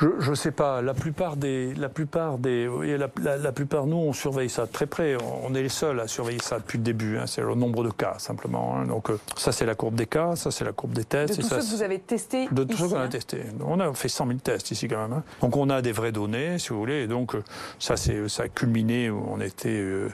Je 0.00 0.30
ne 0.30 0.34
sais 0.34 0.50
pas. 0.50 0.82
La 0.82 0.94
plupart 0.94 1.36
des, 1.36 1.74
la 1.74 1.88
plupart 1.88 2.38
des, 2.38 2.68
la, 2.98 3.36
la, 3.36 3.52
plupart 3.52 3.86
nous, 3.86 3.96
on 3.96 4.12
surveille 4.12 4.50
ça 4.50 4.66
très 4.66 4.86
près. 4.86 5.16
On 5.44 5.54
est 5.54 5.62
les 5.62 5.68
seuls 5.68 6.00
à 6.00 6.08
surveiller 6.08 6.40
ça 6.42 6.58
depuis 6.58 6.78
le 6.78 6.84
début. 6.84 7.18
Hein. 7.18 7.26
C'est 7.26 7.40
le 7.40 7.54
nombre 7.54 7.84
de 7.84 7.90
cas 7.90 8.16
simplement. 8.18 8.76
Hein. 8.76 8.86
Donc 8.86 9.10
euh, 9.10 9.18
ça, 9.36 9.52
c'est 9.52 9.66
la 9.66 9.74
courbe 9.74 9.94
des 9.94 10.06
cas, 10.06 10.36
ça 10.36 10.50
c'est 10.50 10.64
la 10.64 10.72
courbe 10.72 10.92
des 10.92 11.04
tests. 11.04 11.36
De 11.36 11.42
tous 11.42 11.48
ceux 11.48 11.56
que 11.56 11.76
vous 11.76 11.82
avez 11.82 11.98
testés. 11.98 12.48
De 12.50 12.64
tous 12.64 12.76
ceux 12.76 12.88
qu'on 12.88 12.96
a 12.96 13.02
hein. 13.02 13.08
testés. 13.08 13.42
On 13.64 13.80
a 13.80 13.92
fait 13.94 14.08
100 14.08 14.26
000 14.26 14.38
tests 14.40 14.70
ici 14.70 14.88
quand 14.88 15.08
même. 15.08 15.22
Donc 15.40 15.56
on 15.56 15.70
a 15.70 15.82
des 15.82 15.92
vraies 15.92 16.12
données, 16.12 16.58
si 16.58 16.70
vous 16.70 16.78
voulez. 16.78 17.02
Et 17.02 17.06
donc 17.06 17.34
euh, 17.34 17.42
ça, 17.78 17.96
c'est, 17.96 18.28
ça 18.28 18.44
a 18.44 18.48
culminé 18.48 19.10
où 19.10 19.24
on 19.28 19.40
était 19.40 19.68
euh, 19.68 20.08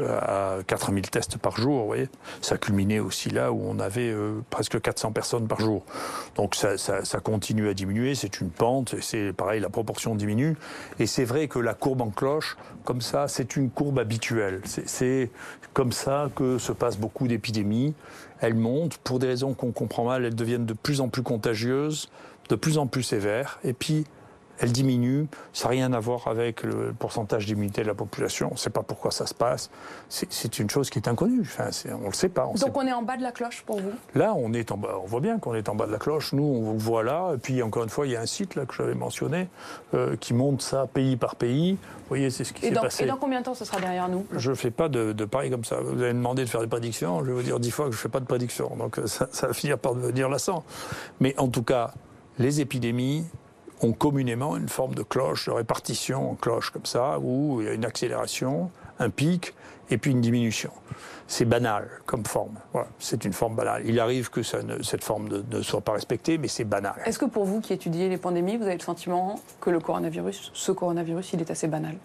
à 0.00 0.58
4000 0.66 1.10
tests 1.10 1.38
par 1.38 1.56
jour, 1.56 1.80
vous 1.80 1.86
voyez. 1.86 2.08
Ça 2.40 2.58
culminait 2.58 2.98
aussi 2.98 3.30
là 3.30 3.52
où 3.52 3.60
on 3.66 3.78
avait 3.78 4.10
euh, 4.10 4.40
presque 4.50 4.80
400 4.80 5.12
personnes 5.12 5.48
par 5.48 5.60
jour. 5.60 5.84
Donc 6.36 6.54
ça, 6.54 6.78
ça, 6.78 7.04
ça 7.04 7.20
continue 7.20 7.68
à 7.68 7.74
diminuer, 7.74 8.14
c'est 8.14 8.40
une 8.40 8.50
pente, 8.50 8.94
c'est 9.00 9.32
pareil, 9.32 9.60
la 9.60 9.70
proportion 9.70 10.14
diminue. 10.14 10.56
Et 10.98 11.06
c'est 11.06 11.24
vrai 11.24 11.48
que 11.48 11.58
la 11.58 11.74
courbe 11.74 12.02
en 12.02 12.10
cloche, 12.10 12.56
comme 12.84 13.00
ça, 13.00 13.28
c'est 13.28 13.56
une 13.56 13.70
courbe 13.70 13.98
habituelle. 13.98 14.60
C'est 14.64 15.30
comme 15.72 15.92
ça 15.92 16.30
que 16.34 16.58
se 16.58 16.72
passent 16.72 16.98
beaucoup 16.98 17.28
d'épidémies. 17.28 17.94
Elles 18.40 18.54
montent, 18.54 18.98
pour 18.98 19.18
des 19.18 19.26
raisons 19.26 19.54
qu'on 19.54 19.72
comprend 19.72 20.04
mal, 20.04 20.24
elles 20.24 20.34
deviennent 20.34 20.66
de 20.66 20.74
plus 20.74 21.00
en 21.00 21.08
plus 21.08 21.22
contagieuses, 21.22 22.08
de 22.48 22.54
plus 22.54 22.78
en 22.78 22.86
plus 22.86 23.02
sévères. 23.02 23.58
Et 23.64 23.72
puis, 23.72 24.06
elle 24.58 24.72
diminue. 24.72 25.26
Ça 25.52 25.64
n'a 25.64 25.70
rien 25.70 25.92
à 25.92 26.00
voir 26.00 26.28
avec 26.28 26.62
le 26.62 26.94
pourcentage 26.98 27.46
d'immunité 27.46 27.82
de 27.82 27.86
la 27.86 27.94
population. 27.94 28.48
On 28.50 28.54
ne 28.54 28.58
sait 28.58 28.70
pas 28.70 28.82
pourquoi 28.82 29.10
ça 29.10 29.26
se 29.26 29.34
passe. 29.34 29.70
C'est 30.08 30.58
une 30.58 30.70
chose 30.70 30.90
qui 30.90 30.98
est 30.98 31.08
inconnue. 31.08 31.40
Enfin, 31.42 31.70
on 31.92 31.98
ne 31.98 32.06
le 32.06 32.12
sait 32.12 32.28
pas. 32.28 32.50
Donc 32.58 32.76
on 32.76 32.86
est 32.86 32.92
en 32.92 33.02
bas 33.02 33.16
de 33.16 33.22
la 33.22 33.32
cloche 33.32 33.62
pour 33.66 33.80
vous? 33.80 33.92
Là, 34.14 34.34
on 34.36 34.52
est 34.52 34.70
en 34.72 34.76
bas. 34.76 34.98
On 35.02 35.06
voit 35.06 35.20
bien 35.20 35.38
qu'on 35.38 35.54
est 35.54 35.68
en 35.68 35.74
bas 35.74 35.86
de 35.86 35.92
la 35.92 35.98
cloche. 35.98 36.32
Nous, 36.32 36.42
on 36.42 36.72
vous 36.72 36.78
voit 36.78 37.02
là. 37.02 37.32
Et 37.34 37.38
puis 37.38 37.62
encore 37.62 37.84
une 37.84 37.90
fois, 37.90 38.06
il 38.06 38.12
y 38.12 38.16
a 38.16 38.20
un 38.20 38.26
site 38.26 38.54
là 38.54 38.66
que 38.66 38.74
j'avais 38.74 38.94
mentionné 38.94 39.48
euh, 39.94 40.16
qui 40.16 40.34
montre 40.34 40.62
ça 40.62 40.86
pays 40.86 41.16
par 41.16 41.36
pays. 41.36 41.72
Vous 41.72 42.08
voyez, 42.08 42.30
c'est 42.30 42.44
ce 42.44 42.52
qui 42.52 42.62
s'est 42.62 42.72
passé. 42.72 43.04
Et 43.04 43.06
dans 43.06 43.16
combien 43.16 43.40
de 43.40 43.44
temps 43.44 43.54
ce 43.54 43.64
sera 43.64 43.80
derrière 43.80 44.08
nous? 44.08 44.26
Je 44.32 44.50
ne 44.50 44.56
fais 44.56 44.70
pas 44.70 44.88
de, 44.88 45.12
de 45.12 45.24
pareil 45.24 45.50
comme 45.50 45.64
ça. 45.64 45.80
Vous 45.80 46.00
avez 46.00 46.12
demandé 46.12 46.44
de 46.44 46.48
faire 46.48 46.60
des 46.60 46.66
prédictions. 46.66 47.20
Je 47.20 47.26
vais 47.26 47.32
vous 47.32 47.42
dire 47.42 47.60
dix 47.60 47.70
fois 47.70 47.86
que 47.86 47.92
je 47.92 47.96
ne 47.96 48.00
fais 48.00 48.08
pas 48.08 48.20
de 48.20 48.26
prédictions. 48.26 48.74
Donc 48.76 49.00
ça, 49.06 49.28
ça 49.30 49.48
va 49.48 49.52
finir 49.52 49.78
par 49.78 49.94
devenir 49.94 50.28
lassant. 50.28 50.64
Mais 51.20 51.34
en 51.38 51.48
tout 51.48 51.62
cas, 51.62 51.92
les 52.38 52.60
épidémies, 52.60 53.24
ont 53.82 53.92
communément 53.92 54.56
une 54.56 54.68
forme 54.68 54.94
de 54.94 55.02
cloche, 55.02 55.46
de 55.46 55.52
répartition 55.52 56.30
en 56.30 56.34
cloche 56.34 56.70
comme 56.70 56.86
ça, 56.86 57.18
où 57.20 57.60
il 57.60 57.66
y 57.66 57.70
a 57.70 57.74
une 57.74 57.84
accélération, 57.84 58.70
un 58.98 59.10
pic, 59.10 59.54
et 59.90 59.98
puis 59.98 60.10
une 60.10 60.20
diminution. 60.20 60.70
C'est 61.28 61.44
banal 61.44 61.88
comme 62.06 62.24
forme. 62.24 62.54
Voilà, 62.72 62.88
c'est 62.98 63.24
une 63.24 63.32
forme 63.32 63.56
banale. 63.56 63.82
Il 63.84 63.98
arrive 64.00 64.30
que 64.30 64.42
ça 64.42 64.62
ne, 64.62 64.82
cette 64.82 65.04
forme 65.04 65.28
ne, 65.50 65.62
soit 65.62 65.80
pas 65.80 65.92
respectée, 65.92 66.38
mais 66.38 66.48
c'est 66.48 66.64
banal. 66.64 66.94
Est-ce 67.04 67.18
que 67.18 67.24
pour 67.24 67.44
vous 67.44 67.60
qui 67.60 67.72
étudiez 67.72 68.08
les 68.08 68.16
pandémies, 68.16 68.56
vous 68.56 68.64
avez 68.64 68.74
le 68.74 68.80
sentiment 68.80 69.40
que 69.60 69.70
le 69.70 69.80
coronavirus, 69.80 70.50
ce 70.54 70.72
coronavirus, 70.72 71.32
il 71.34 71.40
est 71.40 71.50
assez 71.50 71.68
banal? 71.68 71.96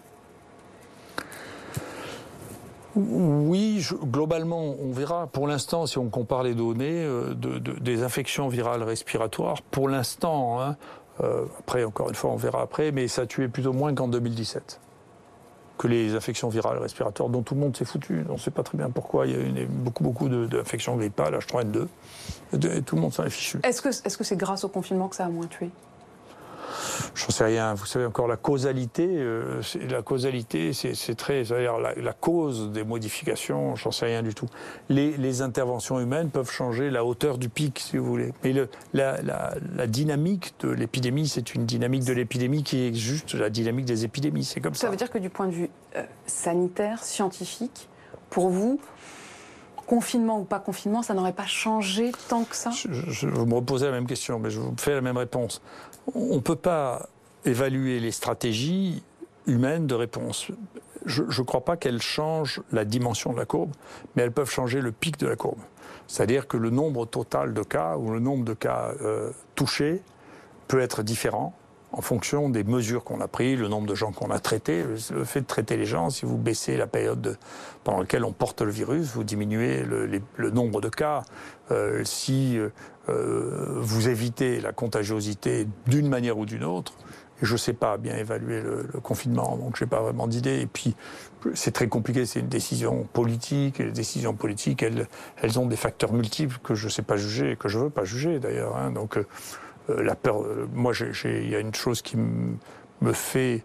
Oui, 2.94 3.86
globalement, 4.04 4.74
on 4.78 4.92
verra. 4.92 5.26
Pour 5.26 5.48
l'instant, 5.48 5.86
si 5.86 5.96
on 5.96 6.10
compare 6.10 6.42
les 6.42 6.54
données 6.54 7.04
euh, 7.04 7.32
de, 7.32 7.58
des 7.58 8.02
infections 8.02 8.48
virales 8.48 8.82
respiratoires, 8.82 9.62
pour 9.62 9.88
l'instant, 9.88 10.60
hein, 10.60 10.76
euh, 11.20 11.44
après, 11.58 11.84
encore 11.84 12.08
une 12.08 12.14
fois, 12.14 12.30
on 12.30 12.36
verra 12.36 12.62
après, 12.62 12.92
mais 12.92 13.08
ça 13.08 13.22
a 13.22 13.26
tué 13.26 13.48
plutôt 13.48 13.72
moins 13.72 13.94
qu'en 13.94 14.08
2017 14.08 14.80
que 15.78 15.88
les 15.88 16.14
infections 16.14 16.48
virales 16.48 16.78
respiratoires 16.78 17.28
dont 17.28 17.42
tout 17.42 17.54
le 17.54 17.60
monde 17.60 17.76
s'est 17.76 17.84
foutu. 17.84 18.24
On 18.28 18.34
ne 18.34 18.38
sait 18.38 18.52
pas 18.52 18.62
très 18.62 18.78
bien 18.78 18.88
pourquoi. 18.90 19.26
Il 19.26 19.32
y 19.32 19.58
a 19.58 19.62
eu 19.62 19.66
beaucoup, 19.66 20.04
beaucoup 20.04 20.28
d'infections 20.28 20.96
grippales, 20.96 21.34
H3N2, 21.34 21.86
et 22.76 22.82
tout 22.82 22.94
le 22.94 23.02
monde 23.02 23.12
s'en 23.12 23.24
est 23.24 23.30
fichu. 23.30 23.58
Est-ce 23.64 23.82
que 23.82 23.90
c'est 23.90 24.06
-ce 24.06 24.22
c'est 24.22 24.36
grâce 24.36 24.62
au 24.64 24.68
confinement 24.68 25.08
que 25.08 25.16
ça 25.16 25.24
a 25.24 25.28
moins 25.28 25.48
tué? 25.48 25.70
J'en 27.14 27.30
sais 27.30 27.44
rien. 27.44 27.74
Vous 27.74 27.86
savez 27.86 28.06
encore 28.06 28.28
la 28.28 28.36
causalité. 28.36 29.06
Euh, 29.08 29.60
la 29.88 30.02
causalité, 30.02 30.72
c'est 30.72 31.14
très, 31.14 31.44
c'est-à-dire 31.44 31.78
la, 31.78 32.12
cause 32.12 32.70
des 32.70 32.84
modifications. 32.84 33.76
J'en 33.76 33.90
sais 33.90 34.06
rien 34.06 34.22
du 34.22 34.34
tout. 34.34 34.46
Les, 34.88 35.42
interventions 35.42 35.98
humaines 35.98 36.30
peuvent 36.30 36.50
changer 36.50 36.90
la 36.90 37.04
hauteur 37.04 37.38
du 37.38 37.48
pic, 37.48 37.78
si 37.78 37.96
vous 37.96 38.04
voulez. 38.04 38.32
Mais 38.44 38.52
le, 38.52 38.68
la, 38.92 39.54
dynamique 39.86 40.54
de 40.60 40.68
l'épidémie, 40.68 41.26
c'est 41.26 41.54
une 41.54 41.64
dynamique 41.64 42.04
de 42.04 42.12
l'épidémie 42.12 42.62
qui 42.62 42.86
est 42.86 42.94
juste 42.94 43.34
la 43.34 43.50
dynamique 43.50 43.86
des 43.86 44.04
épidémies. 44.04 44.44
C'est 44.44 44.60
comme 44.60 44.74
ça. 44.74 44.82
Ça 44.82 44.90
veut 44.90 44.96
dire 44.96 45.10
que 45.10 45.18
du 45.18 45.30
point 45.30 45.46
de 45.46 45.52
vue 45.52 45.70
euh, 45.96 46.04
sanitaire, 46.26 47.02
scientifique, 47.02 47.88
pour 48.30 48.50
vous, 48.50 48.80
confinement 49.86 50.40
ou 50.40 50.44
pas 50.44 50.58
confinement, 50.58 51.02
ça 51.02 51.14
n'aurait 51.14 51.32
pas 51.32 51.46
changé 51.46 52.12
tant 52.28 52.44
que 52.44 52.56
ça? 52.56 52.70
Je, 52.70 52.88
je, 53.10 53.26
Vous 53.26 53.46
me 53.46 53.54
reposez 53.54 53.86
la 53.86 53.92
même 53.92 54.06
question, 54.06 54.38
mais 54.38 54.50
je 54.50 54.60
vous 54.60 54.74
fais 54.78 54.94
la 54.94 55.00
même 55.00 55.16
réponse. 55.16 55.60
On 56.14 56.36
ne 56.36 56.40
peut 56.40 56.56
pas 56.56 57.08
évaluer 57.44 58.00
les 58.00 58.12
stratégies 58.12 59.02
humaines 59.46 59.86
de 59.86 59.94
réponse. 59.94 60.48
Je 61.04 61.22
ne 61.22 61.44
crois 61.44 61.64
pas 61.64 61.76
qu'elles 61.76 62.02
changent 62.02 62.62
la 62.70 62.84
dimension 62.84 63.32
de 63.32 63.38
la 63.38 63.44
courbe, 63.44 63.72
mais 64.14 64.22
elles 64.22 64.32
peuvent 64.32 64.50
changer 64.50 64.80
le 64.80 64.92
pic 64.92 65.18
de 65.18 65.26
la 65.26 65.36
courbe. 65.36 65.60
C'est-à-dire 66.06 66.46
que 66.46 66.56
le 66.56 66.70
nombre 66.70 67.06
total 67.06 67.54
de 67.54 67.62
cas 67.62 67.96
ou 67.96 68.10
le 68.10 68.20
nombre 68.20 68.44
de 68.44 68.54
cas 68.54 68.92
euh, 69.02 69.30
touchés 69.54 70.02
peut 70.68 70.80
être 70.80 71.02
différent 71.02 71.54
en 71.92 72.00
fonction 72.00 72.48
des 72.48 72.64
mesures 72.64 73.04
qu'on 73.04 73.20
a 73.20 73.28
prises, 73.28 73.58
le 73.58 73.68
nombre 73.68 73.86
de 73.86 73.94
gens 73.94 74.12
qu'on 74.12 74.30
a 74.30 74.38
traités. 74.38 74.82
Le 75.10 75.24
fait 75.24 75.42
de 75.42 75.46
traiter 75.46 75.76
les 75.76 75.84
gens, 75.84 76.10
si 76.10 76.24
vous 76.24 76.38
baissez 76.38 76.76
la 76.76 76.86
période 76.86 77.38
pendant 77.84 78.00
laquelle 78.00 78.24
on 78.24 78.32
porte 78.32 78.62
le 78.62 78.70
virus, 78.70 79.08
vous 79.08 79.24
diminuez 79.24 79.82
le, 79.82 80.50
nombre 80.50 80.80
de 80.80 80.88
cas. 80.88 81.22
Euh, 81.70 82.02
si 82.04 82.58
euh, 82.58 82.70
vous 83.08 84.08
évitez 84.08 84.60
la 84.60 84.72
contagiosité 84.72 85.66
d'une 85.86 86.08
manière 86.08 86.38
ou 86.38 86.46
d'une 86.46 86.64
autre, 86.64 86.94
je 87.42 87.52
ne 87.52 87.58
sais 87.58 87.72
pas 87.72 87.96
bien 87.96 88.16
évaluer 88.16 88.62
le, 88.62 88.84
confinement, 89.02 89.56
donc 89.56 89.76
je 89.76 89.84
n'ai 89.84 89.90
pas 89.90 90.00
vraiment 90.00 90.28
d'idée. 90.28 90.60
Et 90.60 90.66
puis, 90.66 90.94
c'est 91.54 91.72
très 91.72 91.88
compliqué, 91.88 92.24
c'est 92.24 92.38
une 92.38 92.48
décision 92.48 93.08
politique, 93.12 93.80
et 93.80 93.84
les 93.86 93.92
décisions 93.92 94.34
politiques, 94.34 94.82
elles, 94.82 95.08
elles 95.42 95.58
ont 95.58 95.66
des 95.66 95.76
facteurs 95.76 96.12
multiples 96.12 96.58
que 96.62 96.74
je 96.74 96.86
ne 96.86 96.90
sais 96.90 97.02
pas 97.02 97.16
juger, 97.16 97.52
et 97.52 97.56
que 97.56 97.68
je 97.68 97.78
ne 97.78 97.84
veux 97.84 97.90
pas 97.90 98.04
juger 98.04 98.38
d'ailleurs. 98.38 98.76
Hein. 98.76 98.92
Donc, 98.92 99.16
euh, 99.16 99.26
euh, 99.90 100.02
la 100.02 100.14
peur. 100.14 100.42
Euh, 100.42 100.68
moi, 100.72 100.92
il 101.24 101.48
y 101.48 101.56
a 101.56 101.58
une 101.58 101.74
chose 101.74 102.02
qui 102.02 102.16
me 102.16 103.12
fait 103.12 103.64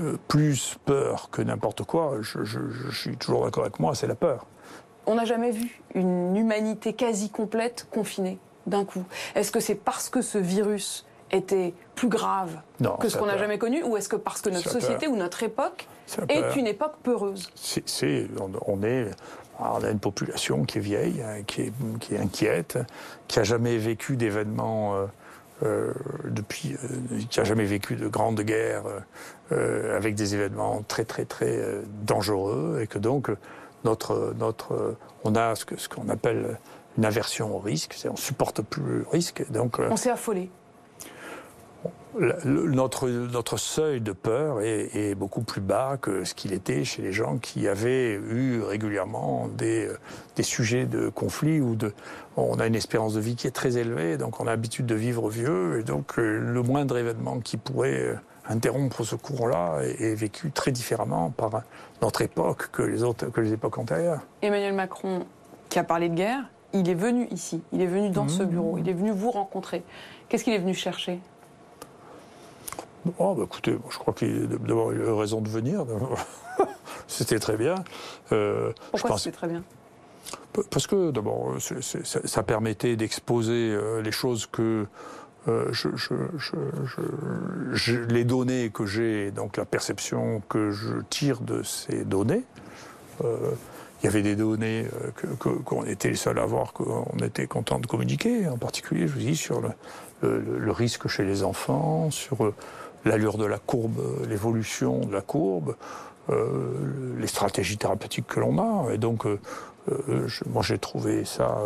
euh, 0.00 0.16
plus 0.28 0.78
peur 0.84 1.28
que 1.30 1.42
n'importe 1.42 1.82
quoi. 1.82 2.18
Je, 2.20 2.90
suis 2.92 3.16
toujours 3.16 3.44
d'accord 3.44 3.64
avec 3.64 3.80
moi, 3.80 3.94
c'est 3.94 4.06
la 4.06 4.14
peur. 4.14 4.46
On 5.06 5.16
n'a 5.16 5.24
jamais 5.24 5.50
vu 5.50 5.82
une 5.94 6.36
humanité 6.36 6.92
quasi 6.92 7.30
complète 7.30 7.88
confinée 7.90 8.38
d'un 8.66 8.84
coup. 8.84 9.04
Est-ce 9.34 9.52
que 9.52 9.60
c'est 9.60 9.74
parce 9.74 10.08
que 10.08 10.22
ce 10.22 10.38
virus 10.38 11.06
était 11.30 11.72
plus 11.94 12.08
grave 12.08 12.60
que 13.00 13.08
ce 13.08 13.16
qu'on 13.16 13.26
n'a 13.26 13.38
jamais 13.38 13.58
connu, 13.58 13.82
ou 13.82 13.96
est-ce 13.96 14.08
que 14.08 14.16
parce 14.16 14.42
que 14.42 14.50
notre 14.50 14.70
société 14.70 15.06
ou 15.06 15.16
notre 15.16 15.42
époque 15.42 15.86
est 16.28 16.56
une 16.56 16.66
époque 16.66 16.96
peureuse? 17.02 17.50
C'est, 17.54 18.28
on, 18.66 18.82
est, 18.82 19.10
on 19.58 19.82
a 19.82 19.90
une 19.90 19.98
population 19.98 20.64
qui 20.64 20.78
est 20.78 20.82
vieille, 20.82 21.22
hein, 21.22 21.42
qui 21.46 21.62
est, 21.62 21.72
qui 22.00 22.14
est 22.14 22.18
inquiète, 22.18 22.78
qui 23.28 23.38
a 23.38 23.44
jamais 23.44 23.78
vécu 23.78 24.16
d'événements. 24.16 25.08
Euh, 25.62 25.92
depuis, 26.24 26.74
euh, 26.74 27.18
qui 27.30 27.38
n'a 27.38 27.44
jamais 27.44 27.64
vécu 27.64 27.94
de 27.94 28.08
grande 28.08 28.40
guerre, 28.40 28.82
euh, 29.52 29.96
avec 29.96 30.16
des 30.16 30.34
événements 30.34 30.82
très 30.88 31.04
très 31.04 31.24
très 31.24 31.60
dangereux, 32.04 32.80
et 32.82 32.88
que 32.88 32.98
donc 32.98 33.30
notre, 33.84 34.34
notre, 34.40 34.96
on 35.22 35.36
a 35.36 35.54
ce 35.54 35.88
qu'on 35.88 36.08
appelle 36.08 36.58
une 36.98 37.04
aversion 37.04 37.56
au 37.56 37.58
risque, 37.58 37.96
on 38.10 38.16
supporte 38.16 38.62
plus 38.62 38.82
le 38.82 39.06
risque. 39.10 39.50
Donc, 39.50 39.78
on 39.78 39.96
s'est 39.96 40.10
affolé 40.10 40.50
notre, 42.14 43.08
notre 43.08 43.56
seuil 43.56 44.00
de 44.00 44.12
peur 44.12 44.60
est, 44.60 45.14
beaucoup 45.14 45.42
plus 45.42 45.60
bas 45.60 45.96
que 46.00 46.24
ce 46.24 46.34
qu'il 46.34 46.52
était 46.52 46.84
chez 46.84 47.02
les 47.02 47.12
gens 47.12 47.38
qui 47.38 47.68
avaient 47.68 48.14
eu 48.14 48.62
régulièrement 48.62 49.48
des, 49.48 49.88
des 50.36 50.42
sujets 50.42 50.86
de 50.86 51.08
conflit 51.08 51.60
ou 51.60 51.74
de. 51.74 51.92
On 52.36 52.58
a 52.60 52.66
une 52.66 52.74
espérance 52.74 53.14
de 53.14 53.20
vie 53.20 53.36
qui 53.36 53.46
est 53.46 53.52
très 53.52 53.76
élevée, 53.78 54.16
donc 54.16 54.40
on 54.40 54.46
a 54.46 54.50
l'habitude 54.50 54.86
de 54.86 54.94
vivre 54.94 55.28
vieux, 55.28 55.80
et 55.80 55.82
donc 55.82 56.18
euh, 56.18 56.38
le 56.38 56.62
moindre 56.62 56.96
événement 56.96 57.40
qui 57.40 57.56
pourrait 57.56 58.00
euh, 58.00 58.14
interrompre 58.48 59.04
ce 59.04 59.16
courant-là 59.16 59.80
est, 59.82 60.14
vécu 60.14 60.50
très 60.50 60.72
différemment 60.72 61.30
par 61.30 61.62
notre 62.00 62.22
époque 62.22 62.70
que 62.72 62.82
les, 62.82 63.02
autres, 63.02 63.26
que 63.26 63.40
les 63.40 63.52
époques 63.52 63.78
antérieures. 63.78 64.20
Emmanuel 64.40 64.74
Macron, 64.74 65.26
qui 65.68 65.78
a 65.78 65.84
parlé 65.84 66.08
de 66.08 66.14
guerre, 66.14 66.44
il 66.72 66.88
est 66.88 66.94
venu 66.94 67.26
ici, 67.30 67.62
il 67.72 67.80
est 67.80 67.86
venu 67.86 68.10
dans 68.10 68.28
ce 68.28 68.42
mmh. 68.42 68.46
bureau, 68.46 68.78
il 68.78 68.88
est 68.88 68.94
venu 68.94 69.10
vous 69.10 69.30
rencontrer. 69.30 69.82
Qu'est-ce 70.28 70.44
qu'il 70.44 70.54
est 70.54 70.58
venu 70.58 70.74
chercher? 70.74 71.20
Oh, 73.18 73.34
bah, 73.34 73.42
écoutez, 73.44 73.76
je 73.90 73.98
crois 73.98 74.14
qu'il 74.14 74.48
a 74.50 74.92
eu 74.92 75.10
raison 75.10 75.40
de 75.40 75.48
venir. 75.48 75.84
c'était 77.06 77.38
très 77.38 77.56
bien. 77.56 77.76
Euh, 78.32 78.72
Pourquoi 78.90 79.18
c'était 79.18 79.36
très 79.36 79.48
bien? 79.48 79.62
Parce 80.70 80.86
que 80.86 81.10
d'abord, 81.10 81.56
ça 81.60 82.42
permettait 82.42 82.96
d'exposer 82.96 83.72
euh, 83.72 84.02
les 84.02 84.12
choses 84.12 84.46
que 84.46 84.86
euh, 85.48 85.72
je, 85.72 87.94
les 88.08 88.24
données 88.24 88.70
que 88.70 88.86
j'ai, 88.86 89.32
donc 89.32 89.56
la 89.56 89.64
perception 89.64 90.40
que 90.48 90.70
je 90.70 90.98
tire 91.10 91.40
de 91.40 91.62
ces 91.62 92.04
données. 92.04 92.44
Il 94.02 94.06
y 94.06 94.08
avait 94.08 94.22
des 94.22 94.34
données 94.34 94.86
qu'on 95.38 95.84
était 95.84 96.08
les 96.08 96.16
seuls 96.16 96.38
à 96.38 96.44
voir, 96.44 96.72
qu'on 96.72 97.16
était 97.24 97.46
content 97.46 97.78
de 97.78 97.86
communiquer, 97.86 98.48
en 98.48 98.58
particulier, 98.58 99.06
je 99.06 99.12
vous 99.12 99.20
dis, 99.20 99.36
sur 99.36 99.62
le, 100.22 100.72
risque 100.72 101.06
chez 101.06 101.24
les 101.24 101.44
enfants, 101.44 102.10
sur 102.10 102.52
l'allure 103.04 103.38
de 103.38 103.46
la 103.46 103.58
courbe, 103.58 104.00
l'évolution 104.28 105.00
de 105.06 105.12
la 105.12 105.20
courbe, 105.20 105.76
euh, 106.30 107.16
les 107.18 107.26
stratégies 107.26 107.76
thérapeutiques 107.76 108.28
que 108.28 108.38
l'on 108.38 108.58
a. 108.58 108.92
Et 108.92 108.98
donc, 108.98 109.26
euh, 109.26 109.40
euh, 109.90 110.28
moi, 110.46 110.62
j'ai 110.62 110.78
trouvé 110.78 111.24
ça. 111.24 111.58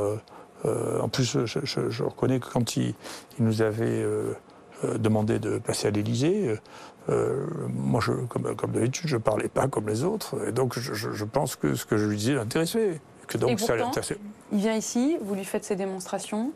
en 0.65 1.09
plus, 1.09 1.45
je, 1.45 2.03
reconnais 2.03 2.41
que 2.41 2.49
quand 2.51 2.77
il, 2.77 2.95
nous 3.39 3.63
avait 3.63 4.05
demandé 4.83 5.39
de 5.39 5.59
passer 5.59 5.89
à 5.89 5.91
l'Élysée, 5.91 6.55
moi, 7.09 8.01
je, 8.01 8.13
comme, 8.13 8.55
comme 8.57 8.73
d'habitude, 8.73 9.09
je 9.09 9.17
parlais 9.17 9.49
pas 9.49 9.69
comme 9.69 9.89
les 9.89 10.05
autres. 10.05 10.49
Et 10.49 10.53
donc, 10.53 10.79
je, 10.79 11.25
pense 11.25 11.57
que 11.57 11.75
ce 11.75 11.87
que 11.87 11.97
je 11.97 12.07
lui 12.07 12.17
disais 12.17 12.35
l'intéressait. 12.35 13.01
Que 13.27 13.39
donc, 13.39 13.59
ça 13.59 13.75
Il 14.53 14.59
vient 14.59 14.75
ici, 14.75 15.17
vous 15.21 15.35
lui 15.35 15.45
faites 15.45 15.65
ses 15.65 15.77
démonstrations, 15.77 16.53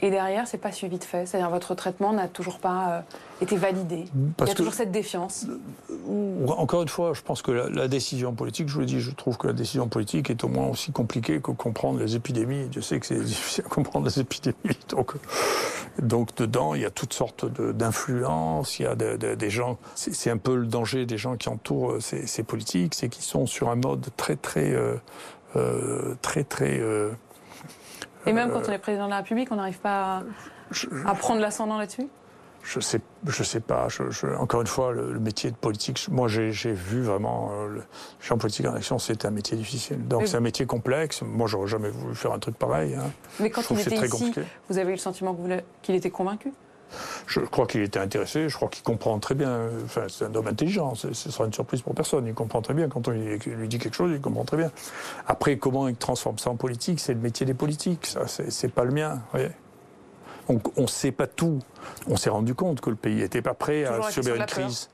et 0.00 0.10
derrière, 0.10 0.46
c'est 0.46 0.58
pas 0.58 0.72
suivi 0.72 0.98
de 0.98 1.04
fait. 1.04 1.26
C'est-à-dire 1.26 1.50
votre 1.50 1.74
traitement 1.74 2.12
n'a 2.12 2.28
toujours 2.28 2.58
pas 2.58 2.88
euh, 2.88 3.00
été 3.40 3.56
validé. 3.56 4.04
Il 4.40 4.46
y 4.46 4.50
a 4.50 4.54
toujours 4.54 4.74
cette 4.74 4.90
défiance. 4.90 5.46
Euh, 5.90 6.46
encore 6.48 6.82
une 6.82 6.88
fois, 6.88 7.14
je 7.14 7.22
pense 7.22 7.40
que 7.40 7.50
la, 7.50 7.88
décision 7.88 8.34
politique, 8.34 8.68
je 8.68 8.74
vous 8.74 8.80
l'ai 8.80 8.86
dit, 8.86 9.00
je 9.00 9.10
trouve 9.10 9.38
que 9.38 9.46
la 9.46 9.52
décision 9.54 9.88
politique 9.88 10.28
est 10.28 10.44
au 10.44 10.48
moins 10.48 10.66
aussi 10.66 10.92
compliquée 10.92 11.40
que 11.40 11.50
comprendre 11.50 11.98
les 11.98 12.14
épidémies. 12.14 12.68
Je 12.72 12.80
sais 12.80 13.00
que 13.00 13.06
c'est 13.06 13.18
difficile 13.24 13.64
à 13.66 13.68
comprendre 13.68 14.06
les 14.06 14.20
épidémies. 14.20 14.76
Donc, 14.90 15.14
donc 15.98 16.34
dedans, 16.36 16.74
il 16.74 16.82
y 16.82 16.86
a 16.86 16.90
toutes 16.90 17.14
sortes 17.14 17.46
d'influences. 17.46 18.78
Il 18.78 18.82
y 18.82 18.86
a 18.86 18.94
des 18.94 19.50
gens. 19.50 19.78
C'est 19.94 20.30
un 20.30 20.38
peu 20.38 20.56
le 20.56 20.66
danger 20.66 21.06
des 21.06 21.16
gens 21.16 21.36
qui 21.36 21.48
entourent 21.48 21.92
euh, 21.92 22.00
ces, 22.00 22.42
politiques, 22.42 22.94
c'est 22.94 23.08
qu'ils 23.08 23.24
sont 23.24 23.46
sur 23.46 23.70
un 23.70 23.76
mode 23.76 24.06
très 24.16 24.36
très 24.36 24.74
très 26.20 26.44
très 26.44 26.80
et 28.26 28.32
même 28.32 28.50
quand 28.50 28.68
on 28.68 28.72
est 28.72 28.78
président 28.78 29.06
de 29.06 29.10
la 29.10 29.18
République, 29.18 29.50
on 29.50 29.56
n'arrive 29.56 29.78
pas 29.78 30.22
à, 31.04 31.14
prendre 31.14 31.40
l'ascendant 31.40 31.78
là-dessus? 31.78 32.08
Je 32.62 32.80
sais, 32.80 33.00
je 33.24 33.44
sais 33.44 33.60
pas. 33.60 33.86
encore 34.40 34.60
une 34.60 34.66
fois, 34.66 34.92
le, 34.92 35.20
métier 35.20 35.52
de 35.52 35.56
politique, 35.56 36.08
moi 36.10 36.26
j'ai 36.26 36.50
vu 36.50 37.02
vraiment 37.02 37.50
euh, 37.52 37.68
le 37.68 37.82
champ 38.18 38.38
politique 38.38 38.66
en 38.66 38.74
action, 38.74 38.98
c'est 38.98 39.24
un 39.24 39.30
métier 39.30 39.56
difficile. 39.56 40.06
Donc 40.08 40.26
c'est 40.26 40.36
un 40.36 40.40
métier 40.40 40.66
complexe. 40.66 41.22
Moi, 41.22 41.46
j'aurais 41.46 41.68
jamais 41.68 41.90
voulu 41.90 42.16
faire 42.16 42.32
un 42.32 42.40
truc 42.40 42.56
pareil. 42.58 42.96
Hein. 42.96 43.12
Mais 43.38 43.50
quand 43.50 43.62
il 43.70 43.78
était 43.78 44.06
ici, 44.06 44.32
vous 44.68 44.78
avez 44.78 44.88
eu 44.88 44.94
le 44.94 45.00
sentiment 45.00 45.36
qu'il 45.82 45.94
était 45.94 46.10
convaincu? 46.10 46.52
Je 47.26 47.40
crois 47.40 47.66
qu'il 47.66 47.82
était 47.82 47.98
intéressé, 47.98 48.48
je 48.48 48.56
crois 48.56 48.68
qu'il 48.68 48.82
comprend 48.82 49.18
très 49.18 49.34
bien. 49.34 49.68
Enfin, 49.84 50.02
c'est 50.08 50.24
un 50.24 50.34
homme 50.34 50.46
intelligent, 50.46 50.94
ce 50.94 51.12
sera 51.12 51.46
une 51.46 51.52
surprise 51.52 51.82
pour 51.82 51.94
personne. 51.94 52.26
Il 52.26 52.34
comprend 52.34 52.62
très 52.62 52.74
bien. 52.74 52.88
Quand 52.88 53.08
on 53.08 53.10
lui 53.10 53.68
dit 53.68 53.78
quelque 53.78 53.96
chose, 53.96 54.12
il 54.14 54.20
comprend 54.20 54.44
très 54.44 54.56
bien. 54.56 54.70
Après, 55.26 55.56
comment 55.56 55.88
il 55.88 55.96
transforme 55.96 56.38
ça 56.38 56.50
en 56.50 56.56
politique 56.56 57.00
C'est 57.00 57.14
le 57.14 57.20
métier 57.20 57.46
des 57.46 57.54
politiques, 57.54 58.06
ça, 58.06 58.26
c'est 58.26 58.72
pas 58.72 58.84
le 58.84 58.92
mien. 58.92 59.20
on 60.48 60.82
ne 60.82 60.86
sait 60.86 61.12
pas 61.12 61.26
tout. 61.26 61.58
On 62.08 62.16
s'est 62.16 62.30
rendu 62.30 62.54
compte 62.54 62.80
que 62.80 62.90
le 62.90 62.96
pays 62.96 63.16
n'était 63.16 63.42
pas 63.42 63.54
prêt 63.54 63.84
à 63.84 64.10
subir 64.10 64.36
une 64.36 64.46
crise. 64.46 64.88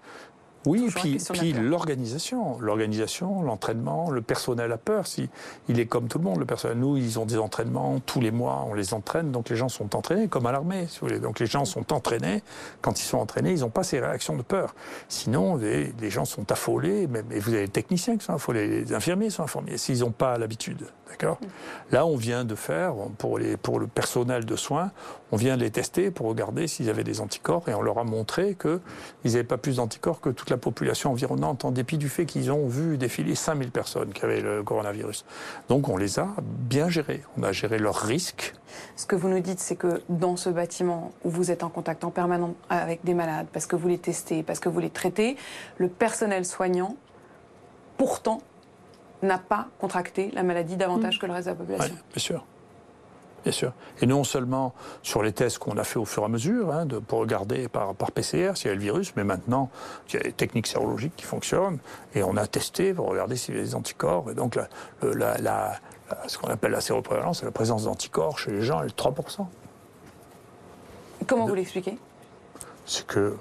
Oui, 0.66 0.88
puis, 0.94 1.18
puis 1.32 1.52
l'organisation, 1.52 2.58
l'organisation, 2.60 3.42
l'entraînement, 3.42 4.10
le 4.10 4.22
personnel 4.22 4.70
a 4.72 4.78
peur. 4.78 5.06
Si 5.06 5.28
il 5.68 5.80
est 5.80 5.86
comme 5.86 6.08
tout 6.08 6.18
le 6.18 6.24
monde, 6.24 6.38
le 6.38 6.44
personnel. 6.44 6.78
Nous, 6.78 6.96
ils 6.96 7.18
ont 7.18 7.26
des 7.26 7.38
entraînements 7.38 7.98
tous 8.00 8.20
les 8.20 8.30
mois, 8.30 8.64
on 8.68 8.74
les 8.74 8.94
entraîne, 8.94 9.32
donc 9.32 9.48
les 9.48 9.56
gens 9.56 9.68
sont 9.68 9.96
entraînés 9.96 10.28
comme 10.28 10.46
à 10.46 10.52
l'armée, 10.52 10.86
si. 10.88 11.00
Donc 11.20 11.40
les 11.40 11.46
gens 11.46 11.64
sont 11.64 11.92
entraînés. 11.92 12.42
Quand 12.80 12.98
ils 13.00 13.04
sont 13.04 13.18
entraînés, 13.18 13.52
ils 13.52 13.60
n'ont 13.60 13.70
pas 13.70 13.82
ces 13.82 14.00
réactions 14.00 14.36
de 14.36 14.42
peur. 14.42 14.74
Sinon, 15.08 15.56
les, 15.56 16.10
gens 16.10 16.24
sont 16.24 16.50
affolés. 16.52 17.06
Même, 17.06 17.26
et 17.32 17.40
vous 17.40 17.50
avez 17.50 17.62
les 17.62 17.68
techniciens 17.68 18.16
qui 18.16 18.24
sont 18.24 18.34
affolés, 18.34 18.68
les 18.68 18.94
infirmiers 18.94 19.30
sont 19.30 19.42
affolés 19.42 19.78
s'ils 19.78 20.00
n'ont 20.00 20.10
pas 20.10 20.38
l'habitude. 20.38 20.86
D'accord. 21.12 21.38
Là, 21.90 22.06
on 22.06 22.16
vient 22.16 22.46
de 22.46 22.54
faire 22.54 22.94
pour 23.18 23.38
le 23.38 23.86
personnel 23.86 24.46
de 24.46 24.56
soins, 24.56 24.92
on 25.30 25.36
vient 25.36 25.58
de 25.58 25.62
les 25.62 25.70
tester 25.70 26.10
pour 26.10 26.26
regarder 26.26 26.66
s'ils 26.66 26.88
avaient 26.88 27.04
des 27.04 27.20
anticorps 27.20 27.68
et 27.68 27.74
on 27.74 27.82
leur 27.82 27.98
a 27.98 28.04
montré 28.04 28.56
qu'ils 28.58 28.80
n'avaient 29.32 29.44
pas 29.44 29.58
plus 29.58 29.76
d'anticorps 29.76 30.22
que 30.22 30.30
toute 30.30 30.48
la 30.48 30.56
population 30.56 31.10
environnante, 31.10 31.66
en 31.66 31.70
dépit 31.70 31.98
du 31.98 32.08
fait 32.08 32.24
qu'ils 32.24 32.50
ont 32.50 32.66
vu 32.66 32.96
défiler 32.96 33.34
5000 33.34 33.70
personnes 33.70 34.14
qui 34.14 34.24
avaient 34.24 34.40
le 34.40 34.62
coronavirus. 34.62 35.26
Donc 35.68 35.90
on 35.90 35.98
les 35.98 36.18
a 36.18 36.28
bien 36.40 36.88
gérés. 36.88 37.22
On 37.38 37.42
a 37.42 37.52
géré 37.52 37.78
leurs 37.78 37.96
risques. 37.96 38.54
Ce 38.96 39.04
que 39.04 39.14
vous 39.14 39.28
nous 39.28 39.40
dites, 39.40 39.60
c'est 39.60 39.76
que 39.76 40.00
dans 40.08 40.38
ce 40.38 40.48
bâtiment 40.48 41.12
où 41.24 41.30
vous 41.30 41.50
êtes 41.50 41.62
en 41.62 41.68
contact 41.68 42.04
en 42.04 42.10
permanent 42.10 42.54
avec 42.70 43.04
des 43.04 43.12
malades, 43.12 43.48
parce 43.52 43.66
que 43.66 43.76
vous 43.76 43.88
les 43.88 43.98
testez, 43.98 44.42
parce 44.42 44.60
que 44.60 44.70
vous 44.70 44.80
les 44.80 44.88
traitez, 44.88 45.36
le 45.76 45.88
personnel 45.88 46.46
soignant, 46.46 46.96
pourtant, 47.98 48.40
n'a 49.22 49.38
pas 49.38 49.68
contracté 49.78 50.30
la 50.32 50.42
maladie 50.42 50.76
davantage 50.76 51.16
mmh. 51.16 51.20
que 51.20 51.26
le 51.26 51.32
reste 51.32 51.46
de 51.46 51.52
la 51.52 51.56
population. 51.56 51.94
Oui, 51.94 52.02
bien 52.12 52.20
sûr. 52.20 52.44
Bien 53.42 53.52
sûr. 53.52 53.72
Et 54.00 54.06
non 54.06 54.22
seulement 54.22 54.72
sur 55.02 55.22
les 55.22 55.32
tests 55.32 55.58
qu'on 55.58 55.76
a 55.76 55.84
fait 55.84 55.98
au 55.98 56.04
fur 56.04 56.22
et 56.22 56.26
à 56.26 56.28
mesure, 56.28 56.72
hein, 56.72 56.86
de, 56.86 56.98
pour 56.98 57.18
regarder 57.18 57.68
par, 57.68 57.94
par 57.94 58.12
PCR 58.12 58.52
s'il 58.54 58.68
y 58.68 58.70
a 58.70 58.74
le 58.74 58.80
virus, 58.80 59.14
mais 59.16 59.24
maintenant, 59.24 59.68
il 60.08 60.14
y 60.14 60.16
a 60.18 60.22
des 60.22 60.32
techniques 60.32 60.68
sérologiques 60.68 61.16
qui 61.16 61.24
fonctionnent, 61.24 61.78
et 62.14 62.22
on 62.22 62.36
a 62.36 62.46
testé 62.46 62.94
pour 62.94 63.08
regarder 63.08 63.36
s'il 63.36 63.56
y 63.56 63.58
a 63.58 63.62
des 63.62 63.74
anticorps. 63.74 64.30
Et 64.30 64.34
donc, 64.34 64.56
la, 65.02 65.38
la, 65.38 65.72
ce 66.28 66.38
qu'on 66.38 66.48
appelle 66.48 66.70
la 66.70 66.80
séroprévalence, 66.80 67.42
la 67.42 67.50
présence 67.50 67.84
d'anticorps 67.84 68.38
chez 68.38 68.52
les 68.52 68.62
gens, 68.62 68.80
elle 68.80 68.86
est 68.86 68.90
de 68.90 68.94
3%. 68.94 69.46
Comment 71.26 71.46
vous 71.46 71.54
l'expliquez? 71.54 71.98
C'est 72.84 73.06
que 73.06 73.36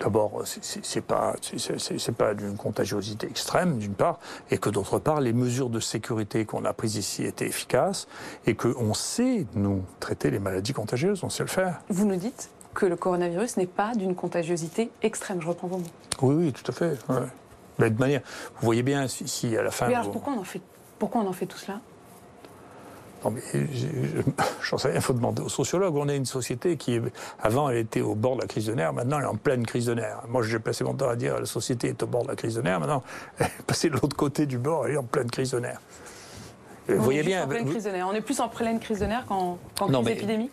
d'abord 0.00 0.42
c'est 0.44 1.00
pas 1.00 1.34
c'est 1.40 2.14
pas 2.14 2.34
d'une 2.34 2.56
contagiosité 2.56 3.26
extrême 3.26 3.78
d'une 3.78 3.94
part 3.94 4.18
et 4.50 4.58
que 4.58 4.68
d'autre 4.68 4.98
part 4.98 5.20
les 5.20 5.32
mesures 5.32 5.70
de 5.70 5.80
sécurité 5.80 6.44
qu'on 6.44 6.64
a 6.64 6.72
prises 6.72 6.96
ici 6.96 7.24
étaient 7.24 7.46
efficaces 7.46 8.06
et 8.46 8.54
qu'on 8.54 8.92
sait 8.94 9.46
nous 9.54 9.82
traiter 9.98 10.30
les 10.30 10.38
maladies 10.38 10.74
contagieuses 10.74 11.24
on 11.24 11.30
sait 11.30 11.42
le 11.42 11.48
faire. 11.48 11.80
Vous 11.88 12.04
nous 12.06 12.16
dites 12.16 12.50
que 12.74 12.84
le 12.84 12.96
coronavirus 12.96 13.56
n'est 13.56 13.66
pas 13.66 13.94
d'une 13.94 14.14
contagiosité 14.14 14.90
extrême 15.02 15.40
je 15.40 15.48
reprends 15.48 15.68
vos 15.68 15.78
mots. 15.78 15.84
Oui 16.22 16.34
oui 16.34 16.52
tout 16.52 16.70
à 16.70 16.74
fait. 16.74 16.98
Mais 17.78 17.90
de 17.90 17.98
manière 17.98 18.20
vous 18.60 18.64
voyez 18.66 18.82
bien 18.82 19.08
si, 19.08 19.56
à 19.56 19.62
la 19.62 19.70
fin. 19.70 19.88
Mais 19.88 19.94
alors 19.94 20.10
pourquoi 20.10 20.34
on 20.34 20.40
en 20.40 20.44
fait 20.44 20.60
pourquoi 20.98 21.22
on 21.22 21.28
en 21.28 21.32
fait 21.32 21.46
tout 21.46 21.58
cela? 21.58 21.80
Non, 23.26 23.32
mais 23.32 23.66
j'en 24.62 24.78
sais 24.78 24.88
rien, 24.88 24.96
il 24.96 25.02
faut 25.02 25.12
demander 25.12 25.42
aux 25.42 25.48
sociologues. 25.48 25.96
On 25.96 26.08
est 26.08 26.16
une 26.16 26.26
société 26.26 26.76
qui, 26.76 27.00
avant, 27.42 27.68
elle 27.70 27.78
était 27.78 28.00
au 28.00 28.14
bord 28.14 28.36
de 28.36 28.42
la 28.42 28.46
crise 28.46 28.66
de 28.66 28.74
nerfs, 28.74 28.92
maintenant, 28.92 29.18
elle 29.18 29.24
est 29.24 29.28
en 29.28 29.36
pleine 29.36 29.66
crise 29.66 29.86
de 29.86 29.94
nerfs. 29.94 30.22
Moi, 30.28 30.42
j'ai 30.42 30.58
passé 30.58 30.84
mon 30.84 30.94
temps 30.94 31.08
à 31.08 31.16
dire 31.16 31.40
la 31.40 31.46
société 31.46 31.88
est 31.88 32.02
au 32.02 32.06
bord 32.06 32.22
de 32.22 32.28
la 32.28 32.36
crise 32.36 32.54
de 32.54 32.62
nerfs, 32.62 32.78
maintenant, 32.78 33.02
elle 33.38 33.46
est 33.46 33.62
passée 33.66 33.88
de 33.88 33.94
l'autre 33.94 34.16
côté 34.16 34.46
du 34.46 34.58
bord, 34.58 34.86
elle 34.86 34.94
est 34.94 34.98
en 34.98 35.02
pleine 35.02 35.30
crise 35.30 35.50
de 35.50 35.60
nerfs. 35.60 35.80
Vous 36.88 37.02
voyez 37.02 37.24
bien. 37.24 37.44
En 37.44 37.48
pleine 37.48 37.68
crise 37.68 37.84
de 37.84 37.90
nerfs. 37.90 38.06
On 38.08 38.14
est 38.14 38.20
plus 38.20 38.38
en 38.38 38.48
pleine 38.48 38.78
crise 38.78 39.00
de 39.00 39.06
nerfs 39.06 39.26
qu'en 39.26 39.58
crise 39.74 40.08
épidémique? 40.08 40.52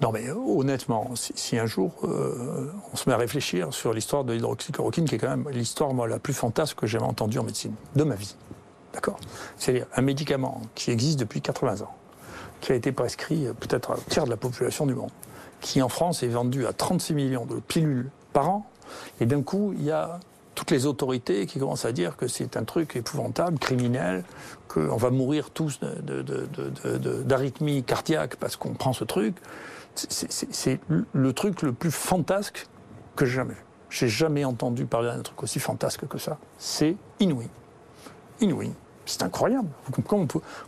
Non, 0.00 0.10
mais 0.10 0.30
honnêtement, 0.30 1.12
si, 1.14 1.56
un 1.58 1.66
jour 1.66 1.92
euh, 2.02 2.72
on 2.92 2.96
se 2.96 3.08
met 3.08 3.14
à 3.14 3.18
réfléchir 3.18 3.72
sur 3.72 3.92
l'histoire 3.92 4.24
de 4.24 4.32
l'hydroxychloroquine, 4.32 5.04
qui 5.04 5.14
est 5.14 5.18
quand 5.18 5.28
même 5.28 5.48
l'histoire 5.50 5.94
la 6.08 6.18
plus 6.18 6.32
fantasque 6.32 6.78
que 6.78 6.88
j'ai 6.88 6.98
entendue 6.98 7.38
en 7.38 7.44
médecine 7.44 7.74
de 7.94 8.02
ma 8.02 8.16
vie. 8.16 8.34
D'accord 8.92 9.18
C'est-à-dire 9.56 9.86
un 9.96 10.02
médicament 10.02 10.62
qui 10.74 10.90
existe 10.90 11.18
depuis 11.18 11.40
80 11.40 11.82
ans, 11.82 11.94
qui 12.60 12.72
a 12.72 12.74
été 12.74 12.92
prescrit 12.92 13.46
euh, 13.46 13.52
peut-être 13.52 13.92
à 13.92 13.94
un 13.94 14.00
tiers 14.08 14.24
de 14.24 14.30
la 14.30 14.36
population 14.36 14.86
du 14.86 14.94
monde, 14.94 15.10
qui 15.60 15.80
en 15.82 15.88
France 15.88 16.22
est 16.22 16.28
vendu 16.28 16.66
à 16.66 16.72
36 16.72 17.14
millions 17.14 17.46
de 17.46 17.60
pilules 17.60 18.10
par 18.32 18.48
an, 18.48 18.66
et 19.20 19.26
d'un 19.26 19.42
coup, 19.42 19.72
il 19.76 19.84
y 19.84 19.90
a 19.90 20.20
toutes 20.54 20.70
les 20.70 20.86
autorités 20.86 21.46
qui 21.46 21.58
commencent 21.58 21.84
à 21.84 21.92
dire 21.92 22.16
que 22.16 22.28
c'est 22.28 22.56
un 22.56 22.64
truc 22.64 22.96
épouvantable, 22.96 23.58
criminel, 23.58 24.24
qu'on 24.68 24.96
va 24.96 25.10
mourir 25.10 25.50
tous 25.50 25.80
d'arythmie 27.24 27.82
cardiaque 27.84 28.36
parce 28.36 28.56
qu'on 28.56 28.74
prend 28.74 28.92
ce 28.92 29.04
truc. 29.04 29.36
C'est 29.94 30.80
le 31.12 31.32
truc 31.32 31.62
le 31.62 31.72
plus 31.72 31.90
fantasque 31.90 32.66
que 33.16 33.24
j'ai 33.26 33.36
jamais 33.36 33.54
vu. 33.54 33.64
J'ai 33.90 34.08
jamais 34.08 34.44
entendu 34.44 34.86
parler 34.86 35.08
d'un 35.08 35.20
truc 35.20 35.42
aussi 35.42 35.58
fantasque 35.58 36.06
que 36.06 36.18
ça. 36.18 36.38
C'est 36.58 36.96
inouï. 37.20 37.48
Inouï. 38.40 38.72
C'est 39.04 39.22
incroyable. 39.22 39.68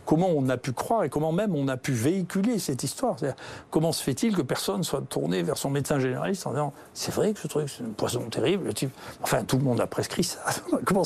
Comment 0.05 0.27
on, 0.27 0.49
a 0.49 0.57
pu 0.57 0.73
croire 0.73 1.03
et 1.03 1.09
comment 1.09 1.31
même 1.31 1.55
on 1.55 1.67
a 1.67 1.77
pu 1.77 1.93
véhiculer 1.93 2.59
cette 2.59 2.83
histoire? 2.83 3.15
Comment 3.71 3.91
se 3.91 4.03
fait-il 4.03 4.35
que 4.35 4.41
personne 4.41 4.83
soit 4.83 5.01
tourné 5.01 5.41
vers 5.41 5.57
son 5.57 5.69
médecin 5.69 5.99
généraliste 5.99 6.45
en 6.45 6.51
disant 6.51 6.73
c'est 6.93 7.13
vrai 7.13 7.33
que 7.33 7.39
ce 7.39 7.47
truc 7.47 7.69
c'est 7.69 7.83
un 7.83 7.91
poison 7.95 8.21
terrible 8.29 8.69
Enfin, 9.21 9.43
tout 9.43 9.57
le 9.57 9.63
monde 9.63 9.79
a 9.79 9.87
prescrit 9.87 10.23
ça. 10.23 10.43
comment, 10.85 11.03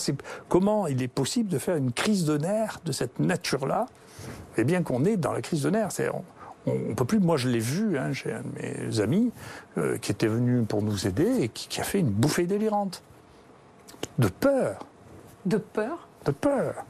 comment 0.47 0.87
il 0.87 1.01
est 1.03 1.07
possible 1.07 1.49
de 1.49 1.59
faire 1.59 1.75
une 1.75 1.91
crise 1.91 2.25
de 2.25 2.37
nerfs 2.37 2.79
de 2.83 2.91
cette 2.91 3.19
nature-là 3.19 3.85
Et 4.57 4.63
bien 4.63 4.81
qu'on 4.81 5.05
est 5.05 5.17
dans 5.17 5.31
la 5.31 5.41
crise 5.41 5.63
de 5.63 5.69
nerfs? 5.69 5.89
On, 6.65 6.73
ne 6.73 6.93
peut 6.93 7.05
plus. 7.05 7.19
Moi, 7.19 7.37
je 7.37 7.47
l'ai 7.49 7.59
vu. 7.59 7.97
Hein, 7.97 8.11
j'ai 8.11 8.33
un 8.33 8.41
de 8.41 8.89
mes 8.89 8.99
amis 8.99 9.31
euh, 9.77 9.97
qui 9.97 10.11
était 10.11 10.27
venu 10.27 10.63
pour 10.63 10.81
nous 10.81 11.07
aider 11.07 11.41
et 11.41 11.49
qui, 11.49 11.67
qui 11.67 11.79
a 11.79 11.83
fait 11.83 11.99
une 11.99 12.09
bouffée 12.09 12.45
délirante 12.45 13.01
de 14.17 14.27
peur. 14.27 14.85
De 15.45 15.57
peur? 15.57 16.07
De 16.25 16.31
peur. 16.31 16.85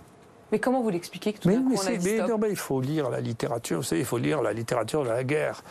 Mais 0.52 0.60
comment 0.60 0.82
vous 0.82 0.90
l'expliquez 0.90 1.34
que 1.34 1.40
tout 1.40 1.50
d'un 1.50 1.62
coup 1.62 1.76
on 1.76 1.88
a 1.88 1.96
dit 1.96 2.18
stop 2.18 2.46
Il 2.50 2.56
faut 2.56 2.82
lire 2.82 3.10
la 3.10 3.22
littérature, 3.22 3.78
vous 3.78 3.84
savez, 3.84 4.02
il 4.02 4.06
faut 4.06 4.18
lire 4.18 4.42
la 4.42 4.54
littérature 4.54 5.04
de 5.04 5.10
la 5.10 5.24
guerre. 5.24 5.64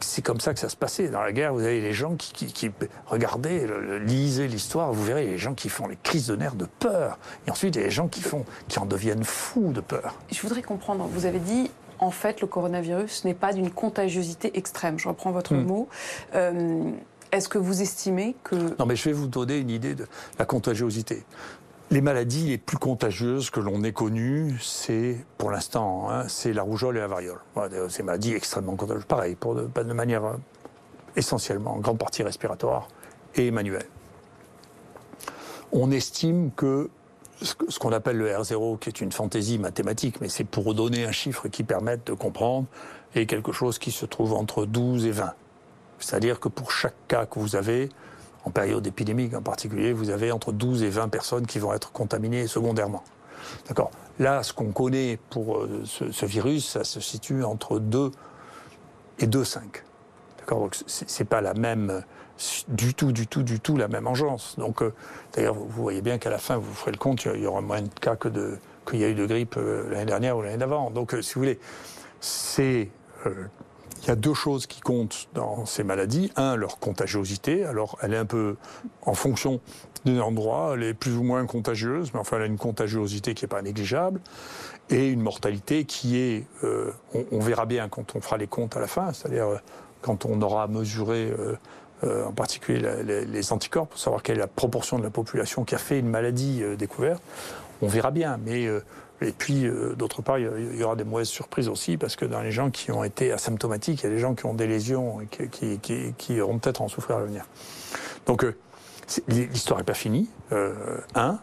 C'est 0.00 0.22
comme 0.22 0.40
ça 0.40 0.54
que 0.54 0.60
ça 0.60 0.68
se 0.68 0.76
passait. 0.76 1.08
Dans 1.08 1.22
la 1.22 1.32
guerre, 1.32 1.52
vous 1.54 1.62
avez 1.62 1.80
les 1.80 1.92
gens 1.92 2.14
qui, 2.16 2.32
qui, 2.32 2.52
qui 2.52 2.70
regardez, 3.06 3.66
lisez 4.04 4.48
l'histoire, 4.48 4.92
vous 4.92 5.04
verrez 5.04 5.26
les 5.26 5.38
gens 5.38 5.54
qui 5.54 5.68
font 5.68 5.86
les 5.86 5.98
crises 6.02 6.26
de 6.26 6.36
nerfs 6.36 6.54
de 6.54 6.66
peur. 6.78 7.18
Et 7.46 7.50
ensuite, 7.50 7.76
il 7.76 7.78
y 7.78 7.82
a 7.82 7.86
les 7.86 7.90
gens 7.90 8.08
qui, 8.08 8.20
font, 8.20 8.44
qui 8.68 8.78
en 8.78 8.86
deviennent 8.86 9.24
fous 9.24 9.72
de 9.72 9.80
peur. 9.80 10.14
Je 10.30 10.40
voudrais 10.42 10.62
comprendre, 10.62 11.06
vous 11.06 11.26
avez 11.26 11.38
dit 11.38 11.70
en 12.00 12.10
fait, 12.10 12.40
le 12.40 12.46
coronavirus 12.46 13.24
n'est 13.24 13.34
pas 13.34 13.52
d'une 13.52 13.70
contagiosité 13.70 14.56
extrême. 14.56 14.98
Je 14.98 15.08
reprends 15.08 15.32
votre 15.32 15.54
hmm. 15.54 15.64
mot. 15.64 15.88
Euh, 16.34 16.92
est-ce 17.32 17.48
que 17.48 17.58
vous 17.58 17.82
estimez 17.82 18.36
que... 18.42 18.54
Non, 18.78 18.86
mais 18.86 18.96
je 18.96 19.04
vais 19.04 19.12
vous 19.12 19.26
donner 19.26 19.58
une 19.58 19.70
idée 19.70 19.94
de 19.94 20.06
la 20.38 20.44
contagiosité. 20.44 21.24
Les 21.90 22.02
maladies 22.02 22.48
les 22.48 22.58
plus 22.58 22.76
contagieuses 22.76 23.48
que 23.48 23.60
l'on 23.60 23.82
ait 23.82 23.92
connues, 23.92 24.58
c'est, 24.60 25.16
pour 25.38 25.50
l'instant, 25.50 26.10
hein, 26.10 26.28
c'est 26.28 26.52
la 26.52 26.62
rougeole 26.62 26.98
et 26.98 27.00
la 27.00 27.06
variole. 27.06 27.40
Voilà, 27.54 27.88
ces 27.88 28.02
maladies 28.02 28.34
extrêmement 28.34 28.76
contagieuses. 28.76 29.06
Pareil, 29.06 29.36
pour 29.36 29.54
de, 29.54 29.92
manière 29.94 30.24
euh, 30.26 30.36
essentiellement, 31.16 31.76
en 31.76 31.78
grande 31.78 31.96
partie 31.96 32.22
respiratoire 32.22 32.88
et 33.36 33.50
manuelle. 33.50 33.86
On 35.72 35.90
estime 35.90 36.50
que 36.50 36.90
ce 37.40 37.78
qu'on 37.78 37.92
appelle 37.92 38.18
le 38.18 38.28
R0, 38.28 38.78
qui 38.78 38.90
est 38.90 39.00
une 39.00 39.12
fantaisie 39.12 39.58
mathématique, 39.58 40.20
mais 40.20 40.28
c'est 40.28 40.44
pour 40.44 40.74
donner 40.74 41.06
un 41.06 41.12
chiffre 41.12 41.48
qui 41.48 41.64
permette 41.64 42.06
de 42.06 42.12
comprendre, 42.12 42.66
est 43.14 43.24
quelque 43.24 43.52
chose 43.52 43.78
qui 43.78 43.92
se 43.92 44.04
trouve 44.04 44.34
entre 44.34 44.66
12 44.66 45.06
et 45.06 45.10
20. 45.10 45.32
C'est-à-dire 46.00 46.38
que 46.38 46.48
pour 46.48 46.70
chaque 46.70 46.96
cas 47.06 47.24
que 47.24 47.38
vous 47.38 47.56
avez, 47.56 47.88
en 48.48 48.50
période 48.50 48.86
épidémique 48.86 49.34
en 49.34 49.42
particulier, 49.42 49.92
vous 49.92 50.10
avez 50.10 50.32
entre 50.32 50.52
12 50.52 50.82
et 50.82 50.88
20 50.88 51.08
personnes 51.08 51.46
qui 51.46 51.58
vont 51.58 51.72
être 51.74 51.92
contaminées 51.92 52.46
secondairement. 52.46 53.04
D'accord 53.68 53.90
Là, 54.18 54.42
ce 54.42 54.52
qu'on 54.52 54.72
connaît 54.72 55.18
pour 55.30 55.58
euh, 55.58 55.82
ce, 55.84 56.26
virus, 56.26 56.70
ça 56.70 56.82
se 56.82 56.98
situe 56.98 57.44
entre 57.44 57.78
2 57.78 58.10
et 59.20 59.26
2,5. 59.26 59.60
D'accord 60.38 60.60
Donc, 60.60 60.76
c'est 60.86 61.24
pas 61.24 61.40
la 61.40 61.54
même, 61.54 62.02
du 62.68 62.94
tout, 62.94 63.12
du 63.12 63.26
tout, 63.26 63.42
du 63.42 63.60
tout 63.60 63.76
la 63.76 63.86
même 63.86 64.06
engeance. 64.06 64.56
Donc, 64.58 64.82
euh, 64.82 64.92
d'ailleurs, 65.34 65.54
vous 65.54 65.82
voyez 65.82 66.00
bien 66.00 66.18
qu'à 66.18 66.30
la 66.30 66.38
fin, 66.38 66.56
vous 66.56 66.72
ferez 66.74 66.92
le 66.92 66.98
compte, 66.98 67.24
il 67.26 67.42
y 67.42 67.46
aura 67.46 67.60
moins 67.60 67.82
de 67.82 67.88
cas 68.00 68.16
que 68.16 68.28
de, 68.28 68.58
qu'il 68.88 68.98
y 68.98 69.04
a 69.04 69.08
eu 69.08 69.14
de 69.14 69.26
grippe 69.26 69.56
euh, 69.58 69.88
l'année 69.90 70.06
dernière 70.06 70.36
ou 70.36 70.42
l'année 70.42 70.56
d'avant. 70.56 70.90
Donc, 70.90 71.14
si 71.20 71.34
vous 71.34 71.40
voulez, 71.42 71.60
c'est 72.20 72.88
il 74.02 74.08
y 74.08 74.10
a 74.10 74.16
deux 74.16 74.34
choses 74.34 74.66
qui 74.66 74.80
comptent 74.80 75.28
dans 75.34 75.66
ces 75.66 75.84
maladies. 75.84 76.32
Un, 76.36 76.56
leur 76.56 76.78
contagiosité. 76.78 77.64
Alors, 77.64 77.98
elle 78.02 78.14
est 78.14 78.18
un 78.18 78.26
peu 78.26 78.56
en 79.02 79.14
fonction 79.14 79.60
des 80.04 80.20
endroits, 80.20 80.72
elle 80.74 80.82
est 80.84 80.94
plus 80.94 81.16
ou 81.16 81.22
moins 81.22 81.44
contagieuse, 81.46 82.12
mais 82.14 82.20
enfin, 82.20 82.36
elle 82.36 82.42
a 82.44 82.46
une 82.46 82.58
contagiosité 82.58 83.34
qui 83.34 83.44
n'est 83.44 83.48
pas 83.48 83.62
négligeable. 83.62 84.20
Et 84.90 85.08
une 85.08 85.20
mortalité 85.20 85.84
qui 85.84 86.18
est, 86.18 86.46
euh, 86.64 86.92
on, 87.30 87.40
verra 87.40 87.66
bien 87.66 87.88
quand 87.88 88.16
on 88.16 88.20
fera 88.20 88.38
les 88.38 88.46
comptes 88.46 88.76
à 88.76 88.80
la 88.80 88.86
fin, 88.86 89.12
c'est-à-dire 89.12 89.46
euh, 89.46 89.58
quand 90.00 90.24
on 90.24 90.40
aura 90.40 90.66
mesuré 90.66 91.30
euh, 92.04 92.24
en 92.24 92.32
particulier 92.32 92.80
les, 93.04 93.52
anticorps 93.52 93.88
pour 93.88 93.98
savoir 93.98 94.22
quelle 94.22 94.36
est 94.36 94.40
la 94.40 94.46
proportion 94.46 94.98
de 94.98 95.02
la 95.02 95.10
population 95.10 95.64
qui 95.64 95.74
a 95.74 95.78
fait 95.78 95.98
une 95.98 96.08
maladie 96.08 96.62
découverte, 96.78 97.22
on 97.82 97.88
verra 97.88 98.12
bien. 98.12 98.38
Mais 98.44 98.68
et 99.20 99.32
puis, 99.32 99.66
euh, 99.66 99.94
d'autre 99.94 100.22
part, 100.22 100.38
il 100.38 100.76
y 100.76 100.82
aura 100.84 100.94
des 100.94 101.04
mauvaises 101.04 101.28
surprises 101.28 101.68
aussi, 101.68 101.96
parce 101.96 102.14
que 102.14 102.24
dans 102.24 102.40
les 102.40 102.52
gens 102.52 102.70
qui 102.70 102.92
ont 102.92 103.02
été 103.02 103.32
asymptomatiques, 103.32 104.02
il 104.02 104.04
y 104.04 104.06
a 104.06 104.14
des 104.14 104.20
gens 104.20 104.34
qui 104.34 104.46
ont 104.46 104.54
des 104.54 104.66
lésions 104.66 105.20
et 105.20 105.48
qui, 105.48 106.12
qui, 106.16 106.40
auront 106.40 106.58
peut-être 106.58 106.82
en 106.82 106.88
souffrir 106.88 107.16
à 107.16 107.20
l'avenir. 107.20 107.44
Donc, 108.26 108.44
euh, 108.44 108.54
l'histoire 109.26 109.80
n'est 109.80 109.84
pas 109.84 109.94
finie, 109.94 110.28
euh, 110.52 110.98
un. 111.14 111.38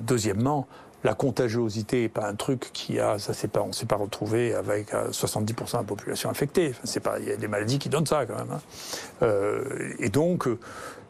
deuxièmement, 0.00 0.66
la 1.04 1.14
contagiosité 1.14 2.02
n'est 2.02 2.08
pas 2.08 2.28
un 2.28 2.36
truc 2.36 2.70
qui 2.72 3.00
a, 3.00 3.18
ça 3.18 3.34
c'est 3.34 3.48
pas, 3.48 3.66
s'est 3.72 3.86
pas 3.86 3.96
retrouvé 3.96 4.54
avec 4.54 4.92
70% 4.92 5.72
de 5.72 5.76
la 5.78 5.82
population 5.82 6.30
infectée. 6.30 6.74
C'est 6.84 7.00
pas, 7.00 7.18
il 7.18 7.28
y 7.28 7.32
a 7.32 7.36
des 7.36 7.48
maladies 7.48 7.80
qui 7.80 7.88
donnent 7.88 8.06
ça 8.06 8.24
quand 8.24 8.36
même. 8.36 8.52
Hein. 8.52 9.28
et 9.98 10.08
donc, 10.10 10.48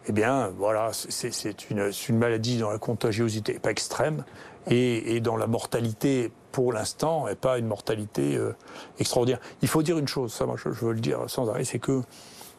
eh 0.09 0.13
bien, 0.13 0.51
voilà, 0.59 0.91
c'est 0.93 1.71
une, 1.71 2.19
maladie 2.19 2.59
dont 2.59 2.71
la 2.71 2.79
contagiosité 2.79 3.53
n'est 3.53 3.59
pas 3.61 3.71
extrême, 3.71 4.25
et, 4.69 5.17
et 5.17 5.21
dans 5.21 5.37
la 5.37 5.47
mortalité, 5.47 6.31
pour 6.53 6.73
l'instant, 6.73 7.27
n'est 7.27 7.35
pas 7.35 7.59
une 7.59 7.67
mortalité 7.67 8.37
euh, 8.37 8.55
extraordinaire. 8.99 9.41
Il 9.63 9.69
faut 9.69 9.83
dire 9.83 9.99
une 9.99 10.09
chose, 10.09 10.33
ça 10.33 10.47
moi 10.47 10.57
je, 10.57 10.69
veux 10.69 10.93
le 10.93 11.01
dire 11.01 11.21
sans 11.29 11.49
arrêt, 11.49 11.65
c'est 11.65 11.79
que 11.79 12.03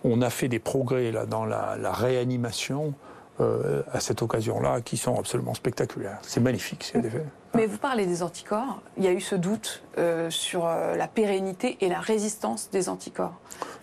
on 0.04 0.22
a 0.22 0.30
fait 0.30 0.50
des 0.50 0.60
progrès 0.60 1.12
là 1.12 1.26
dans 1.26 1.46
la, 1.46 1.78
la 1.78 1.94
réanimation 1.94 2.94
euh, 3.40 3.82
à 3.92 4.00
cette 4.00 4.22
occasion-là 4.22 4.82
qui 4.82 4.96
sont 4.96 5.18
absolument 5.18 5.56
spectaculaires. 5.56 6.20
C'est 6.22 6.40
magnifique, 6.40 6.84
c'est 6.84 7.02
faits. 7.02 7.26
Mais 7.56 7.66
vous 7.66 7.80
parlez 7.80 8.06
des 8.06 8.22
anticorps. 8.22 8.80
Il 8.96 9.04
y 9.04 9.08
a 9.08 9.12
eu 9.12 9.22
ce 9.22 9.34
doute 9.34 9.82
euh, 9.98 10.30
sur 10.30 10.68
euh, 10.68 10.96
la 10.96 11.08
pérennité 11.08 11.78
et 11.82 11.90
la 11.90 12.00
résistance 12.00 12.70
des 12.70 12.90
anticorps. 12.90 13.34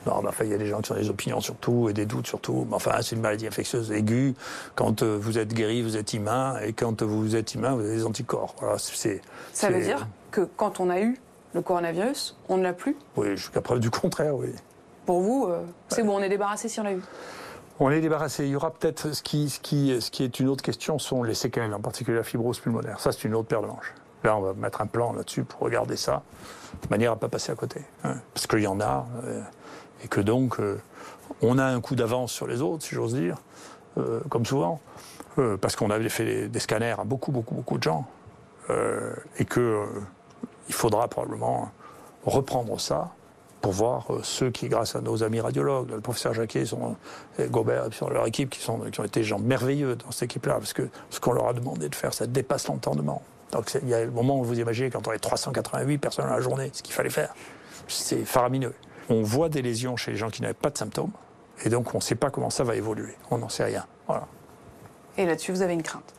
Non, 0.07 0.23
mais 0.23 0.29
enfin, 0.29 0.45
il 0.45 0.53
y 0.53 0.55
a 0.55 0.59
des 0.59 0.67
gens 0.69 0.81
qui 0.81 0.93
ont 0.93 0.95
des 0.95 1.11
opinions 1.11 1.41
sur 1.41 1.57
tout 1.57 1.89
et 1.89 1.93
des 1.93 2.07
doutes 2.07 2.29
sur 2.29 2.41
tout. 2.41 2.65
Mais 2.69 2.77
enfin, 2.77 2.93
c'est 3.03 3.17
une 3.17 3.23
maladie 3.23 3.49
infectieuse 3.49 3.91
aiguë. 3.91 4.37
Quand 4.77 5.03
vous 5.03 5.37
êtes 5.37 5.53
guéri, 5.53 5.83
vous 5.83 5.97
êtes 5.97 6.13
humain. 6.13 6.61
Et 6.65 6.73
quand 6.73 7.03
vous 7.03 7.35
êtes 7.35 7.53
humain, 7.57 7.75
vous 7.75 7.81
avez 7.81 7.97
des 7.97 8.07
anticorps. 8.07 8.55
Voilà, 8.61 8.79
c'est, 8.79 9.21
Ça 9.53 9.69
veut 9.69 9.83
dire 9.83 10.07
que 10.31 10.43
quand 10.43 10.79
on 10.79 10.91
a 10.91 11.01
eu 11.01 11.21
le 11.55 11.63
coronavirus, 11.63 12.37
on 12.49 12.57
ne 12.57 12.63
l'a 12.63 12.73
plus? 12.73 12.97
Oui, 13.17 13.37
jusqu'à 13.37 13.61
preuve 13.61 13.81
du 13.81 13.91
contraire, 13.91 14.37
oui. 14.37 14.51
Pour 15.07 15.23
vous, 15.23 15.49
c'est 15.89 16.05
bon, 16.05 16.19
on 16.19 16.23
est 16.23 16.29
débarrassé 16.29 16.69
si 16.69 16.79
on 16.79 16.85
l'a 16.85 16.93
eu? 16.93 17.03
On 17.81 17.91
est 17.91 18.01
débarrassé. 18.01 18.45
Il 18.45 18.51
y 18.51 18.57
aura 18.57 18.71
peut-être 18.71 19.13
ce 19.13 19.23
qui, 19.23 19.49
ce, 19.49 19.59
qui, 19.59 20.01
ce 20.01 20.11
qui 20.11 20.23
est 20.23 20.39
une 20.39 20.49
autre 20.49 20.63
question 20.63 20.99
sont 20.99 21.23
les 21.23 21.35
séquelles, 21.35 21.73
en 21.75 21.81
particulier 21.81 22.19
la 22.19 22.23
fibrose 22.23 22.61
pulmonaire. 22.61 23.01
Ça, 23.01 23.11
c'est 23.11 23.25
une 23.25 23.35
autre 23.35 23.49
paire 23.49 23.63
de 23.63 23.67
manches. 23.67 23.95
Là, 24.23 24.37
on 24.37 24.43
va 24.43 24.53
mettre 24.53 24.83
un 24.83 24.87
plan 24.87 25.15
là-dessus 25.15 25.45
pour 25.45 25.61
regarder 25.61 25.97
ça, 25.97 26.23
de 26.83 26.89
manière 26.89 27.13
à 27.13 27.15
ne 27.15 27.21
pas 27.21 27.29
passer 27.29 27.53
à 27.53 27.55
côté. 27.55 27.81
Hein. 28.05 28.17
parce 28.35 28.47
qu'il 28.47 28.61
y 28.61 28.67
en 28.67 28.81
a, 28.81 29.07
euh, 29.25 29.43
et 30.05 30.09
que 30.09 30.21
donc, 30.21 30.61
euh, 30.61 30.79
on 31.41 31.59
a 31.59 31.65
un 31.65 31.81
coup 31.81 31.95
d'avance 31.95 32.31
sur 32.31 32.47
les 32.47 32.61
autres, 32.61 32.85
si 32.85 32.95
j'ose 32.95 33.15
dire, 33.15 33.37
euh, 33.99 34.21
comme 34.29 34.45
souvent, 34.45 34.81
parce 35.63 35.75
qu'on 35.75 35.89
avait 35.89 36.11
fait 36.11 36.49
des, 36.49 36.61
scanners 36.61 36.97
à 36.99 37.05
beaucoup, 37.05 37.33
beaucoup, 37.33 37.55
beaucoup 37.55 37.79
de 37.79 37.83
gens, 37.83 38.07
et 39.39 39.45
que 39.47 39.87
il 40.69 40.75
faudra 40.75 41.09
probablement 41.09 41.71
reprendre 42.27 42.79
ça 42.79 43.15
pour 43.61 43.73
voir 43.73 44.07
euh, 44.11 44.21
ceux 44.23 44.51
qui, 44.51 44.69
grâce 44.69 44.97
à 44.97 45.01
nos 45.01 45.23
amis 45.23 45.41
radiologues, 45.41 45.91
le 45.91 46.01
professeur 46.01 46.35
Jacquet 46.35 46.65
son, 46.65 46.97
et 47.39 47.47
Gobert 47.47 47.87
et 47.87 48.13
leur 48.13 48.27
équipe, 48.27 48.51
qui, 48.51 48.61
sont, 48.61 48.79
qui 48.91 49.01
ont 49.01 49.05
été 49.05 49.21
des 49.21 49.27
gens 49.27 49.39
merveilleux 49.39 49.97
dans 49.97 50.11
cette 50.11 50.25
équipe-là, 50.25 50.55
parce 50.55 50.73
que 50.73 50.89
ce 51.11 51.21
qu'on 51.21 51.33
leur 51.33 51.49
a 51.49 51.53
demandé 51.53 51.89
de 51.89 51.95
faire, 51.95 52.15
ça 52.15 52.27
dépasse 52.27 52.69
l'entendement. 52.69 53.23
Donc 53.53 53.71
il 53.83 53.89
y 53.89 53.95
a 53.95 54.05
le 54.05 54.11
moment 54.11 54.39
où 54.39 54.45
vous 54.45 54.61
imaginez, 54.61 54.91
quand 54.91 55.07
on 55.09 55.13
est 55.13 55.19
388 55.19 55.99
personnes 55.99 56.27
à 56.27 56.37
la 56.37 56.41
journée, 56.41 56.71
ce 56.73 56.83
qu'il 56.83 56.95
fallait 56.95 57.11
faire, 57.11 57.35
c'est 57.89 58.25
faramineux. 58.25 58.75
On 59.09 59.23
voit 59.23 59.49
des 59.49 59.63
lésions 59.63 59.97
chez 59.97 60.13
les 60.13 60.17
gens 60.17 60.31
qui 60.31 60.41
n'avaient 60.43 60.55
pas 60.55 60.71
de 60.71 60.79
symptômes, 60.79 61.13
et 61.65 61.69
donc 61.69 61.95
on 61.95 61.99
ne 61.99 62.03
sait 62.03 62.15
pas 62.15 62.31
comment 62.31 62.51
ça 62.51 62.65
va 62.65 62.77
évoluer. 62.77 63.15
On 63.31 63.39
n'en 63.39 63.49
sait 63.49 63.65
rien. 63.65 63.87
Voilà. 64.07 64.27
Et 65.19 65.27
là-dessus, 65.27 65.53
vous 65.53 65.63
avez 65.63 65.75
une 65.75 65.83
crainte? 65.83 66.15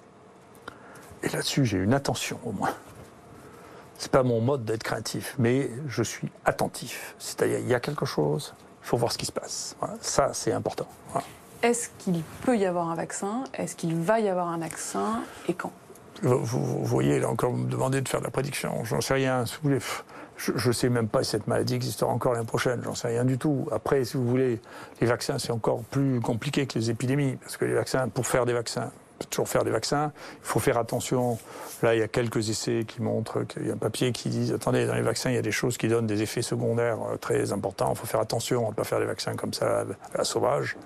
Et 1.24 1.30
là-dessus, 1.30 1.66
j'ai 1.66 1.78
une 1.78 1.94
attention 1.94 2.40
au 2.46 2.52
moins 2.52 2.74
c'est 4.02 4.12
pas 4.12 4.24
mon 4.24 4.42
mode 4.42 4.66
d'être 4.66 4.82
craintif, 4.82 5.36
mais 5.38 5.70
je 5.88 6.02
suis 6.02 6.32
attentif. 6.44 7.14
C'est-à-dire, 7.20 7.60
il 7.60 7.68
y 7.68 7.76
a 7.76 7.80
quelque 7.80 8.08
chose, 8.08 8.56
il 8.82 8.88
faut 8.88 8.98
voir 8.98 9.12
ce 9.12 9.18
qui 9.20 9.28
se 9.28 9.32
passe. 9.32 9.76
Ça, 10.00 10.32
c'est 10.34 10.52
important. 10.52 10.88
Est-ce 11.62 11.90
qu'il 12.00 12.24
peut 12.44 12.58
y 12.58 12.66
avoir 12.66 12.90
un 12.90 12.96
vaccin? 12.96 13.44
Est-ce 13.54 13.76
qu'il 13.76 13.96
va 13.96 14.20
y 14.20 14.28
avoir 14.28 14.48
un 14.48 14.58
vaccin? 14.58 15.22
Et 15.48 15.54
quand? 15.54 15.72
Vous, 16.24 16.84
voyez, 16.84 17.20
là 17.20 17.30
encore, 17.30 17.52
vous 17.52 17.58
me 17.58 17.70
demandez 17.70 18.02
de 18.02 18.10
faire 18.10 18.22
de 18.22 18.26
la 18.26 18.32
prédiction. 18.32 18.84
J'en 18.86 19.02
sais 19.02 19.14
rien. 19.14 19.46
Si 19.46 19.58
vous 19.58 19.70
voulez, 19.70 19.80
je 20.36 20.68
ne 20.68 20.74
sais 20.74 20.90
même 20.90 21.08
pas 21.08 21.24
si 21.24 21.30
cette 21.30 21.46
maladie 21.46 21.76
existera 21.76 22.10
encore 22.10 22.34
l'année 22.34 22.48
prochaine. 22.48 22.82
J'en 22.84 22.96
sais 22.96 23.10
rien 23.10 23.24
du 23.24 23.38
tout. 23.38 23.68
Après, 23.72 24.04
si 24.04 24.18
vous 24.18 24.28
voulez, 24.28 24.62
les 25.00 25.06
vaccins, 25.06 25.38
c'est 25.38 25.52
encore 25.52 25.84
plus 25.84 26.22
compliqué 26.22 26.66
que 26.66 26.80
les 26.80 26.90
épidémies. 26.90 27.36
Parce 27.36 27.56
que 27.56 27.66
les 27.66 27.76
vaccins, 27.76 28.10
pour 28.10 28.26
faire 28.26 28.48
des 28.48 28.54
vaccins, 28.54 28.92
peut 29.24 29.30
toujours 29.30 29.50
faire 29.50 29.64
des 29.64 29.72
vaccins. 29.72 30.12
Il 30.44 30.48
faut 30.48 30.60
faire 30.60 30.78
attention. 30.78 31.38
Là, 31.82 31.96
il 31.96 32.00
y 32.00 32.04
a 32.04 32.08
quelques 32.08 32.50
essais 32.50 32.86
qui 32.88 33.02
montrent 33.02 33.44
qu'il 33.44 33.68
y 33.68 33.70
a 33.70 33.74
un 33.74 33.78
papier 33.78 34.12
qui 34.12 34.30
dit 34.30 34.54
attendez, 34.54 34.86
dans 34.86 34.96
les 34.96 35.02
vaccins, 35.02 35.30
il 35.30 35.36
y 35.36 35.40
a 35.40 35.44
des 35.44 35.52
choses 35.52 35.78
qui 35.78 35.88
donnent 35.88 36.08
des 36.08 36.22
effets 36.22 36.42
secondaires 36.42 37.00
euh, 37.02 37.18
très 37.18 37.52
importants. 37.52 37.92
Il 37.92 37.98
faut 37.98 38.08
faire 38.08 38.20
attention 38.20 38.68
à 38.68 38.70
ne 38.70 38.76
pas 38.76 38.84
faire 38.84 39.00
des 39.00 39.06
vaccins 39.06 39.36
comme 39.36 39.54
ça 39.54 39.82
à 39.82 40.18
la 40.18 40.24
sauvage. 40.24 40.78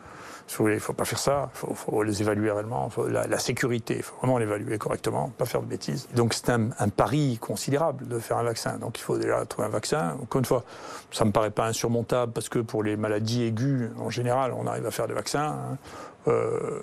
il 0.60 0.66
ne 0.66 0.80
faut 0.80 0.94
pas 0.94 1.06
faire 1.06 1.20
ça, 1.20 1.50
il 1.70 1.76
faut, 1.76 2.04
les 2.04 2.22
évaluer 2.22 2.52
réellement. 2.52 2.90
la, 3.08 3.40
sécurité, 3.40 3.96
il 3.98 4.04
faut 4.04 4.16
vraiment 4.18 4.38
l'évaluer 4.38 4.78
correctement, 4.78 5.30
pas 5.38 5.46
faire 5.46 5.62
de 5.62 5.68
bêtises. 5.68 6.08
Donc 6.16 6.34
c'est 6.34 6.50
un, 6.50 6.70
pari 6.96 7.38
considérable 7.40 8.08
de 8.08 8.20
faire 8.20 8.38
un 8.38 8.44
vaccin. 8.44 8.78
Donc 8.78 9.00
il 9.00 9.02
faut 9.02 9.18
déjà 9.18 9.46
trouver 9.46 9.68
un 9.68 9.72
vaccin. 9.72 10.18
Encore 10.22 10.40
une 10.40 10.46
fois, 10.46 10.64
ça 11.12 11.24
ne 11.24 11.30
me 11.30 11.34
paraît 11.34 11.52
pas 11.52 11.66
insurmontable 11.66 12.32
parce 12.32 12.50
que 12.50 12.60
pour 12.60 12.84
les 12.84 12.96
maladies 12.96 13.44
aiguës, 13.44 13.92
en 14.00 14.10
général, 14.10 14.54
on 14.54 14.68
arrive 14.68 14.86
à 14.86 14.92
faire 14.92 15.08
des 15.08 15.14
vaccins. 15.14 15.58
Hein. 15.72 15.78
Euh, 16.28 16.82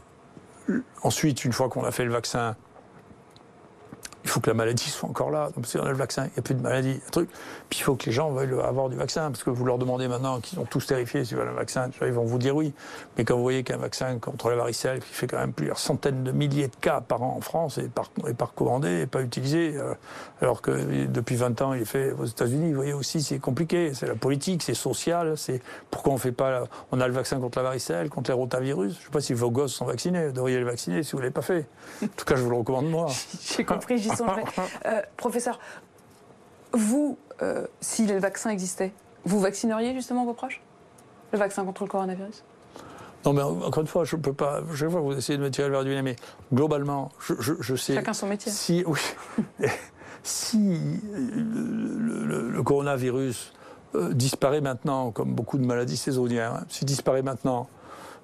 ensuite, 1.03 1.45
une 1.45 1.53
fois 1.53 1.69
qu'on 1.69 1.85
a 1.85 1.91
fait 1.91 2.05
le 2.05 2.13
vaccin, 2.13 2.57
faut 4.33 4.41
que 4.41 4.51
la 4.51 4.55
maladie 4.55 4.89
soit 4.89 5.09
encore 5.09 5.31
là. 5.31 5.51
Donc, 5.55 5.67
si 5.67 5.79
on 5.79 5.85
a 5.85 5.91
le 5.91 5.97
vaccin, 5.97 6.25
il 6.25 6.33
n'y 6.33 6.39
a 6.39 6.43
plus 6.43 6.55
de 6.55 6.63
maladie, 6.63 7.01
un 7.07 7.11
truc. 7.11 7.29
Puis 7.69 7.81
il 7.81 7.83
faut 7.83 7.95
que 7.95 8.07
les 8.07 8.13
gens 8.13 8.31
veuillent 8.31 8.59
avoir 8.61 8.89
du 8.89 8.97
vaccin, 8.97 9.31
parce 9.31 9.45
que 9.45 9.51
vous 9.51 9.65
leur 9.65 9.79
demandez 9.79 10.09
maintenant 10.09 10.41
qu'ils 10.41 10.59
ont 10.59 10.65
tous 10.65 10.87
terrifiés 10.87 11.25
s'ils 11.25 11.37
veulent 11.37 11.49
un 11.49 11.53
vaccin, 11.53 11.91
ils 12.01 12.13
vont 12.13 12.25
vous 12.25 12.39
dire 12.39 12.57
oui. 12.57 12.73
Mais 13.17 13.25
quand 13.25 13.37
vous 13.37 13.43
voyez 13.43 13.63
qu'un 13.63 13.77
vaccin 13.77 14.19
contre 14.19 14.51
la 14.51 14.57
varicelle, 14.57 15.01
qui 15.01 15.13
fait 15.13 15.27
quand 15.27 15.39
même 15.39 15.53
plusieurs 15.53 15.79
centaines 15.79 16.25
de 16.25 16.33
milliers 16.33 16.69
de 16.69 16.77
cas 16.81 17.01
par 17.01 17.23
an 17.23 17.35
en 17.37 17.41
France, 17.41 17.79
et 17.79 17.89
par, 17.89 18.11
et 18.29 18.35
par 18.35 18.55
commandé, 18.55 19.03
et 19.03 19.07
pas 19.07 19.23
utilisé, 19.23 19.75
euh, 19.77 19.95
alors 20.41 20.63
que 20.63 21.07
depuis 21.07 21.37
20 21.37 21.61
ans, 21.63 21.75
il 21.75 21.83
est 21.83 21.87
fait 21.87 22.13
aux 22.13 22.25
États-Unis, 22.25 22.71
vous 22.71 22.77
voyez 22.77 22.93
aussi, 22.93 23.23
c'est 23.23 23.39
compliqué. 23.39 23.93
C'est 23.95 24.07
la 24.07 24.15
politique, 24.15 24.63
c'est 24.63 24.75
social, 24.75 25.37
c'est 25.37 25.61
pourquoi 25.91 26.13
on 26.13 26.19
fait 26.19 26.33
pas. 26.33 26.65
On 26.91 27.01
a 27.01 27.07
le 27.07 27.13
vaccin 27.13 27.39
contre 27.39 27.59
la 27.59 27.65
varicelle, 27.65 28.09
contre 28.09 28.31
les 28.31 28.37
rotavirus. 28.37 28.95
Je 28.95 28.99
ne 28.99 29.05
sais 29.05 29.11
pas 29.11 29.21
si 29.21 29.35
vos 29.35 29.51
gosses 29.51 29.75
sont 29.75 29.85
vaccinés, 29.85 30.29
vous 30.29 30.33
devriez 30.33 30.59
les 30.59 30.65
vacciner 30.65 31.03
si 31.03 31.13
vous 31.13 31.19
ne 31.19 31.23
l'avez 31.23 31.33
pas 31.33 31.43
fait. 31.43 31.67
En 32.03 32.07
tout 32.09 32.25
cas, 32.25 32.37
je 32.37 32.43
vous 32.43 32.51
le 32.51 32.57
recommande 32.57 32.89
moi. 32.91 33.07
J'ai 33.57 33.65
compris, 33.65 33.99
Euh, 34.87 35.03
professeur, 35.17 35.59
vous, 36.73 37.19
euh, 37.43 37.67
si 37.81 38.07
le 38.07 38.19
vaccin 38.19 38.51
existait, 38.51 38.93
vous 39.25 39.41
vaccineriez 39.41 39.95
justement 39.95 40.25
vos 40.25 40.35
proches? 40.35 40.61
Le 41.33 41.39
vaccin 41.39 41.65
contre 41.65 41.85
le 41.85 41.89
coronavirus? 41.89 42.45
Non, 43.25 43.33
mais 43.33 43.43
encore 43.43 43.83
une 43.83 43.87
fois, 43.87 44.05
je 44.05 44.17
ne 44.17 44.23
peux 44.23 44.33
pas. 44.33 44.63
Je 44.73 44.87
vois 44.87 45.01
vous 45.01 45.17
essayez 45.17 45.39
de 45.39 45.43
me 45.43 45.51
tirer 45.51 45.69
le 45.69 45.75
verre 45.75 45.85
du 45.85 45.91
nez, 45.91 46.03
mais 46.03 46.17
globalement, 46.53 47.11
je, 47.21 47.77
sais. 47.77 47.95
Chacun 47.95 48.13
son 48.13 48.27
métier. 48.27 48.51
Si, 48.51 48.83
oui, 48.85 48.99
si 50.25 50.81
le, 51.35 52.61
coronavirus 52.63 53.53
euh, 53.95 54.13
disparaît 54.13 54.61
maintenant, 54.61 55.13
comme 55.13 55.35
beaucoup 55.35 55.59
de 55.59 55.65
maladies 55.65 55.97
saisonnières, 55.97 56.55
hein, 56.55 56.65
s'il 56.69 56.87
disparaît 56.87 57.23
maintenant, 57.23 57.69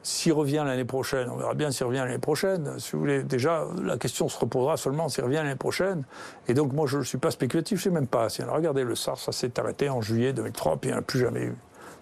s'il 0.03 0.32
revient 0.32 0.62
l'année 0.66 0.84
prochaine, 0.84 1.28
on 1.30 1.36
verra 1.36 1.55
bien 1.55 1.70
s'il 1.70 1.86
revient 1.86 1.99
l'année 1.99 2.18
prochaine. 2.18 2.78
Si 2.78 2.92
vous 2.92 3.01
voulez, 3.01 3.22
déjà, 3.22 3.66
la 3.82 3.99
question 3.99 4.28
se 4.28 4.38
reposera 4.38 4.76
seulement 4.76 5.09
s'il 5.09 5.24
revient 5.24 5.36
l'année 5.36 5.57
prochaine. 5.57 6.05
Et 6.46 6.55
donc, 6.55 6.72
moi, 6.72 6.86
je 6.86 6.99
ne 6.99 7.03
suis 7.03 7.18
pas 7.18 7.30
spéculatif, 7.30 7.78
je 7.78 7.88
ne 7.88 7.94
sais 7.94 8.01
même 8.01 8.07
pas. 8.07 8.28
Si, 8.28 8.42
alors, 8.42 8.57
regardez, 8.57 8.84
le 8.84 8.94
SARS, 8.94 9.18
ça 9.18 9.32
s'est 9.32 9.59
arrêté 9.59 9.88
en 9.90 10.01
juillet 10.01 10.32
2003, 10.32 10.76
puis 10.76 10.90
il 10.90 10.92
n'y 10.92 10.96
en 10.96 11.01
a 11.01 11.03
plus 11.03 11.18
jamais 11.18 11.42
eu. 11.42 11.57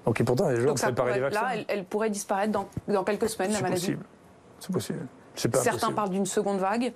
Donc, 0.04 0.20
et 0.20 0.24
pourtant, 0.24 0.48
les 0.48 0.60
gens 0.60 0.70
ont 0.70 0.74
préparé 0.74 1.14
des 1.14 1.20
vaccins. 1.20 1.40
Là, 1.40 1.64
elle, 1.66 1.84
pourrait 1.84 2.10
disparaître 2.10 2.52
dans, 2.52 2.68
dans 2.86 3.02
quelques 3.02 3.28
semaines, 3.28 3.52
la 3.52 3.60
maladie. 3.60 3.96
C'est 4.60 4.72
possible. 4.72 5.08
C'est 5.34 5.48
possible. 5.50 5.74
Certains 5.78 5.92
parlent 5.92 6.10
d'une 6.10 6.26
seconde 6.26 6.58
vague. 6.58 6.92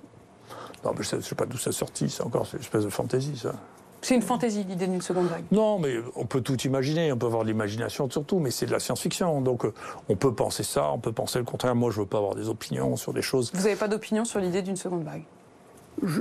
Non, 0.83 0.93
mais 0.97 1.03
je 1.03 1.17
ne 1.17 1.21
sais 1.21 1.35
pas 1.35 1.45
d'où 1.45 1.57
ça 1.57 1.71
sorti. 1.71 2.09
C'est 2.09 2.23
encore 2.23 2.47
une 2.53 2.59
espèce 2.59 2.85
de 2.85 2.89
fantaisie, 2.89 3.37
ça. 3.37 3.53
C'est 4.01 4.15
une 4.15 4.21
fantaisie, 4.21 4.63
l'idée 4.63 4.87
d'une 4.87 5.01
seconde 5.01 5.27
vague. 5.27 5.43
Non, 5.51 5.77
mais 5.77 5.97
on 6.15 6.25
peut 6.25 6.41
tout 6.41 6.59
imaginer, 6.61 7.11
on 7.11 7.17
peut 7.17 7.27
avoir 7.27 7.43
de 7.43 7.49
l'imagination 7.49 8.09
surtout, 8.09 8.39
mais 8.39 8.49
c'est 8.51 8.65
de 8.65 8.71
la 8.71 8.79
science-fiction. 8.79 9.41
Donc 9.41 9.65
euh, 9.65 9.73
on 10.09 10.15
peut 10.15 10.33
penser 10.33 10.63
ça, 10.63 10.91
on 10.91 10.99
peut 10.99 11.11
penser 11.11 11.39
le 11.39 11.45
contraire. 11.45 11.75
Moi, 11.75 11.91
je 11.91 11.97
ne 11.97 12.01
veux 12.01 12.07
pas 12.09 12.17
avoir 12.17 12.35
des 12.35 12.49
opinions 12.49 12.95
sur 12.95 13.13
des 13.13 13.21
choses. 13.21 13.51
Vous 13.53 13.63
n'avez 13.63 13.75
pas 13.75 13.87
d'opinion 13.87 14.25
sur 14.25 14.39
l'idée 14.39 14.61
d'une 14.61 14.75
seconde 14.75 15.03
vague? 15.03 15.23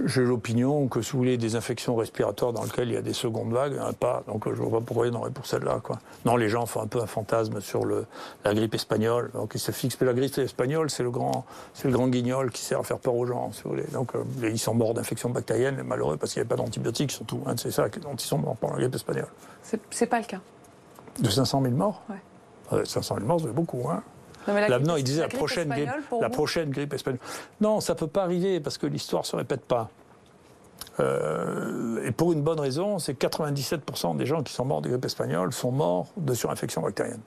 J'ai 0.07 0.23
l'opinion 0.23 0.89
que 0.89 1.01
si 1.01 1.13
vous 1.13 1.19
voulez 1.19 1.39
des 1.39 1.57
infections 1.57 1.97
respiratoires 1.97 2.53
dans 2.53 2.63
lesquelles 2.63 2.89
il 2.89 2.95
y 2.95 2.99
a 2.99 3.03
des 3.03 3.15
secondes 3.15 3.53
vagues, 3.53 3.73
il 3.73 3.79
n'y 3.79 3.85
en 3.85 3.89
a 3.89 3.93
pas. 3.93 4.23
Donc 4.27 4.45
je 4.47 4.51
ne 4.51 4.69
vois 4.69 4.81
pas 4.81 4.85
pourquoi 4.85 5.07
il 5.07 5.13
y 5.13 5.17
en 5.17 5.21
aurait 5.21 5.31
pour 5.31 5.47
celle-là. 5.47 5.81
Non, 6.25 6.37
les 6.37 6.49
gens 6.49 6.67
font 6.67 6.83
un 6.83 6.87
peu 6.87 7.01
un 7.01 7.07
fantasme 7.07 7.61
sur 7.61 7.85
le, 7.85 8.05
la 8.45 8.53
grippe 8.53 8.75
espagnole. 8.75 9.31
Donc 9.33 9.53
ils 9.55 9.61
se 9.61 9.73
fixent. 9.73 9.99
Mais 10.01 10.07
la 10.07 10.13
grippe 10.13 10.37
espagnole, 10.39 10.91
c'est 10.91 11.03
le 11.03 11.11
grand, 11.11 11.47
c'est 11.73 11.89
le 11.89 11.95
grand 11.95 12.09
guignol 12.09 12.51
qui 12.51 12.63
sert 12.63 12.81
à 12.81 12.85
faire 12.85 12.99
peur 12.99 13.15
aux 13.15 13.27
gens, 13.27 13.53
si 13.53 13.63
vous 13.63 13.71
voulez. 13.71 13.87
Donc 13.93 14.15
euh, 14.15 14.25
ils 14.43 14.59
sont 14.59 14.75
morts 14.75 14.95
d'infections 14.95 15.31
bactériennes, 15.31 15.83
malheureux, 15.83 16.17
parce 16.17 16.33
qu'il 16.33 16.41
n'y 16.41 16.47
avait 16.47 16.57
pas 16.57 16.63
d'antibiotiques 16.63 17.13
surtout. 17.13 17.41
Hein, 17.47 17.55
c'est 17.57 17.71
ça 17.71 17.89
dont 17.89 18.15
ils 18.15 18.21
sont 18.21 18.39
morts 18.39 18.57
pendant 18.57 18.75
la 18.75 18.81
grippe 18.81 18.95
espagnole. 18.95 19.29
C'est 19.63 20.07
pas 20.07 20.19
le 20.19 20.27
cas. 20.27 20.41
De 21.21 21.29
500 21.29 21.63
000 21.63 21.75
morts? 21.75 22.03
Ouais. 22.09 22.85
500 22.85 23.17
000 23.17 23.27
morts, 23.27 23.41
c'est 23.41 23.53
beaucoup. 23.53 23.89
Hein. 23.91 24.03
Non, 24.49 24.97
il 24.97 25.05
disait 25.05 25.23
la, 25.23 25.29
prochaine, 25.29 25.69
grippe, 25.69 25.91
la 26.21 26.31
prochaine 26.31 26.71
grippe 26.71 26.95
espagnole. 26.95 27.21
Non, 27.61 27.81
ça 27.81 27.95
ne 27.95 27.99
peut 27.99 28.07
pas 28.07 28.23
arriver 28.23 28.61
parce 28.61 28.79
que 28.79 28.87
l'histoire 28.87 29.23
ne 29.23 29.27
se 29.27 29.37
répète 29.37 29.65
pas. 29.65 29.91
Euh, 30.99 32.05
et 32.05 32.11
pour 32.11 32.33
une 32.33 32.43
bonne 32.43 32.61
raison, 32.61 32.99
c'est 32.99 33.19
97% 33.19 34.17
des 34.17 34.27
gens 34.27 34.43
qui 34.43 34.53
sont 34.53 34.65
morts 34.65 34.83
de 34.83 34.89
grippe 34.89 35.05
espagnole 35.05 35.53
sont 35.53 35.73
morts 35.73 36.09
de 36.17 36.35
surinfection 36.35 36.83
bactérienne. 36.83 37.21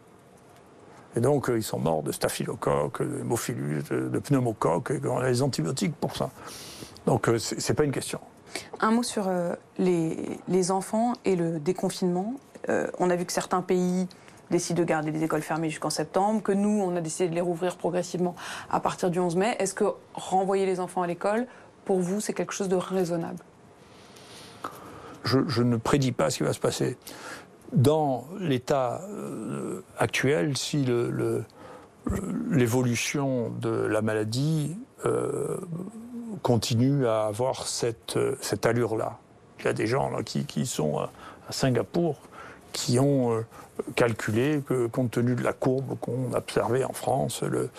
Et 1.16 1.20
donc, 1.20 1.49
euh, 1.49 1.57
ils 1.57 1.64
sont 1.64 1.80
morts 1.80 2.03
de 2.03 2.11
staphylocoque, 2.11 3.01
de 3.03 3.20
hémophilus, 3.20 3.84
de, 3.89 4.20
pneumocoque, 4.20 4.91
et 4.91 5.07
on 5.07 5.20
a 5.20 5.30
des 5.30 5.41
antibiotiques 5.41 5.95
pour 5.95 6.16
ça. 6.16 6.32
Donc, 7.05 7.30
euh, 7.30 7.38
ce 7.38 7.55
n'est 7.55 7.76
pas 7.76 7.84
une 7.84 7.91
question. 7.91 8.20
Un 8.80 8.91
mot 8.91 9.03
sur 9.03 9.30
les, 9.80 10.39
les, 10.47 10.72
enfants 10.72 11.14
et 11.26 11.36
le 11.36 11.59
déconfinement. 11.59 12.36
on 12.99 13.09
a 13.09 13.16
vu 13.16 13.26
que 13.26 13.34
certains 13.34 13.64
pays 13.64 14.07
décide 14.54 14.78
de 14.78 14.84
garder 14.84 15.12
les 15.12 15.24
écoles 15.24 15.41
fermées 15.41 15.70
jusqu'en 15.70 15.89
septembre, 15.89 16.41
que 16.41 16.51
nous, 16.51 16.82
on 16.82 16.95
a 16.95 17.01
décidé 17.01 17.28
de 17.28 17.36
les 17.36 17.41
rouvrir 17.41 17.76
progressivement 17.76 18.36
à 18.70 18.80
partir 18.80 19.10
du 19.10 19.20
11 19.20 19.36
mai. 19.36 19.56
Est-ce 19.60 19.74
que 19.74 19.86
renvoyer 20.14 20.66
les 20.66 20.80
enfants 20.80 21.01
à 21.01 21.08
l'école, 21.08 21.47
pour 21.86 21.99
vous, 21.99 22.22
c'est 22.22 22.34
quelque 22.34 22.54
chose 22.54 22.70
de 22.70 22.76
raisonnable? 22.76 23.39
Je, 25.26 25.64
ne 25.64 25.78
prédis 25.78 26.12
pas 26.12 26.30
ce 26.30 26.38
qui 26.38 26.43
va 26.43 26.54
se 26.54 26.60
passer. 26.60 26.97
Dans 27.72 28.28
l'état 28.39 29.01
euh, 29.10 29.82
actuel, 29.97 30.56
si 30.58 30.86
l'évolution 32.51 33.49
de 33.60 33.70
la 33.70 34.01
maladie 34.01 34.78
euh, 35.06 35.58
continue 36.43 37.08
à 37.08 37.26
avoir 37.26 37.66
cette, 37.68 38.20
cette 38.41 38.66
allure-là. 38.66 39.18
Il 39.60 39.66
y 39.66 39.68
a 39.70 39.74
des 39.74 39.88
gens 39.88 40.12
qui 40.24 40.66
sont 40.66 40.99
à 40.99 41.10
Singapour 41.49 42.18
qui 42.74 42.99
ont 42.99 43.32
euh, 43.32 43.45
calculé 43.95 44.61
que, 44.67 44.88
compte 44.88 45.11
tenu 45.11 45.36
de 45.36 45.43
la 45.43 45.53
courbe 45.53 45.97
qu'on 46.01 46.34
observait 46.34 46.84
en 46.84 46.91
France, 46.91 47.43
euh, 47.43 47.69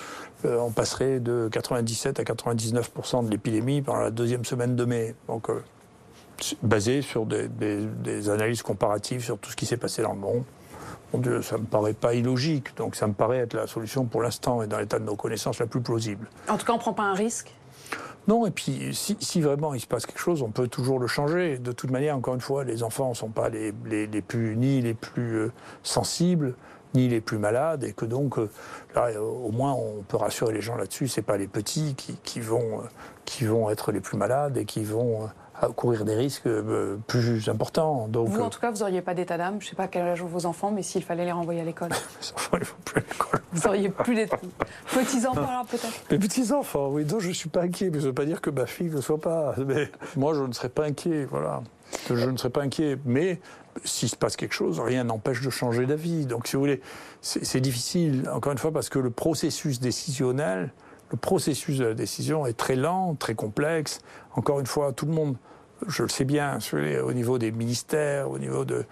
on 0.44 0.70
passerait 0.70 1.20
de 1.20 1.48
97 1.52 2.20
à 2.20 2.24
99 2.24 2.90
de 3.24 3.30
l'épidémie 3.30 3.82
pendant 3.82 4.00
la 4.00 4.10
deuxième 4.10 4.44
semaine 4.44 4.76
de 4.76 4.84
mai. 4.84 5.14
Donc, 5.28 5.50
euh, 5.50 5.62
basé 6.62 7.02
sur 7.02 7.26
des, 7.26 8.30
analyses 8.30 8.62
comparatives 8.62 9.22
sur 9.22 9.38
tout 9.38 9.50
ce 9.50 9.56
qui 9.56 9.66
s'est 9.66 9.76
passé 9.76 10.02
dans 10.02 10.14
le 10.14 10.20
monde. 10.20 10.44
Mon 11.12 11.20
Dieu, 11.20 11.42
ça 11.42 11.58
me 11.58 11.64
paraît 11.64 11.92
pas 11.92 12.14
illogique. 12.14 12.76
Donc, 12.76 12.96
ça 12.96 13.06
me 13.06 13.12
paraît 13.12 13.38
être 13.38 13.54
la 13.54 13.66
solution 13.66 14.04
pour 14.04 14.22
l'instant 14.22 14.62
et 14.62 14.66
dans 14.66 14.78
l'état 14.78 14.98
de 14.98 15.04
nos 15.04 15.16
connaissances 15.16 15.60
la 15.60 15.66
plus 15.66 15.80
plausible. 15.80 16.28
En 16.48 16.56
tout 16.56 16.66
cas, 16.66 16.72
on 16.72 16.76
ne 16.76 16.80
prend 16.80 16.92
pas 16.92 17.04
un 17.04 17.14
risque? 17.14 17.54
Non, 18.26 18.46
et 18.46 18.50
puis 18.50 18.90
si, 18.94 19.40
vraiment 19.40 19.74
il 19.74 19.80
se 19.80 19.86
passe 19.86 20.06
quelque 20.06 20.18
chose, 20.18 20.42
on 20.42 20.50
peut 20.50 20.68
toujours 20.68 20.98
le 20.98 21.06
changer. 21.06 21.58
De 21.58 21.72
toute 21.72 21.90
manière, 21.90 22.16
encore 22.16 22.34
une 22.34 22.40
fois, 22.40 22.64
les 22.64 22.82
enfants 22.82 23.10
ne 23.10 23.14
sont 23.14 23.28
pas 23.28 23.50
les, 23.50 23.72
plus, 24.22 24.56
ni 24.56 24.80
les 24.80 24.94
plus 24.94 25.36
euh, 25.36 25.52
sensibles, 25.82 26.54
ni 26.94 27.08
les 27.08 27.20
plus 27.20 27.38
malades, 27.38 27.84
et 27.84 27.92
que 27.92 28.06
donc, 28.06 28.38
euh, 28.38 28.48
là, 28.94 29.20
au 29.20 29.50
moins, 29.50 29.72
on 29.72 30.02
peut 30.02 30.16
rassurer 30.16 30.54
les 30.54 30.62
gens 30.62 30.76
là-dessus. 30.76 31.08
C'est 31.08 31.22
pas 31.22 31.36
les 31.36 31.48
petits 31.48 31.94
qui, 31.96 32.40
vont, 32.40 32.80
euh, 32.80 32.84
qui 33.26 33.44
vont 33.44 33.68
être 33.68 33.92
les 33.92 34.00
plus 34.00 34.16
malades 34.16 34.56
et 34.56 34.64
qui 34.64 34.84
vont 34.84 35.28
courir 35.68 36.04
des 36.04 36.14
risques 36.14 36.46
euh, 36.46 36.96
plus 37.06 37.48
importants. 37.48 38.08
Donc, 38.08 38.28
vous, 38.28 38.40
en 38.40 38.50
tout 38.50 38.60
cas, 38.60 38.70
vous 38.70 38.78
n'auriez 38.78 39.02
pas 39.02 39.14
d'état 39.14 39.36
d'âme. 39.36 39.56
Je 39.60 39.66
ne 39.66 39.70
sais 39.70 39.76
pas 39.76 39.88
quel 39.88 40.02
âge 40.02 40.22
ont 40.22 40.26
vos 40.26 40.46
enfants, 40.46 40.70
mais 40.70 40.82
s'il 40.82 41.02
fallait 41.02 41.24
les 41.24 41.32
renvoyer 41.32 41.60
à 41.60 41.64
l'école. 41.64 41.90
Les 42.20 42.32
enfants, 42.32 42.56
ils 42.56 42.60
ne 42.60 42.64
vont 42.64 42.74
plus 42.84 42.98
à 42.98 43.04
l'école. 43.08 43.40
Vous 43.52 43.62
n'auriez 43.62 43.88
plus 43.88 44.14
d'état 44.14 44.38
Petits-enfants, 44.92 45.64
peut-être 45.64 46.04
Les 46.10 46.18
petits-enfants, 46.18 46.88
oui. 46.90 47.04
Donc, 47.04 47.20
je 47.20 47.28
ne 47.28 47.32
suis 47.32 47.48
pas 47.48 47.62
inquiet. 47.62 47.90
Mais 47.90 47.98
ça 47.98 48.04
ne 48.04 48.08
veut 48.08 48.14
pas 48.14 48.24
dire 48.24 48.40
que 48.40 48.50
ma 48.50 48.66
fille 48.66 48.90
ne 48.90 49.00
soit 49.00 49.20
pas. 49.20 49.54
Mais 49.66 49.90
moi, 50.16 50.34
je 50.34 50.42
ne 50.42 50.52
serais 50.52 50.68
pas 50.68 50.84
inquiet. 50.84 51.26
Voilà. 51.26 51.62
Je 52.08 52.14
ne 52.14 52.36
serais 52.36 52.50
pas 52.50 52.62
inquiet. 52.62 52.98
Mais 53.04 53.40
s'il 53.84 54.08
se 54.08 54.16
passe 54.16 54.36
quelque 54.36 54.54
chose, 54.54 54.80
rien 54.80 55.04
n'empêche 55.04 55.40
de 55.40 55.50
changer 55.50 55.86
d'avis. 55.86 56.26
Donc, 56.26 56.46
si 56.46 56.56
vous 56.56 56.60
voulez, 56.60 56.80
c'est 57.20 57.60
difficile, 57.60 58.28
encore 58.32 58.52
une 58.52 58.58
fois, 58.58 58.72
parce 58.72 58.88
que 58.88 58.98
le 58.98 59.10
processus 59.10 59.80
décisionnel, 59.80 60.72
le 61.10 61.16
processus 61.16 61.78
de 61.78 61.86
la 61.86 61.94
décision 61.94 62.46
est 62.46 62.54
très 62.54 62.76
lent, 62.76 63.14
très 63.14 63.34
complexe. 63.34 64.00
Encore 64.34 64.60
une 64.60 64.66
fois, 64.66 64.92
tout 64.92 65.06
le 65.06 65.12
monde 65.12 65.36
je 65.88 66.02
le 66.02 66.08
sais 66.08 66.24
bien, 66.24 66.58
au 67.04 67.12
niveau 67.12 67.38
des 67.38 67.50
ministères, 67.50 68.30
au 68.30 68.38
niveau 68.38 68.64
de, 68.64 68.84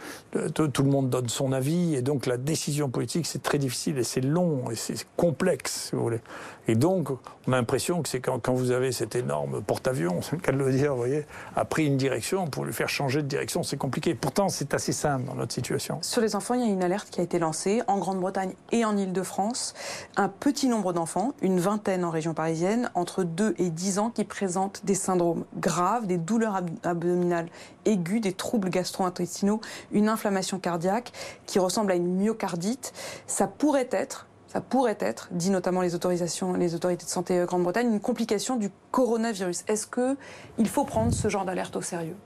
tout 0.48 0.82
le 0.82 0.90
monde 0.90 1.10
donne 1.10 1.28
son 1.28 1.52
avis, 1.52 1.94
et 1.94 2.02
donc 2.02 2.26
la 2.26 2.36
décision 2.36 2.88
politique 2.88 3.26
c'est 3.26 3.42
très 3.42 3.58
difficile 3.58 3.98
et 3.98 4.04
c'est 4.04 4.20
long 4.20 4.70
et 4.70 4.74
c'est 4.74 5.06
complexe, 5.16 5.88
si 5.88 5.96
vous 5.96 6.02
voulez. 6.02 6.20
Et 6.68 6.74
donc 6.74 7.10
on 7.46 7.52
a 7.52 7.56
l'impression 7.56 8.02
que 8.02 8.08
c'est 8.08 8.20
quand, 8.20 8.48
vous 8.52 8.70
avez 8.70 8.92
cet 8.92 9.16
énorme 9.16 9.62
porte-avions, 9.62 10.22
c'est 10.22 10.32
le 10.32 10.42
cas 10.42 10.52
de 10.52 10.58
le 10.58 10.70
dire, 10.70 10.94
voyez, 10.94 11.26
a 11.56 11.64
pris 11.64 11.86
une 11.86 11.96
direction 11.96 12.46
pour 12.46 12.64
lui 12.64 12.72
faire 12.72 12.88
changer 12.88 13.22
de 13.22 13.28
direction, 13.28 13.62
c'est 13.62 13.76
compliqué. 13.76 14.14
Pourtant 14.14 14.48
c'est 14.48 14.74
assez 14.74 14.92
simple 14.92 15.24
dans 15.24 15.34
notre 15.34 15.52
situation. 15.52 15.98
Sur 16.02 16.20
les 16.20 16.36
enfants, 16.36 16.54
il 16.54 16.60
y 16.60 16.64
a 16.64 16.72
une 16.72 16.82
alerte 16.82 17.10
qui 17.10 17.20
a 17.20 17.24
été 17.24 17.38
lancée 17.38 17.82
en 17.86 17.98
Grande-Bretagne 17.98 18.54
et 18.70 18.84
en 18.84 18.96
Île-de-France. 18.96 19.74
Un 20.16 20.28
petit 20.28 20.68
nombre 20.68 20.92
d'enfants, 20.92 21.32
une 21.42 21.58
vingtaine 21.58 22.04
en 22.04 22.10
région 22.10 22.34
parisienne, 22.34 22.90
entre 22.94 23.24
2 23.24 23.54
et 23.58 23.70
10 23.70 23.98
ans, 23.98 24.10
qui 24.10 24.24
présentent 24.24 24.82
des 24.84 24.94
syndromes 24.94 25.44
graves, 25.56 26.06
des 26.06 26.18
douleurs 26.18 26.60
abdominale 26.84 27.48
aiguë, 27.84 28.20
des 28.20 28.32
troubles 28.32 28.70
gastro-intestinaux, 28.70 29.60
une 29.90 30.08
inflammation 30.08 30.58
cardiaque 30.58 31.12
qui 31.46 31.58
ressemble 31.58 31.92
à 31.92 31.94
une 31.94 32.16
myocardite. 32.16 32.92
Ça 33.26 33.46
pourrait 33.46 33.88
être 33.90 34.26
ça 34.48 34.60
pourrait 34.60 34.98
être, 35.00 35.28
dit 35.30 35.48
notamment 35.48 35.80
les 35.80 35.94
autorisations, 35.94 36.52
les 36.52 36.74
autorités 36.74 37.06
de 37.06 37.10
santé 37.10 37.38
euh, 37.38 37.46
Grande-Bretagne, 37.46 37.90
une 37.90 38.00
complication 38.00 38.56
du 38.56 38.68
coronavirus. 38.90 39.64
Est-ce 39.66 39.86
que 39.86 40.14
il 40.58 40.68
faut 40.68 40.84
prendre 40.84 41.14
ce 41.14 41.28
genre 41.28 41.46
d'alerte 41.46 41.74
au 41.74 41.80
sérieux? 41.80 42.16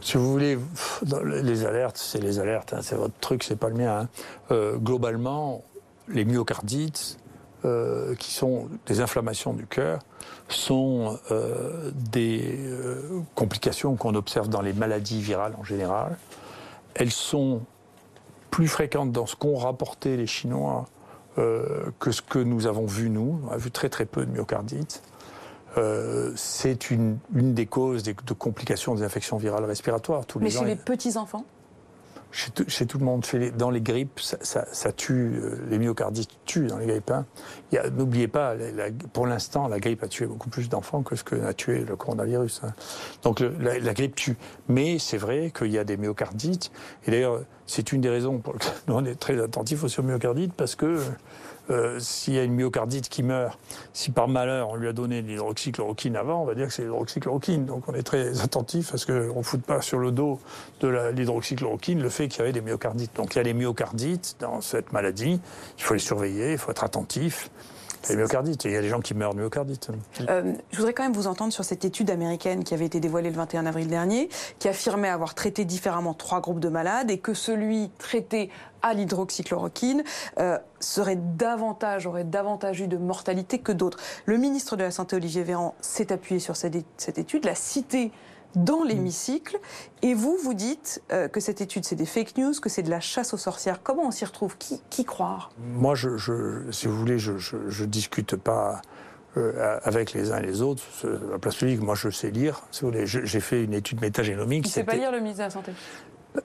Si 0.00 0.16
vous 0.16 0.30
voulez, 0.30 0.56
les 1.42 1.64
alertes, 1.64 1.96
c'est 1.98 2.20
les 2.20 2.38
alertes, 2.38 2.74
hein, 2.74 2.80
c'est 2.80 2.94
votre 2.94 3.18
truc, 3.18 3.42
c'est 3.42 3.56
pas 3.56 3.70
le 3.70 3.74
mien. 3.74 4.02
Hein. 4.02 4.08
Euh, 4.52 4.76
globalement, 4.76 5.64
les 6.06 6.24
myocardites, 6.24 7.18
euh, 7.64 8.14
qui 8.14 8.32
sont 8.32 8.68
des 8.86 9.00
inflammations 9.00 9.52
du 9.52 9.66
cœur, 9.66 9.98
sont 10.48 11.18
euh, 11.30 11.90
des 11.94 12.58
euh, 12.58 13.20
complications 13.34 13.96
qu'on 13.96 14.14
observe 14.14 14.48
dans 14.48 14.62
les 14.62 14.72
maladies 14.72 15.20
virales 15.20 15.54
en 15.58 15.64
général. 15.64 16.16
Elles 16.94 17.10
sont 17.10 17.62
plus 18.50 18.68
fréquentes 18.68 19.12
dans 19.12 19.26
ce 19.26 19.36
qu'ont 19.36 19.56
rapporté 19.56 20.16
les 20.16 20.26
Chinois 20.26 20.86
que 21.98 22.12
ce 22.12 22.22
que 22.22 22.38
nous 22.38 22.66
avons 22.66 22.86
vu 22.86 23.10
nous. 23.10 23.38
On 23.46 23.52
a 23.52 23.58
vu 23.58 23.70
très 23.70 23.90
très 23.90 24.06
peu 24.06 24.24
de 24.24 24.30
myocardite. 24.30 25.02
c'est 26.34 26.90
une, 26.90 27.18
une, 27.34 27.52
des 27.52 27.66
causes 27.66 28.02
de 28.02 28.14
complications 28.32 28.94
des 28.94 29.02
infections 29.02 29.36
virales 29.36 29.66
respiratoires. 29.66 30.24
Tous 30.24 30.38
Mais 30.38 30.48
chez 30.48 30.64
les 30.64 30.76
petits 32.36 32.50
enfants 32.52 32.68
chez 32.68 32.86
tout, 32.86 32.98
le 32.98 33.04
monde. 33.04 33.24
dans 33.56 33.70
les 33.70 33.80
grippes, 33.80 34.20
ça, 34.20 34.92
tue, 34.92 35.12
euh, 35.36 35.58
les 35.70 35.78
myocardites 35.78 36.30
tuent 36.44 36.66
dans 36.66 36.78
les 36.78 36.86
grippes. 36.86 37.10
Hein. 37.10 37.26
N'oubliez 37.96 38.28
pas, 38.28 38.54
pour 39.12 39.26
l'instant, 39.26 39.68
la 39.68 39.78
grippe 39.78 40.02
a 40.02 40.08
tué 40.08 40.26
beaucoup 40.26 40.48
plus 40.48 40.68
d'enfants 40.68 41.02
que 41.02 41.16
ce 41.16 41.24
que 41.24 41.36
a 41.44 41.54
tué 41.54 41.84
le 41.84 41.96
coronavirus. 41.96 42.62
Hein. 42.64 42.72
Donc 43.22 43.40
la, 43.40 43.94
grippe 43.94 44.14
tue. 44.14 44.36
Mais 44.68 44.98
c'est 44.98 45.18
vrai 45.18 45.52
qu'il 45.56 45.72
y 45.72 45.78
a 45.78 45.84
des 45.84 45.96
myocardites. 45.96 46.70
Et 47.06 47.10
d'ailleurs, 47.10 47.42
c'est 47.66 47.92
une 47.92 48.00
des 48.00 48.10
raisons 48.10 48.38
pour 48.38 48.52
lesquelles 48.54 48.72
on 48.88 49.04
est 49.04 49.18
très 49.18 49.40
attentifs 49.40 49.84
aux 49.84 50.02
myocardites, 50.02 50.52
parce 50.52 50.74
que 50.74 51.00
euh, 51.70 51.98
s'il 51.98 52.34
y 52.34 52.38
a 52.38 52.44
une 52.44 52.54
myocardite 52.54 53.08
qui 53.08 53.22
meurt, 53.22 53.58
si 53.92 54.10
par 54.10 54.28
malheur 54.28 54.68
on 54.70 54.76
lui 54.76 54.88
a 54.88 54.92
donné 54.92 55.22
de 55.22 55.26
l'hydroxychloroquine 55.26 56.16
avant, 56.16 56.42
on 56.42 56.44
va 56.44 56.54
dire 56.54 56.68
que 56.68 56.72
c'est 56.72 56.82
l'hydroxychloroquine. 56.82 57.66
Donc 57.66 57.88
on 57.88 57.94
est 57.94 58.02
très 58.02 58.40
attentif 58.40 58.94
à 58.94 58.98
ce 58.98 59.06
qu'on 59.06 59.38
ne 59.38 59.44
foute 59.44 59.62
pas 59.62 59.80
sur 59.80 59.98
le 59.98 60.12
dos 60.12 60.38
de 60.80 60.88
l'hydroxychloroquine 60.88 62.00
le 62.00 62.08
fait 62.08 62.28
qu'il 62.28 62.40
y 62.40 62.42
avait 62.42 62.52
des 62.52 62.60
myocardites. 62.60 63.14
Donc 63.16 63.34
il 63.34 63.38
y 63.38 63.40
a 63.40 63.44
des 63.44 63.54
myocardites 63.54 64.36
dans 64.40 64.60
cette 64.60 64.92
maladie, 64.92 65.40
il 65.78 65.82
faut 65.82 65.94
les 65.94 66.00
surveiller, 66.00 66.52
il 66.52 66.58
faut 66.58 66.70
être 66.70 66.84
attentif. 66.84 67.50
Les 68.08 68.16
myocardites, 68.16 68.64
il 68.64 68.72
y 68.72 68.76
a 68.76 68.80
des 68.80 68.88
gens 68.88 69.00
qui 69.00 69.14
meurent 69.14 69.34
de 69.34 69.40
myocardite. 69.40 69.90
Euh, 70.28 70.52
je 70.70 70.76
voudrais 70.76 70.92
quand 70.92 71.02
même 71.02 71.12
vous 71.12 71.26
entendre 71.26 71.52
sur 71.52 71.64
cette 71.64 71.84
étude 71.84 72.10
américaine 72.10 72.64
qui 72.64 72.74
avait 72.74 72.86
été 72.86 73.00
dévoilée 73.00 73.30
le 73.30 73.36
21 73.36 73.66
avril 73.66 73.88
dernier, 73.88 74.28
qui 74.58 74.68
affirmait 74.68 75.08
avoir 75.08 75.34
traité 75.34 75.64
différemment 75.64 76.14
trois 76.14 76.40
groupes 76.40 76.60
de 76.60 76.68
malades 76.68 77.10
et 77.10 77.18
que 77.18 77.34
celui 77.34 77.90
traité 77.98 78.50
à 78.82 78.94
l'hydroxychloroquine 78.94 80.04
euh, 80.38 80.58
serait 80.80 81.16
davantage, 81.16 82.06
aurait 82.06 82.24
davantage 82.24 82.80
eu 82.80 82.88
de 82.88 82.96
mortalité 82.96 83.58
que 83.58 83.72
d'autres. 83.72 83.98
Le 84.26 84.36
ministre 84.36 84.76
de 84.76 84.84
la 84.84 84.90
Santé, 84.90 85.16
Olivier 85.16 85.42
Véran, 85.42 85.74
s'est 85.80 86.12
appuyé 86.12 86.40
sur 86.40 86.56
cette, 86.56 87.18
étude, 87.18 87.44
l'a 87.44 87.54
cité 87.54 88.12
dans 88.54 88.84
mm. 88.84 88.88
l'hémicycle. 88.88 89.58
Et 90.02 90.14
vous, 90.14 90.36
vous 90.42 90.54
dites 90.54 91.02
euh, 91.12 91.28
que 91.28 91.40
cette 91.40 91.60
étude, 91.60 91.84
c'est 91.84 91.96
des 91.96 92.06
fake 92.06 92.36
news, 92.38 92.52
que 92.60 92.68
c'est 92.68 92.82
de 92.82 92.90
la 92.90 93.00
chasse 93.00 93.34
aux 93.34 93.38
sorcières. 93.38 93.82
Comment 93.82 94.06
on 94.06 94.10
s'y 94.10 94.24
retrouve? 94.24 94.56
Qui, 94.58 94.80
qui, 94.90 95.04
croire? 95.04 95.50
Moi, 95.58 95.94
je, 95.94 96.70
si 96.70 96.86
vous 96.86 96.96
voulez, 96.96 97.18
je 97.18 97.32
ne 97.32 97.86
discute 97.86 98.36
pas 98.36 98.80
euh, 99.36 99.78
avec 99.82 100.12
les 100.12 100.32
uns 100.32 100.38
et 100.38 100.46
les 100.46 100.62
autres. 100.62 100.82
La 101.30 101.38
place 101.38 101.56
publique, 101.56 101.80
moi, 101.80 101.94
je 101.94 102.08
sais 102.08 102.30
lire. 102.30 102.62
Si 102.70 102.82
vous 102.82 102.88
voulez, 102.88 103.06
j'ai 103.06 103.40
fait 103.40 103.64
une 103.64 103.74
étude 103.74 104.00
métagénomique. 104.00 104.64
Il 104.64 104.68
ne 104.68 104.72
sait 104.72 104.84
pas 104.84 104.94
lire 104.94 105.12
le 105.12 105.18
ministre 105.18 105.38
de 105.38 105.44
la 105.44 105.50
Santé? 105.50 105.72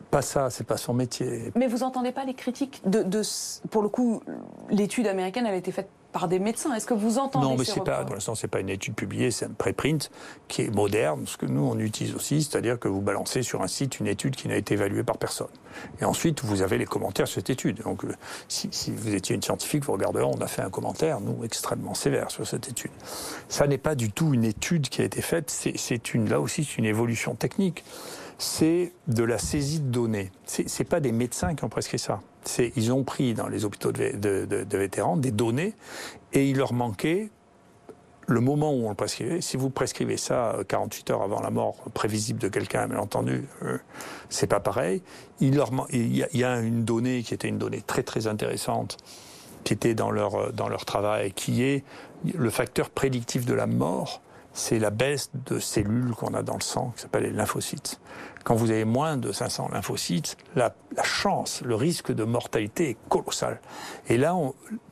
Pas 0.10 0.22
ça, 0.22 0.50
c'est 0.50 0.64
pas 0.66 0.78
son 0.78 0.94
métier. 0.94 1.52
Mais 1.56 1.68
vous 1.68 1.84
entendez 1.84 2.12
pas 2.12 2.24
les 2.24 2.34
critiques 2.34 2.82
de, 2.86 3.04
de 3.04 3.22
pour 3.70 3.82
le 3.82 3.90
coup, 3.90 4.22
l'étude 4.70 5.08
américaine, 5.08 5.46
elle 5.46 5.54
a 5.54 5.58
été 5.58 5.72
faite 5.72 5.90
par 6.12 6.28
des 6.28 6.40
médecins. 6.40 6.74
Est-ce 6.74 6.86
que 6.86 6.94
vous 6.94 7.18
entendez 7.18 7.46
Non, 7.46 7.56
mais 7.58 7.66
c'est 7.66 7.84
pas, 7.84 8.04
pour 8.04 8.16
l'instant, 8.16 8.36
c'est 8.36 8.48
pas 8.48 8.60
une 8.60 8.70
étude 8.70 8.96
publiée, 8.96 9.32
c'est 9.32 9.46
un 9.46 9.54
préprint 9.58 10.10
qui 10.48 10.64
est 10.64 10.76
moderne, 10.76 11.24
ce 11.26 11.38
que 11.38 11.46
nous 11.46 11.64
on 11.64 11.78
utilise 11.80 12.16
aussi, 12.16 12.44
c'est-à-dire 12.44 12.80
que 12.80 12.88
vous 12.88 13.02
balancez 13.02 13.44
sur 13.44 13.62
un 13.62 13.68
site 13.68 14.00
une 14.00 14.08
étude 14.08 14.36
qui 14.36 14.48
n'a 14.48 14.56
été 14.56 14.74
évaluée 14.74 15.04
par 15.04 15.18
personne. 15.18 15.48
Et 16.02 16.06
ensuite, 16.06 16.44
vous 16.44 16.62
avez 16.62 16.78
les 16.78 16.86
commentaires 16.86 17.28
sur 17.28 17.36
cette 17.36 17.50
étude. 17.50 17.82
Donc, 17.84 18.04
euh, 18.04 18.14
si, 18.48 18.70
si 18.72 18.92
vous 18.92 19.16
étiez 19.16 19.36
une 19.36 19.42
scientifique, 19.42 19.86
vous 19.86 19.94
regarderez, 19.94 20.24
on 20.24 20.42
a 20.42 20.48
fait 20.48 20.62
un 20.62 20.70
commentaire, 20.70 21.22
nous, 21.22 21.44
extrêmement 21.44 21.94
sévère 21.94 22.30
sur 22.30 22.46
cette 22.46 22.68
étude. 22.68 22.92
Ça 23.48 23.68
n'est 23.68 23.78
pas 23.78 23.96
du 23.96 24.12
tout 24.12 24.34
une 24.34 24.44
étude 24.44 24.90
qui 24.90 25.02
a 25.02 25.06
été 25.06 25.22
faite, 25.22 25.50
c'est 25.50 26.14
une, 26.14 26.30
là 26.30 26.40
aussi, 26.40 26.64
c'est 26.64 26.78
une 26.78 26.86
évolution 26.86 27.36
technique 27.36 27.84
c'est 28.42 28.92
de 29.08 29.24
la 29.24 29.38
saisie 29.38 29.82
de 29.82 29.92
données. 29.92 30.32
Ce 30.48 30.62
n'est 30.64 30.90
pas 30.90 31.00
des 31.00 31.12
médecins 31.12 31.54
qui 31.54 31.64
ont 31.64 31.70
prescrit 31.70 32.00
ça. 32.00 32.22
Ils 32.76 32.92
ont 32.92 33.04
pris 33.04 33.36
dans 33.36 33.48
les 33.48 33.66
hôpitaux 33.66 33.92
de, 33.92 34.78
vétérans 34.78 35.16
des 35.16 35.32
données 35.32 35.76
et 36.34 36.50
il 36.50 36.58
leur 36.58 36.74
manquait 36.74 37.30
le 38.28 38.40
moment 38.40 38.74
où 38.74 38.88
on 38.88 38.90
le 38.90 38.96
prescrivait. 38.96 39.42
Si 39.42 39.58
vous 39.58 39.70
prescrivez 39.70 40.18
ça 40.18 40.58
48 40.68 41.12
heures 41.12 41.22
avant 41.22 41.40
la 41.40 41.52
mort 41.52 41.76
prévisible 41.94 42.40
de 42.40 42.48
quelqu'un, 42.48 42.88
bien 42.88 42.98
entendu, 42.98 43.46
euh, 43.62 43.78
c'est 44.30 44.48
pas 44.48 44.60
pareil. 44.60 45.04
Il, 45.40 45.56
leur, 45.56 45.70
y 45.92 46.24
a, 46.24 46.28
il 46.34 46.40
y 46.40 46.44
a 46.44 46.60
une 46.62 46.84
donnée 46.84 47.22
qui 47.22 47.36
était 47.36 47.48
une 47.48 47.60
donnée 47.60 47.84
très 47.86 48.02
très 48.02 48.26
intéressante 48.26 48.98
qui 49.64 49.74
était 49.74 49.94
dans 49.94 50.10
leur, 50.10 50.52
dans 50.52 50.68
leur 50.68 50.86
travail, 50.86 51.32
qui 51.34 51.62
est 51.62 51.84
le 52.34 52.50
facteur 52.50 52.90
prédictif 52.90 53.46
de 53.46 53.54
la 53.54 53.68
mort 53.68 54.24
c'est 54.54 54.80
la 54.80 54.90
baisse 54.90 55.32
de 55.46 55.60
cellules 55.60 56.12
qu'on 56.12 56.34
a 56.34 56.44
dans 56.44 56.56
le 56.56 56.62
sang, 56.62 56.94
qui 56.96 57.02
s'appelle 57.04 57.24
les 57.24 57.32
lymphocytes. 57.32 58.00
Quand 58.44 58.56
vous 58.56 58.72
avez 58.72 58.86
moins 58.86 59.18
de 59.18 59.32
500 59.32 59.70
lymphocytes, 59.72 60.38
la, 60.56 60.74
chance, 61.04 61.62
le 61.64 61.76
risque 61.76 62.12
de 62.12 62.24
mortalité 62.24 62.90
est 62.92 62.98
colossal. 63.10 63.60
Et 64.08 64.18
là, 64.18 64.36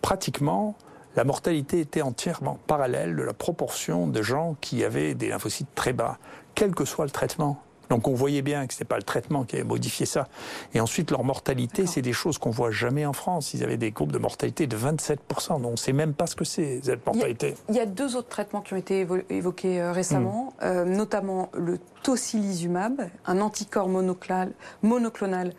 pratiquement, 0.01 0.75
la 1.15 1.23
mortalité 1.23 1.79
était 1.79 2.01
entièrement 2.01 2.59
parallèle 2.67 3.15
de 3.15 3.23
la 3.23 3.33
proportion 3.33 4.07
de 4.07 4.21
gens 4.21 4.55
qui 4.61 4.83
avaient 4.83 5.15
des 5.15 5.29
lymphocytes 5.29 5.73
très 5.75 5.93
bas, 5.93 6.17
quel 6.55 6.75
que 6.75 6.85
soit 6.85 7.05
le 7.05 7.11
traitement. 7.11 7.61
Donc 7.89 8.07
on 8.07 8.13
voyait 8.13 8.41
bien 8.41 8.67
que 8.67 8.73
ce 8.73 8.83
n'est 8.83 8.87
pas 8.87 8.97
le 8.97 9.03
traitement 9.03 9.43
qui 9.43 9.55
avait 9.55 9.65
modifié 9.65 10.05
ça. 10.05 10.27
Et 10.73 10.79
ensuite, 10.79 11.11
leur 11.11 11.23
mortalité, 11.23 11.87
c'est 11.87 12.01
des 12.01 12.13
choses 12.13 12.37
qu'on 12.37 12.51
voit 12.51 12.71
jamais 12.71 13.05
en 13.05 13.13
France. 13.13 13.53
Ils 13.53 13.63
avaient 13.63 13.77
des 13.77 13.91
groupes 13.91 14.11
de 14.11 14.19
mortalité 14.19 14.67
de 14.67 14.77
27%. 14.77 15.61
Donc 15.61 15.65
on 15.65 15.71
ne 15.71 15.75
sait 15.75 15.93
même 15.93 16.13
pas 16.13 16.27
ce 16.27 16.35
que 16.35 16.45
c'est, 16.45 16.81
cette 16.83 17.05
mortalité. 17.05 17.55
Il 17.69 17.75
y, 17.75 17.79
a, 17.79 17.85
deux 17.85 18.15
autres 18.15 18.29
traitements 18.29 18.61
qui 18.61 18.73
ont 18.73 18.77
été 18.77 19.07
évoqués 19.29 19.81
euh, 19.81 19.91
récemment, 19.91 20.53
hmm. 20.61 20.63
euh, 20.63 20.85
notamment 20.85 21.49
le 21.53 21.79
tocilizumab, 22.03 23.09
un 23.25 23.41
anticorps 23.41 23.89
monoclonal, 23.89 24.53
monoclonal 24.83 25.53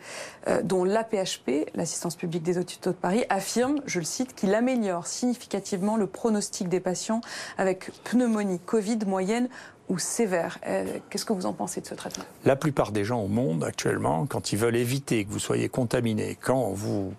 euh, 0.47 0.61
dont 0.63 0.83
l'APHP, 0.83 1.69
l'assistance 1.75 2.15
publique 2.15 2.43
des 2.43 2.57
hôpitaux 2.57 2.91
de 2.91 2.95
Paris, 2.95 3.25
affirme, 3.29 3.79
je 3.85 3.99
le 3.99 4.05
cite, 4.05 4.33
qu'il 4.35 4.53
améliore 4.55 5.07
significativement 5.07 5.97
le 5.97 6.07
pronostic 6.07 6.69
des 6.69 6.79
patients 6.79 7.21
avec 7.57 7.91
pneumonie 8.03 8.59
Covid 8.59 8.99
moyenne 9.05 9.49
ou 9.91 9.99
sévère. 9.99 10.57
Euh, 10.65 10.99
qu'est-ce 11.09 11.25
que 11.25 11.33
vous 11.33 11.45
en 11.45 11.51
pensez 11.51 11.81
de 11.81 11.85
ce 11.85 11.93
traitement? 11.93 12.23
La 12.45 12.55
plupart 12.55 12.93
des 12.93 13.03
gens 13.03 13.19
au 13.19 13.27
monde 13.27 13.65
actuellement, 13.65 14.25
quand 14.25 14.53
ils 14.53 14.57
veulent 14.57 14.77
éviter 14.77 15.25
que 15.25 15.31
vous 15.31 15.39
soyez 15.39 15.67
contaminé, 15.67 16.37
quand 16.39 16.69
vous 16.69 17.13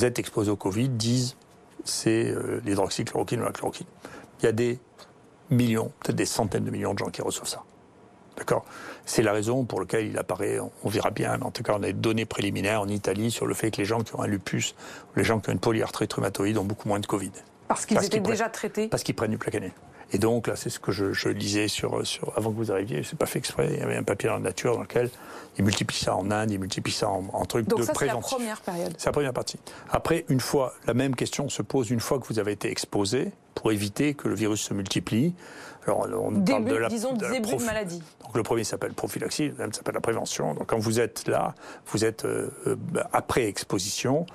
êtes 0.00 0.20
exposé 0.20 0.48
au 0.48 0.56
Covid, 0.56 0.88
disent 0.90 1.36
c'est 1.82 2.30
euh, 2.30 2.60
l'hydroxychloroquine 2.64 3.40
ou 3.40 3.44
la 3.44 3.50
chloroquine. 3.50 3.88
Il 4.40 4.44
y 4.44 4.48
a 4.48 4.52
des 4.52 4.78
millions, 5.50 5.90
peut-être 6.00 6.16
des 6.16 6.24
centaines 6.24 6.64
de 6.64 6.70
millions 6.70 6.94
de 6.94 7.00
gens 7.00 7.10
qui 7.10 7.20
reçoivent 7.20 7.48
ça. 7.48 7.64
D'accord? 8.36 8.64
C'est 9.04 9.22
la 9.22 9.32
raison 9.32 9.64
pour 9.64 9.80
laquelle 9.80 10.06
il 10.06 10.16
apparaît, 10.16 10.58
on 10.60 10.88
verra 10.88 11.10
bien, 11.10 11.36
mais 11.36 11.44
en 11.44 11.50
tout 11.50 11.64
cas, 11.64 11.74
on 11.74 11.82
a 11.82 11.86
des 11.86 11.92
données 11.92 12.26
préliminaires 12.26 12.80
en 12.80 12.88
Italie 12.88 13.32
sur 13.32 13.46
le 13.46 13.54
fait 13.54 13.72
que 13.72 13.78
les 13.78 13.84
gens 13.84 14.02
qui 14.02 14.14
ont 14.14 14.22
un 14.22 14.28
lupus, 14.28 14.76
les 15.16 15.24
gens 15.24 15.40
qui 15.40 15.50
ont 15.50 15.52
une 15.52 15.58
polyarthrite 15.58 16.12
rhumatoïde 16.12 16.58
ont 16.58 16.64
beaucoup 16.64 16.88
moins 16.88 17.00
de 17.00 17.06
Covid. 17.06 17.32
Parce 17.66 17.86
qu'ils 17.86 18.02
étaient 18.04 18.20
déjà 18.20 18.48
traités? 18.48 18.86
Parce 18.86 19.02
qu'ils 19.02 19.16
prennent 19.16 19.32
du 19.32 19.38
plaquenil. 19.38 19.72
Et 20.14 20.18
donc 20.18 20.46
là, 20.46 20.54
c'est 20.54 20.70
ce 20.70 20.78
que 20.78 20.92
je, 20.92 21.12
je 21.12 21.28
lisais 21.28 21.66
sur, 21.66 22.06
sur, 22.06 22.32
avant 22.36 22.52
que 22.52 22.56
vous 22.56 22.70
arriviez. 22.70 23.02
C'est 23.02 23.18
pas 23.18 23.26
fait 23.26 23.40
exprès. 23.40 23.68
Il 23.72 23.80
y 23.80 23.82
avait 23.82 23.96
un 23.96 24.04
papier 24.04 24.28
dans 24.28 24.36
la 24.36 24.40
nature 24.40 24.76
dans 24.76 24.82
lequel 24.82 25.10
il 25.58 25.64
multiplie 25.64 25.96
ça 25.96 26.14
en 26.14 26.30
Inde, 26.30 26.52
il 26.52 26.60
multiplie 26.60 26.92
ça 26.92 27.08
en, 27.08 27.24
en 27.32 27.44
trucs 27.46 27.66
Donc 27.66 27.80
de 27.80 27.84
ça, 27.84 27.92
c'est 27.98 28.06
la 28.06 28.16
première 28.16 28.60
période. 28.60 28.94
C'est 28.96 29.06
la 29.06 29.12
première 29.12 29.32
partie. 29.32 29.58
Après, 29.90 30.24
une 30.28 30.38
fois, 30.38 30.72
la 30.86 30.94
même 30.94 31.16
question 31.16 31.48
se 31.48 31.62
pose 31.62 31.90
une 31.90 31.98
fois 31.98 32.20
que 32.20 32.26
vous 32.28 32.38
avez 32.38 32.52
été 32.52 32.70
exposé 32.70 33.32
pour 33.56 33.72
éviter 33.72 34.14
que 34.14 34.28
le 34.28 34.36
virus 34.36 34.62
se 34.62 34.72
multiplie. 34.72 35.34
Alors, 35.84 36.06
on 36.24 36.30
parle 36.30 36.44
Début, 36.44 36.70
de 36.70 36.76
la, 36.76 36.88
disons, 36.88 37.14
de 37.14 37.24
la 37.24 37.32
début 37.32 37.56
de 37.56 37.62
maladie. 37.64 38.02
donc 38.22 38.36
le 38.36 38.42
premier 38.44 38.62
s'appelle 38.62 38.92
prophylaxie, 38.92 39.46
le 39.46 39.50
deuxième 39.50 39.72
s'appelle 39.72 39.94
la 39.94 40.00
prévention. 40.00 40.54
Donc 40.54 40.68
quand 40.68 40.78
vous 40.78 41.00
êtes 41.00 41.26
là, 41.26 41.56
vous 41.88 42.04
êtes 42.04 42.24
euh, 42.24 42.50
euh, 42.68 42.76
après 43.12 43.46
exposition. 43.46 44.26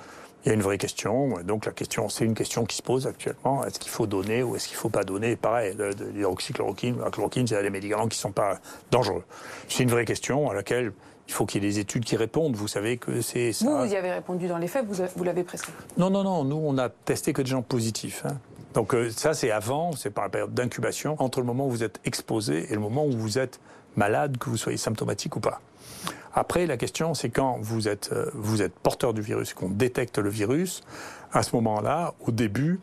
Il 0.46 0.50
y 0.50 0.52
a 0.52 0.54
une 0.56 0.62
vraie 0.62 0.78
question. 0.78 1.40
Donc 1.44 1.66
la 1.66 1.74
question, 1.74 2.08
c'est 2.08 2.24
une 2.24 2.34
question 2.34 2.66
qui 2.66 2.78
se 2.78 2.82
pose 2.82 3.08
actuellement. 3.08 3.66
Est-ce 3.66 3.80
qu'il 3.80 3.92
faut 3.92 4.08
donner 4.08 4.42
ou 4.42 4.56
est-ce 4.56 4.68
qu'il 4.68 4.78
ne 4.78 4.82
faut 4.82 4.90
pas 4.90 5.04
donner? 5.04 5.36
Pareil, 5.36 5.76
l'hydroxychloroquine, 6.14 7.00
la 7.00 7.10
chloroquine, 7.12 7.46
c'est 7.48 7.62
des 7.62 7.70
médicaments 7.70 8.08
qui 8.08 8.18
ne 8.18 8.22
sont 8.22 8.32
pas 8.32 8.60
dangereux. 8.92 9.24
C'est 9.68 9.84
une 9.84 9.90
vraie 9.90 10.06
question 10.06 10.50
à 10.50 10.54
laquelle 10.54 10.94
il 11.28 11.34
faut 11.34 11.46
qu'il 11.46 11.64
y 11.64 11.68
ait 11.68 11.70
des 11.70 11.80
études 11.80 12.06
qui 12.06 12.16
répondent. 12.16 12.56
Vous 12.56 12.68
savez 12.70 12.98
que 12.98 13.22
c'est 13.22 13.52
ça. 13.52 13.66
Vous, 13.66 13.78
vous 13.86 13.94
y 13.94 13.96
avez 13.98 14.12
répondu 14.14 14.48
dans 14.48 14.58
les 14.58 14.68
faits, 14.68 14.86
vous, 14.88 15.04
vous 15.16 15.24
l'avez 15.24 15.44
prescrit. 15.44 15.74
Non, 15.98 16.10
non, 16.10 16.24
non. 16.24 16.44
Nous, 16.46 16.56
on 16.56 16.78
a 16.78 16.90
testé 16.90 17.34
que 17.34 17.42
des 17.42 17.50
gens 17.50 17.62
positifs. 17.62 18.24
hein. 18.26 18.38
Donc 18.74 18.94
euh, 18.94 19.10
ça, 19.12 19.34
c'est 19.34 19.52
avant, 19.52 19.92
c'est 19.94 20.10
par 20.10 20.24
la 20.24 20.30
période 20.30 20.54
d'incubation, 20.54 21.16
entre 21.20 21.40
le 21.40 21.46
moment 21.46 21.68
où 21.68 21.70
vous 21.70 21.84
êtes 21.84 22.00
exposé 22.06 22.68
et 22.72 22.74
le 22.76 22.80
moment 22.80 23.06
où 23.06 23.12
vous 23.12 23.38
êtes 23.40 23.60
malade, 23.96 24.38
que 24.38 24.50
vous 24.50 24.58
soyez 24.58 24.78
symptomatique 24.78 25.36
ou 25.36 25.40
pas. 25.40 25.60
Après, 26.34 26.66
la 26.66 26.78
question, 26.78 27.14
c'est 27.14 27.30
quand 27.30 27.58
vous 27.62 27.88
êtes, 27.88 28.12
euh, 28.12 28.30
vous 28.34 28.62
êtes 28.62 28.74
porteur 28.74 29.14
du 29.14 29.22
virus 29.22 29.54
qu'on 29.54 29.70
détecte 29.70 30.18
le 30.20 30.30
virus, 30.30 30.82
à 31.32 31.44
ce 31.44 31.56
moment-là, 31.56 32.14
au 32.22 32.32
début, 32.32 32.80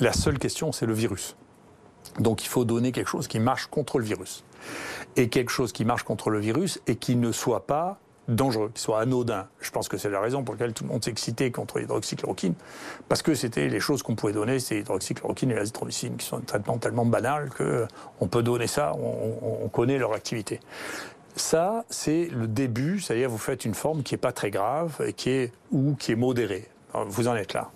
la 0.00 0.12
seule 0.12 0.38
question, 0.38 0.72
c'est 0.72 0.86
le 0.86 0.94
virus. 0.94 1.36
Donc 2.18 2.44
il 2.44 2.48
faut 2.48 2.64
donner 2.64 2.92
quelque 2.92 3.08
chose 3.08 3.28
qui 3.28 3.40
marche 3.40 3.66
contre 3.66 3.98
le 3.98 4.04
virus. 4.04 4.44
Et 5.16 5.28
quelque 5.28 5.50
chose 5.50 5.72
qui 5.72 5.84
marche 5.84 6.02
contre 6.02 6.30
le 6.30 6.38
virus 6.38 6.80
et 6.86 6.96
qui 6.96 7.16
ne 7.16 7.32
soit 7.32 7.66
pas 7.66 7.98
dangereux, 8.28 8.72
qui 8.74 8.82
soit 8.82 9.00
anodin. 9.00 9.46
Je 9.60 9.70
pense 9.70 9.88
que 9.88 9.96
c'est 9.96 10.10
la 10.10 10.20
raison 10.20 10.42
pour 10.42 10.54
laquelle 10.54 10.72
tout 10.72 10.82
le 10.82 10.90
monde 10.90 11.04
s'est 11.04 11.10
excité 11.10 11.52
contre 11.52 11.78
l'hydroxychloroquine, 11.78 12.54
parce 13.08 13.22
que 13.22 13.34
c'était 13.34 13.68
les 13.68 13.78
choses 13.78 14.02
qu'on 14.02 14.16
pouvait 14.16 14.32
donner, 14.32 14.58
c'est 14.58 14.74
l'hydroxychloroquine 14.76 15.52
et 15.52 15.54
l'azithromycine, 15.54 16.16
qui 16.16 16.26
sont 16.26 16.40
des 16.40 16.46
traitements 16.46 16.78
tellement 16.78 17.06
banals 17.06 17.50
que 17.50 17.86
on 18.20 18.26
peut 18.26 18.42
donner 18.42 18.66
ça, 18.66 18.94
on 18.94 19.68
connaît 19.68 19.98
leur 19.98 20.12
activité. 20.12 20.58
Ça, 21.36 21.84
c'est 21.90 22.28
le 22.32 22.48
début, 22.48 22.98
c'est-à-dire 22.98 23.28
vous 23.28 23.36
faites 23.36 23.66
une 23.66 23.74
forme 23.74 24.02
qui 24.02 24.14
est 24.14 24.18
pas 24.18 24.32
très 24.32 24.50
grave 24.50 25.12
qui 25.16 25.30
est 25.30 25.52
ou 25.70 25.94
qui 25.94 26.12
est 26.12 26.16
modérée. 26.16 26.66
Vous 27.08 27.28
en 27.28 27.36
êtes 27.36 27.52
là. 27.52 27.70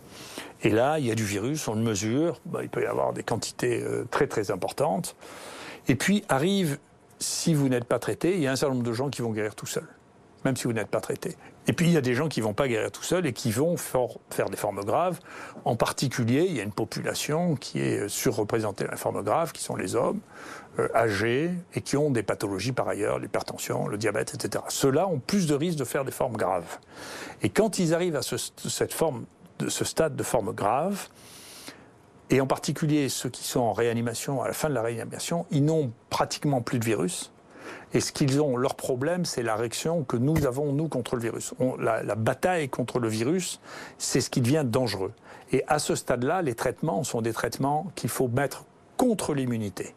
Et 0.62 0.70
là, 0.70 0.98
il 0.98 1.06
y 1.06 1.10
a 1.10 1.14
du 1.14 1.24
virus, 1.24 1.68
on 1.68 1.74
le 1.74 1.82
mesure, 1.82 2.40
bah, 2.46 2.60
il 2.62 2.70
peut 2.70 2.82
y 2.82 2.86
avoir 2.86 3.12
des 3.12 3.22
quantités 3.22 3.82
euh, 3.82 4.06
très 4.10 4.26
très 4.26 4.50
importantes. 4.50 5.14
Et 5.88 5.94
puis 5.94 6.24
arrive, 6.28 6.78
si 7.18 7.52
vous 7.52 7.68
n'êtes 7.68 7.84
pas 7.84 7.98
traité, 7.98 8.34
il 8.34 8.40
y 8.40 8.46
a 8.46 8.52
un 8.52 8.56
certain 8.56 8.74
nombre 8.74 8.86
de 8.86 8.92
gens 8.92 9.10
qui 9.10 9.20
vont 9.20 9.30
guérir 9.30 9.54
tout 9.54 9.66
seuls, 9.66 9.88
même 10.44 10.56
si 10.56 10.64
vous 10.64 10.72
n'êtes 10.72 10.88
pas 10.88 11.00
traité. 11.00 11.36
Et 11.66 11.72
puis 11.72 11.86
il 11.86 11.92
y 11.92 11.96
a 11.96 12.00
des 12.00 12.14
gens 12.14 12.28
qui 12.28 12.40
vont 12.40 12.54
pas 12.54 12.66
guérir 12.66 12.90
tout 12.90 13.02
seuls 13.02 13.26
et 13.26 13.32
qui 13.32 13.50
vont 13.50 13.76
faire 13.76 14.50
des 14.50 14.56
formes 14.56 14.82
graves. 14.82 15.20
En 15.64 15.76
particulier, 15.76 16.46
il 16.48 16.56
y 16.56 16.60
a 16.60 16.62
une 16.62 16.72
population 16.72 17.56
qui 17.56 17.80
est 17.80 18.08
surreprésentée 18.08 18.84
dans 18.84 18.90
les 18.90 18.96
formes 18.96 19.22
graves, 19.22 19.52
qui 19.52 19.62
sont 19.62 19.76
les 19.76 19.94
hommes 19.94 20.20
euh, 20.20 20.59
âgés 20.94 21.50
et 21.74 21.80
qui 21.80 21.96
ont 21.96 22.10
des 22.10 22.22
pathologies 22.22 22.72
par 22.72 22.88
ailleurs, 22.88 23.18
l'hypertension, 23.18 23.88
le 23.88 23.98
diabète, 23.98 24.34
etc. 24.34 24.64
Ceux-là 24.68 25.06
ont 25.06 25.18
plus 25.18 25.46
de 25.46 25.54
risques 25.54 25.78
de 25.78 25.84
faire 25.84 26.04
des 26.04 26.12
formes 26.12 26.36
graves. 26.36 26.78
Et 27.42 27.48
quand 27.48 27.78
ils 27.78 27.94
arrivent 27.94 28.16
à 28.16 28.22
ce, 28.22 28.36
cette 28.36 28.92
forme, 28.92 29.24
de 29.58 29.68
ce 29.68 29.84
stade 29.84 30.16
de 30.16 30.22
forme 30.22 30.52
grave, 30.52 31.08
et 32.30 32.40
en 32.40 32.46
particulier 32.46 33.08
ceux 33.08 33.28
qui 33.28 33.44
sont 33.44 33.60
en 33.60 33.72
réanimation, 33.72 34.42
à 34.42 34.46
la 34.46 34.54
fin 34.54 34.68
de 34.68 34.74
la 34.74 34.82
réanimation, 34.82 35.46
ils 35.50 35.64
n'ont 35.64 35.92
pratiquement 36.08 36.60
plus 36.62 36.78
de 36.78 36.84
virus. 36.84 37.32
Et 37.92 38.00
ce 38.00 38.12
qu'ils 38.12 38.40
ont, 38.40 38.56
leur 38.56 38.76
problème, 38.76 39.24
c'est 39.24 39.42
la 39.42 39.56
réaction 39.56 40.04
que 40.04 40.16
nous 40.16 40.46
avons, 40.46 40.72
nous, 40.72 40.88
contre 40.88 41.16
le 41.16 41.22
virus. 41.22 41.54
La 41.78 42.14
bataille 42.14 42.68
contre 42.68 43.00
le 43.00 43.08
virus, 43.08 43.60
c'est 43.98 44.20
ce 44.20 44.30
qui 44.30 44.40
devient 44.40 44.64
dangereux. 44.64 45.12
Et 45.52 45.64
à 45.66 45.78
ce 45.78 45.94
stade-là, 45.94 46.42
les 46.42 46.54
traitements 46.54 47.02
sont 47.02 47.22
des 47.22 47.32
traitements 47.32 47.90
qu'il 47.96 48.10
faut 48.10 48.28
mettre 48.28 48.64
contre 48.96 49.34
l'immunité. 49.34 49.94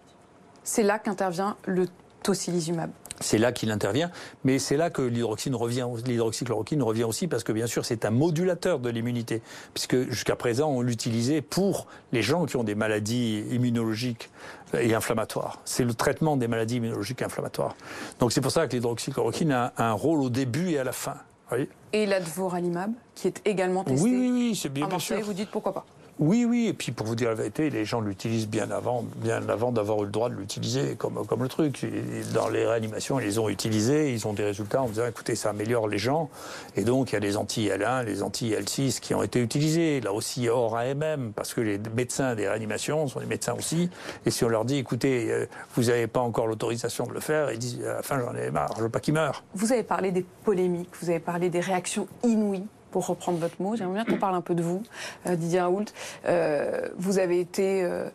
C'est 0.63 0.83
là 0.83 0.99
qu'intervient 0.99 1.55
le 1.65 1.87
tocilizumab. 2.23 2.89
C'est 3.19 3.37
là 3.37 3.51
qu'il 3.51 3.71
intervient, 3.71 4.11
mais 4.43 4.59
c'est 4.59 4.75
là 4.75 4.89
que 4.89 5.01
revient, 5.01 5.87
l'hydroxychloroquine 6.05 6.81
revient 6.81 7.03
aussi 7.03 7.27
parce 7.27 7.43
que 7.43 7.51
bien 7.51 7.67
sûr 7.67 7.85
c'est 7.85 8.05
un 8.05 8.09
modulateur 8.09 8.79
de 8.79 8.89
l'immunité, 8.89 9.41
puisque 9.73 10.09
jusqu'à 10.09 10.35
présent 10.35 10.69
on 10.69 10.81
l'utilisait 10.81 11.41
pour 11.41 11.87
les 12.11 12.21
gens 12.21 12.45
qui 12.45 12.57
ont 12.57 12.63
des 12.63 12.75
maladies 12.75 13.45
immunologiques 13.51 14.29
et 14.77 14.93
inflammatoires. 14.93 15.61
C'est 15.63 15.85
le 15.85 15.93
traitement 15.93 16.37
des 16.37 16.47
maladies 16.47 16.77
immunologiques 16.77 17.21
et 17.21 17.25
inflammatoires. 17.25 17.75
Donc 18.19 18.33
c'est 18.33 18.41
pour 18.41 18.51
ça 18.51 18.67
que 18.67 18.73
l'hydroxychloroquine 18.73 19.51
a 19.51 19.73
un 19.77 19.93
rôle 19.93 20.21
au 20.21 20.29
début 20.29 20.71
et 20.71 20.79
à 20.79 20.83
la 20.83 20.91
fin. 20.91 21.15
Voyez? 21.49 21.69
Et 21.93 22.05
l'advoralimab, 22.05 22.91
qui 23.15 23.27
est 23.27 23.41
également 23.45 23.83
testé. 23.83 24.03
oui, 24.03 24.11
oui, 24.11 24.31
oui, 24.31 24.59
c'est 24.59 24.69
bien, 24.69 24.85
à 24.85 24.89
bien 24.89 24.99
sûr. 24.99 25.21
vous 25.21 25.33
dites 25.33 25.51
pourquoi 25.51 25.73
pas. 25.73 25.85
Oui, 26.19 26.45
oui, 26.45 26.67
et 26.67 26.73
puis 26.73 26.91
pour 26.91 27.07
vous 27.07 27.15
dire 27.15 27.29
la 27.29 27.35
vérité, 27.35 27.71
les 27.71 27.85
gens 27.85 27.99
l'utilisent 27.99 28.47
bien 28.47 28.69
avant, 28.69 29.03
bien 29.17 29.47
avant 29.49 29.71
d'avoir 29.71 30.03
eu 30.03 30.05
le 30.05 30.11
droit 30.11 30.29
de 30.29 30.35
l'utiliser, 30.35 30.95
comme, 30.95 31.25
comme 31.25 31.41
le 31.41 31.49
truc. 31.49 31.85
Dans 32.33 32.49
les 32.49 32.67
réanimations, 32.67 33.19
ils 33.19 33.25
les 33.25 33.39
ont 33.39 33.49
utilisés, 33.49 34.13
ils 34.13 34.27
ont 34.27 34.33
des 34.33 34.43
résultats 34.43 34.83
en 34.83 34.87
disant, 34.87 35.07
écoutez, 35.07 35.35
ça 35.35 35.49
améliore 35.49 35.87
les 35.87 35.97
gens. 35.97 36.29
Et 36.75 36.83
donc, 36.83 37.11
il 37.11 37.13
y 37.13 37.17
a 37.17 37.19
les 37.19 37.35
anti-L1, 37.35 38.05
les 38.05 38.21
anti-L6 38.21 38.99
qui 38.99 39.15
ont 39.15 39.23
été 39.23 39.41
utilisés, 39.41 40.01
là 40.01 40.13
aussi 40.13 40.47
hors 40.49 40.77
AMM, 40.77 41.33
parce 41.33 41.53
que 41.55 41.61
les 41.61 41.79
médecins 41.95 42.35
des 42.35 42.47
réanimations 42.47 43.07
sont 43.07 43.19
des 43.19 43.25
médecins 43.25 43.55
aussi. 43.57 43.89
Et 44.27 44.31
si 44.31 44.45
on 44.45 44.49
leur 44.49 44.65
dit, 44.65 44.77
écoutez, 44.77 45.31
euh, 45.31 45.47
vous 45.75 45.85
n'avez 45.85 46.07
pas 46.07 46.19
encore 46.19 46.45
l'autorisation 46.45 47.07
de 47.07 47.13
le 47.13 47.21
faire, 47.21 47.51
ils 47.51 47.59
disent, 47.59 47.83
à 47.83 47.95
la 47.95 48.03
fin, 48.03 48.19
j'en 48.19 48.35
ai 48.35 48.51
marre, 48.51 48.73
je 48.77 48.83
veux 48.83 48.89
pas 48.89 48.99
qu'ils 48.99 49.15
meurent. 49.15 49.43
Vous 49.55 49.71
avez 49.71 49.83
parlé 49.83 50.11
des 50.11 50.25
polémiques, 50.43 50.91
vous 51.01 51.09
avez 51.09 51.19
parlé 51.19 51.49
des 51.49 51.59
réactions 51.59 52.07
inouïes. 52.23 52.67
Pour 52.93 53.07
reprendre 53.07 53.39
votre 53.39 53.59
mot, 53.59 53.75
j'aimerais 53.75 54.03
bien 54.03 54.05
qu'on 54.05 54.19
parle 54.19 54.35
un 54.35 54.41
peu 54.41 54.53
de 54.53 54.61
vous, 54.61 54.83
euh, 55.25 55.35
Didier 55.35 55.61
Raoult. 55.61 55.85
Euh, 56.27 56.89
vous 56.95 57.17
avez 57.17 57.39
été 57.39 57.83
euh, 57.83 58.07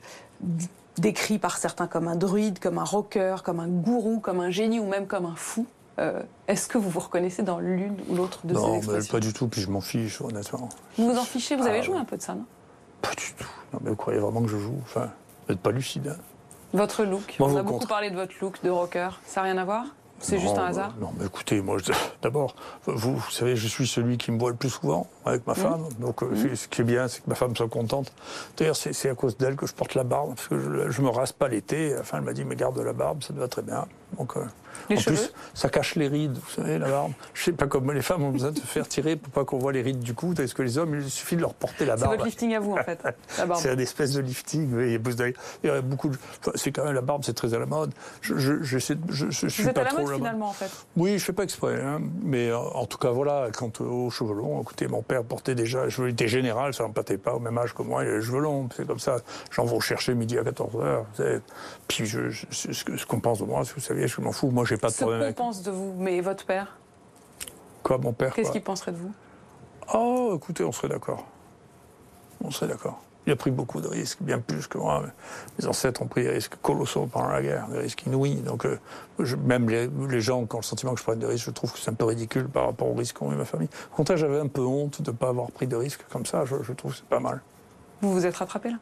décrit 0.99 1.41
par 1.41 1.59
certains 1.59 1.89
comme 1.89 2.07
un 2.07 2.15
druide, 2.15 2.61
comme 2.61 2.79
un 2.79 2.85
rocker, 2.85 3.35
comme 3.45 3.59
un 3.59 3.67
gourou, 3.67 4.21
comme 4.21 4.39
un 4.39 4.51
génie 4.51 4.79
ou 4.79 4.87
même 4.87 5.09
comme 5.09 5.27
un 5.27 5.35
fou. 5.35 5.67
Euh, 5.99 6.23
Est-ce 6.47 6.69
que 6.69 6.79
vous 6.79 6.89
vous 6.91 7.01
reconnaissez 7.01 7.43
dans 7.43 7.59
l'une 7.59 7.97
ou 8.09 8.15
l'autre 8.15 8.47
de 8.47 8.55
ces 8.55 8.61
Non, 8.61 8.71
mais 8.71 8.77
expressions 8.79 9.11
pas 9.13 9.19
du 9.19 9.33
tout, 9.33 9.49
puis 9.49 9.61
je 9.63 9.69
m'en 9.69 9.81
fiche, 9.81 10.21
honnêtement. 10.21 10.69
Vous 10.97 11.11
vous 11.13 11.19
en 11.19 11.25
fichez 11.25 11.57
Vous 11.57 11.67
avez 11.67 11.81
Ah, 11.81 11.83
joué 11.83 11.97
un 11.99 12.05
peu 12.05 12.17
de 12.17 12.23
ça, 12.23 12.35
non? 12.37 12.45
Pas 13.03 13.11
du 13.17 13.33
tout. 13.37 13.49
Non, 13.73 13.81
mais 13.83 13.91
vous 13.91 13.97
croyez 13.97 14.21
vraiment 14.21 14.43
que 14.43 14.49
je 14.49 14.59
joue? 14.59 14.77
Enfin, 14.83 15.11
vous 15.49 15.55
n'êtes 15.55 15.61
pas 15.61 15.73
lucide. 15.73 16.07
hein? 16.17 16.23
Votre 16.73 17.03
look. 17.03 17.35
Moi, 17.41 17.49
On 17.49 17.53
vous 17.53 17.59
a 17.59 17.63
beaucoup 17.65 17.87
parlé 17.89 18.11
de 18.11 18.15
votre 18.15 18.35
look 18.41 18.63
de 18.63 18.71
rocker. 18.71 19.09
Ça 19.27 19.41
n'a 19.41 19.47
rien 19.47 19.59
à 19.59 19.65
voir? 19.65 19.87
C'est 20.21 20.39
juste 20.39 20.53
un 20.53 20.63
bah, 20.63 20.67
hasard 20.67 20.95
Non, 21.01 21.13
mais 21.19 21.27
écoutez, 21.27 21.61
moi, 21.61 21.79
d'abord, 22.23 22.55
vous, 22.87 23.17
vous 23.17 23.31
savez, 23.31 23.57
je 23.57 23.69
suis 23.69 23.87
celui 23.87 24.19
qui 24.19 24.33
me 24.33 24.39
voit 24.39 24.51
le 24.51 24.57
plus 24.57 24.71
souvent 24.71 25.07
avec 25.25 25.47
ma 25.47 25.55
femme. 25.55 25.89
Donc, 26.01 26.23
euh, 26.23 26.55
ce 26.55 26.69
qui 26.69 26.81
est 26.81 26.85
bien, 26.85 27.09
c'est 27.09 27.23
que 27.23 27.29
ma 27.29 27.35
femme 27.35 27.55
soit 27.55 27.69
contente. 27.69 28.13
D'ailleurs, 28.57 28.77
c'est 28.77 29.09
à 29.09 29.15
cause 29.15 29.37
d'elle 29.37 29.57
que 29.57 29.67
je 29.67 29.75
porte 29.75 29.95
la 29.95 30.05
barbe, 30.05 30.35
parce 30.35 30.49
que 30.49 30.59
je, 30.59 30.91
je 30.91 31.03
me 31.03 31.09
rase 31.09 31.33
pas 31.33 31.49
l'été. 31.49 31.95
Enfin, 31.99 32.19
elle 32.19 32.25
m'a 32.25 32.33
dit, 32.33 32.45
mais 32.45 32.57
garde 32.57 32.79
la 32.79 32.93
barbe, 32.93 33.23
ça 33.23 33.33
te 33.33 33.39
va 33.39 33.49
très 33.49 33.63
bien. 33.63 33.87
Donc, 34.17 34.37
euh, 34.37 34.45
Les 34.91 34.97
en 34.97 35.01
cheveux 35.01 35.17
plus, 35.17 35.33
ça 35.55 35.69
cache 35.69 35.95
les 35.97 36.09
rides, 36.09 36.39
vous 36.39 36.51
savez, 36.51 36.79
la 36.79 36.89
barbe. 36.89 37.13
Je 37.35 37.45
sais 37.45 37.53
pas 37.53 37.67
comme 37.67 37.93
les 37.93 38.01
femmes 38.03 38.23
ont 38.23 38.31
besoin 38.31 38.53
de 38.53 38.59
se 38.59 38.65
faire 38.67 38.89
tirer 38.89 39.17
pour 39.17 39.31
pas 39.33 39.45
qu'on 39.45 39.59
voit 39.59 39.73
les 39.73 39.83
rides 39.83 40.01
du 40.01 40.15
cou, 40.15 40.33
tandis 40.35 40.55
que 40.55 40.63
les 40.63 40.79
hommes, 40.79 40.95
il 40.95 41.11
suffit 41.11 41.37
de 41.37 41.43
leur 41.43 41.53
porter 41.55 41.85
la 41.85 41.97
C'est 41.97 42.03
barbe. 42.05 42.15
votre 42.15 42.25
lifting 42.25 42.55
à 42.55 42.61
vous, 42.61 42.73
en 42.73 42.83
fait. 42.83 43.01
C'est 43.57 43.71
un 43.71 43.79
espèce 43.79 44.13
de 44.13 44.21
lifting. 44.21 44.73
oui, 44.75 44.99
Il 45.63 45.69
y 45.69 45.71
a 45.71 45.81
beaucoup 45.83 46.09
de- 46.09 46.17
c'est 46.55 46.73
quand 46.73 46.85
même 46.85 46.95
la 46.95 47.01
barbe, 47.03 47.23
c'est 47.25 47.35
très 47.35 47.53
à 47.55 47.59
la 47.59 47.67
mode. 47.67 47.93
Je, 48.23 48.37
je, 48.39 48.63
je, 48.63 48.79
je 49.31 49.49
suis 49.49 49.67
êtes 49.67 49.75
pas 49.75 49.83
à 49.83 49.85
la 49.85 49.91
trop 49.91 50.03
mode, 50.07 50.15
finalement, 50.17 50.49
en 50.49 50.53
fait. 50.53 50.71
Oui, 50.97 51.19
je 51.19 51.25
fais 51.25 51.33
pas 51.35 51.43
exprès, 51.45 51.81
hein. 51.83 52.01
mais 52.23 52.49
euh, 52.49 52.57
en 52.59 52.87
tout 52.87 52.99
cas 52.99 53.11
voilà, 53.11 53.49
quant 53.57 53.71
aux 53.81 54.11
cheveux 54.11 54.35
longs, 54.35 54.63
écoutez, 54.63 54.89
mon 54.89 55.03
père 55.03 55.23
portait 55.25 55.55
déjà, 55.55 55.85
il 55.99 56.09
était 56.09 56.29
général, 56.29 56.73
ça 56.73 56.85
n'empâtait 56.85 57.19
pas 57.19 57.35
au 57.35 57.41
même 57.41 57.59
âge 57.59 57.75
que 57.75 57.83
moi, 57.83 58.05
il 58.05 58.09
a 58.11 58.17
les 58.17 58.23
cheveux 58.23 58.41
longs, 58.41 58.69
c'est 58.75 58.87
comme 58.87 58.99
ça, 59.01 59.17
j'en 59.51 59.65
vais 59.67 59.79
chercher 59.81 60.15
midi 60.15 60.39
à 60.39 60.43
14h, 60.43 61.05
puis 61.89 62.07
je, 62.07 62.31
je- 62.31 62.47
ce 62.51 62.85
que- 62.85 63.05
qu'on 63.07 63.21
pense 63.21 63.41
de 63.41 63.45
moi, 63.45 63.65
si 63.65 63.73
vous 63.75 63.81
je 64.07 64.21
m'en 64.21 64.33
fous, 64.33 64.51
moi 64.51 64.65
j'ai 64.65 64.77
pas 64.77 64.89
de 64.89 64.93
Ce 64.93 64.99
problème 64.99 65.21
qu'on 65.21 65.25
avec 65.25 65.37
pense 65.37 65.63
de 65.63 65.71
vous, 65.71 65.95
mais 65.99 66.21
votre 66.21 66.45
père, 66.47 66.77
quoi, 67.83 67.99
mon 67.99 68.13
père. 68.13 68.35
qu'est-ce 68.35 68.53
qu'il 68.53 68.63
penserait 68.63 68.93
de 68.93 68.99
vous? 68.99 69.13
Oh, 69.95 70.33
écoutez, 70.37 70.63
on 70.65 70.73
serait 70.73 70.89
d'accord. 70.89 71.25
On 72.45 72.51
serait 72.51 72.69
d'accord. 72.69 73.01
Il 73.27 73.33
a 73.33 73.37
pris 73.37 73.51
beaucoup 73.51 73.81
de 73.83 73.89
risques, 73.89 74.19
bien 74.23 74.39
plus 74.39 74.67
que 74.67 74.79
moi. 74.79 75.03
Mes 75.59 75.67
ancêtres 75.67 76.01
ont 76.01 76.07
pris 76.07 76.23
des 76.23 76.31
risques 76.31 76.55
colossaux 76.63 77.07
pendant 77.07 77.29
la 77.29 77.43
guerre, 77.43 77.69
des 77.69 77.79
risques 77.79 78.07
inouïs. 78.07 78.37
Donc, 78.37 78.65
euh, 78.65 78.79
je- 79.19 79.37
même 79.37 79.69
les, 79.69 79.89
les 80.09 80.21
gens 80.23 80.47
qui 80.47 80.55
ont 80.55 80.61
le 80.61 80.65
sentiment 80.65 80.95
que 80.95 80.99
je 81.01 81.05
prenne 81.05 81.19
des 81.19 81.27
risques, 81.27 81.45
je 81.45 81.51
trouve 81.51 81.71
que 81.73 81.79
c'est 81.79 81.91
un 81.91 81.95
peu 81.95 82.05
ridicule 82.07 82.49
par 82.49 82.65
rapport 82.67 82.89
aux 82.89 82.95
risques 82.95 83.17
qu'ont 83.19 83.31
eu 83.33 83.35
ma 83.37 83.45
famille. 83.45 83.69
Au 83.93 83.97
contraire, 83.97 84.17
j'avais 84.17 84.39
un 84.41 84.47
peu 84.47 84.63
honte 84.63 85.03
de 85.03 85.11
ne 85.11 85.17
pas 85.17 85.29
avoir 85.29 85.51
pris 85.51 85.67
de 85.67 85.77
risques 85.77 86.05
comme 86.11 86.25
ça. 86.25 86.45
Je, 86.47 86.57
je 86.63 86.73
trouve 86.73 86.93
que 86.93 86.99
c'est 86.99 87.07
pas 87.09 87.21
mal. 87.21 87.43
Vous 88.01 88.13
vous 88.13 88.25
êtes 88.25 88.37
rattrapé, 88.37 88.71
là? 88.71 88.77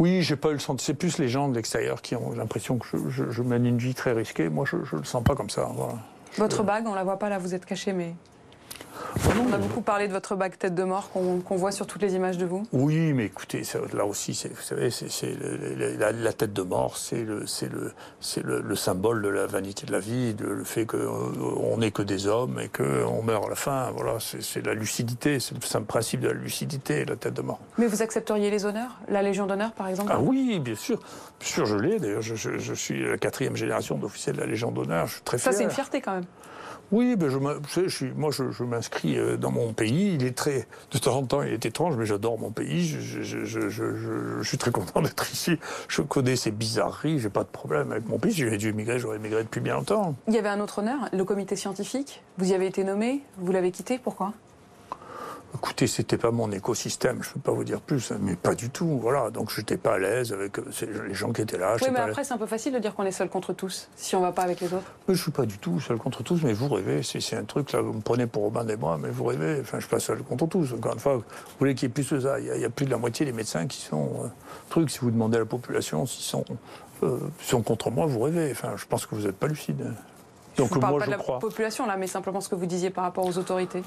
Oui, 0.00 0.22
j'ai 0.22 0.34
pas 0.36 0.48
eu 0.48 0.54
le 0.54 0.58
sentiment. 0.58 0.84
C'est 0.84 0.94
plus 0.94 1.18
les 1.18 1.28
gens 1.28 1.48
de 1.48 1.54
l'extérieur 1.54 2.00
qui 2.00 2.16
ont 2.16 2.32
l'impression 2.32 2.78
que 2.78 2.86
je, 2.90 2.96
je- 3.10 3.30
je 3.30 3.42
mène 3.42 3.66
une 3.66 3.76
vie 3.78 3.94
très 3.94 4.12
risquée. 4.12 4.48
Moi, 4.48 4.64
je 4.68 4.76
ne 4.76 4.98
le 5.00 5.04
sens 5.04 5.22
pas 5.22 5.34
comme 5.36 5.50
ça. 5.50 5.68
Voilà. 5.74 5.92
Votre 6.38 6.62
bague, 6.62 6.86
on 6.86 6.94
la 6.94 7.04
voit 7.04 7.18
pas, 7.18 7.28
là, 7.28 7.38
vous 7.38 7.54
êtes 7.54 7.66
caché, 7.66 7.92
mais... 7.92 8.14
On 9.50 9.52
a 9.52 9.58
beaucoup 9.58 9.80
parlé 9.80 10.06
de 10.06 10.12
votre 10.12 10.36
bague 10.36 10.56
tête 10.56 10.74
de 10.74 10.84
mort 10.84 11.10
qu'on 11.10 11.56
voit 11.56 11.72
sur 11.72 11.86
toutes 11.86 12.02
les 12.02 12.14
images 12.14 12.38
de 12.38 12.46
vous. 12.46 12.62
Oui, 12.72 13.12
mais 13.12 13.26
écoutez, 13.26 13.62
là 13.92 14.06
aussi, 14.06 14.32
vous 14.48 14.62
savez, 14.62 14.90
c'est 14.90 15.36
la, 15.98 16.32
tête 16.32 16.52
de 16.52 16.62
mort, 16.62 16.96
c'est 16.96 17.24
le, 17.24 17.44
le, 18.42 18.60
le, 18.60 18.76
symbole 18.76 19.22
de 19.22 19.28
la 19.28 19.46
vanité 19.46 19.86
de 19.86 19.92
la 19.92 19.98
vie, 19.98 20.34
de, 20.34 20.46
le 20.46 20.64
fait 20.64 20.86
qu'on 20.86 21.76
n'est 21.78 21.90
que 21.90 22.02
des 22.02 22.26
hommes 22.26 22.60
et 22.60 22.68
qu'on 22.68 23.22
meurt 23.22 23.46
à 23.46 23.48
la 23.48 23.54
fin. 23.56 23.90
Voilà, 23.90 24.18
c'est 24.20 24.64
la 24.64 24.74
lucidité, 24.74 25.40
c'est 25.40 25.54
le 25.54 25.84
principe 25.84 26.20
de 26.20 26.28
la 26.28 26.34
lucidité, 26.34 27.04
la 27.04 27.16
tête 27.16 27.34
de 27.34 27.42
mort. 27.42 27.60
Mais 27.78 27.86
vous 27.86 28.02
accepteriez 28.02 28.50
les 28.50 28.64
honneurs? 28.64 29.00
La 29.08 29.22
Légion 29.22 29.46
d'honneur, 29.46 29.72
par 29.72 29.88
exemple? 29.88 30.10
Ah 30.14 30.20
oui, 30.20 30.60
bien 30.60 30.76
sûr. 30.76 30.98
Bien 31.40 31.48
sûr, 31.48 31.66
je 31.66 31.76
l'ai. 31.76 31.98
D'ailleurs, 31.98 32.22
je, 32.22 32.34
je, 32.34 32.74
suis 32.74 33.04
la 33.04 33.18
quatrième 33.18 33.56
génération 33.56 33.96
d'officiers 33.96 34.32
de 34.32 34.38
la 34.38 34.46
Légion 34.46 34.70
d'honneur. 34.70 35.06
Je 35.06 35.14
suis 35.14 35.22
très 35.22 35.38
fier. 35.38 35.52
Ça, 35.52 35.58
c'est 35.58 35.64
une 35.64 35.70
fierté 35.70 36.00
quand 36.00 36.14
même. 36.14 36.26
Oui, 36.92 37.14
ben 37.16 37.28
je, 37.28 37.38
moi 37.38 38.30
je, 38.32 38.64
m'inscris 38.64 39.16
euh, 39.16 39.36
dans 39.36 39.50
mon 39.50 39.72
pays. 39.72 40.14
Il 40.14 40.24
est 40.24 40.36
très, 40.36 40.66
de 40.90 40.98
temps 40.98 41.16
en 41.16 41.24
temps, 41.24 41.42
il 41.42 41.52
est 41.52 41.64
étrange, 41.64 41.96
mais 41.96 42.06
j'adore 42.06 42.38
mon 42.38 42.50
pays. 42.50 42.84
Je, 42.84 44.42
suis 44.42 44.58
très 44.58 44.70
content 44.70 45.00
d'être 45.02 45.32
ici. 45.32 45.58
Je 45.88 46.02
connais 46.02 46.36
ces 46.36 46.50
bizarreries. 46.50 47.20
J'ai 47.20 47.30
pas 47.30 47.44
de 47.44 47.48
problème 47.48 47.92
avec 47.92 48.08
mon 48.08 48.18
pays. 48.18 48.32
Si 48.32 48.40
j'avais 48.40 48.58
dû 48.58 48.68
émigrer, 48.68 48.98
j'aurais 48.98 49.16
émigré 49.16 49.42
depuis 49.42 49.60
bien 49.60 49.74
longtemps. 49.74 50.14
Il 50.26 50.34
y 50.34 50.38
avait 50.38 50.48
un 50.48 50.60
autre 50.60 50.80
honneur, 50.80 51.08
le 51.12 51.24
comité 51.24 51.56
scientifique. 51.56 52.22
Vous 52.38 52.50
y 52.50 52.54
avez 52.54 52.66
été 52.66 52.82
nommé. 52.82 53.22
Vous 53.38 53.52
l'avez 53.52 53.70
quitté. 53.70 53.98
Pourquoi? 53.98 54.32
Écoutez, 55.52 55.86
c'était 55.88 56.16
pas 56.16 56.30
mon 56.30 56.50
écosystème, 56.52 57.22
je 57.22 57.32
peux 57.32 57.40
pas 57.40 57.52
vous 57.52 57.64
dire 57.64 57.80
plus, 57.80 58.12
mais 58.20 58.36
pas 58.36 58.54
du 58.54 58.70
tout. 58.70 58.98
Voilà, 59.00 59.30
donc 59.30 59.50
j'étais 59.50 59.76
pas 59.76 59.94
à 59.94 59.98
l'aise 59.98 60.32
avec 60.32 60.58
euh, 60.58 60.64
les 61.08 61.14
gens 61.14 61.32
qui 61.32 61.42
étaient 61.42 61.58
là. 61.58 61.76
Oui, 61.80 61.88
mais 61.92 61.98
après 61.98 62.22
c'est 62.22 62.34
un 62.34 62.38
peu 62.38 62.46
facile 62.46 62.72
de 62.72 62.78
dire 62.78 62.94
qu'on 62.94 63.04
est 63.04 63.12
seul 63.12 63.28
contre 63.28 63.52
tous, 63.52 63.88
si 63.96 64.14
on 64.14 64.20
va 64.20 64.30
pas 64.30 64.42
avec 64.42 64.60
les 64.60 64.68
autres. 64.68 64.92
Mais 65.08 65.14
je 65.14 65.22
suis 65.22 65.32
pas 65.32 65.46
du 65.46 65.58
tout 65.58 65.80
seul 65.80 65.98
contre 65.98 66.22
tous, 66.22 66.40
mais 66.44 66.52
vous 66.52 66.68
rêvez. 66.68 67.02
C'est 67.02 67.36
un 67.36 67.44
truc 67.44 67.72
là, 67.72 67.80
vous 67.80 67.92
me 67.92 68.00
prenez 68.00 68.26
pour 68.26 68.44
Robin 68.44 68.64
des 68.64 68.76
Bois, 68.76 68.96
mais 68.96 69.10
vous 69.10 69.24
rêvez. 69.24 69.58
Enfin, 69.60 69.78
je 69.78 69.86
suis 69.86 69.90
pas 69.90 70.00
seul 70.00 70.22
contre 70.22 70.46
tous. 70.46 70.72
Encore 70.72 70.94
une 70.94 71.00
fois, 71.00 71.16
vous 71.16 71.24
voulez 71.58 71.74
qu'il 71.74 71.88
y 71.88 71.90
ait 71.90 71.94
plus 71.94 72.10
de 72.10 72.20
ça. 72.20 72.38
Il 72.38 72.46
y, 72.46 72.64
a, 72.64 72.70
plus 72.70 72.86
de 72.86 72.90
la 72.90 72.98
moitié 72.98 73.26
des 73.26 73.32
médecins 73.32 73.66
qui 73.66 73.80
sont 73.80 74.08
euh, 74.24 74.28
trucs. 74.68 74.90
Si 74.90 75.00
vous 75.00 75.10
demandez 75.10 75.36
à 75.36 75.40
la 75.40 75.46
population 75.46 76.06
s'ils 76.06 76.24
sont, 76.24 76.44
euh, 77.02 77.18
sont 77.40 77.62
contre 77.62 77.90
moi, 77.90 78.06
vous 78.06 78.20
rêvez. 78.20 78.52
Enfin, 78.52 78.74
je 78.76 78.86
pense 78.86 79.04
que 79.04 79.16
vous 79.16 79.22
n'êtes 79.22 79.36
pas 79.36 79.48
lucide. 79.48 79.94
Donc 80.56 80.68
je 80.68 80.74
vous 80.74 80.80
parle 80.80 80.98
pas 80.98 81.06
de 81.06 81.10
la 81.10 81.18
population 81.18 81.86
là, 81.86 81.96
mais 81.96 82.06
simplement 82.06 82.40
ce 82.40 82.48
que 82.48 82.54
vous 82.54 82.66
disiez 82.66 82.90
par 82.90 83.04
rapport 83.04 83.26
aux 83.26 83.36
autorités. 83.38 83.82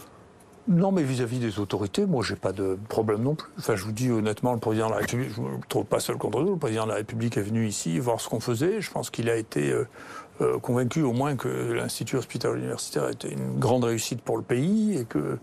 Non, 0.68 0.92
mais 0.92 1.04
vis-à-vis 1.04 1.40
des 1.40 1.60
autorités, 1.60 2.06
moi, 2.06 2.24
j'ai 2.24 2.38
pas 2.38 2.54
de 2.54 2.78
problème 2.88 3.24
non 3.24 3.36
plus. 3.36 3.50
Enfin, 3.60 3.76
je 3.76 3.84
vous 3.84 3.92
dis 3.92 4.10
honnêtement, 4.10 4.54
le 4.54 4.60
président 4.60 4.88
de 4.88 4.94
la 4.94 5.00
République, 5.00 5.32
je 5.36 5.42
ne 5.42 5.48
me 5.48 5.58
trouve 5.68 5.86
pas 5.86 6.00
seul 6.00 6.18
contre 6.18 6.42
nous. 6.42 6.52
Le 6.52 6.58
président 6.58 6.86
de 6.86 6.90
la 6.90 6.96
République 6.96 7.36
est 7.36 7.42
venu 7.42 7.68
ici 7.68 8.00
voir 8.00 8.22
ce 8.22 8.30
qu'on 8.30 8.40
faisait. 8.40 8.80
Je 8.80 8.90
pense 8.90 9.10
qu'il 9.10 9.30
a 9.30 9.36
été 9.36 9.72
euh, 9.72 9.88
euh, 10.42 10.60
convaincu 10.60 11.02
au 11.02 11.12
moins 11.12 11.36
que 11.36 11.50
l'Institut 11.74 12.16
hospitalier 12.16 12.60
universitaire 12.60 13.10
était 13.10 13.32
une 13.32 13.60
grande 13.60 13.84
réussite 13.84 14.22
pour 14.22 14.38
le 14.38 14.44
pays 14.44 14.98
et 14.98 15.06
que 15.06 15.38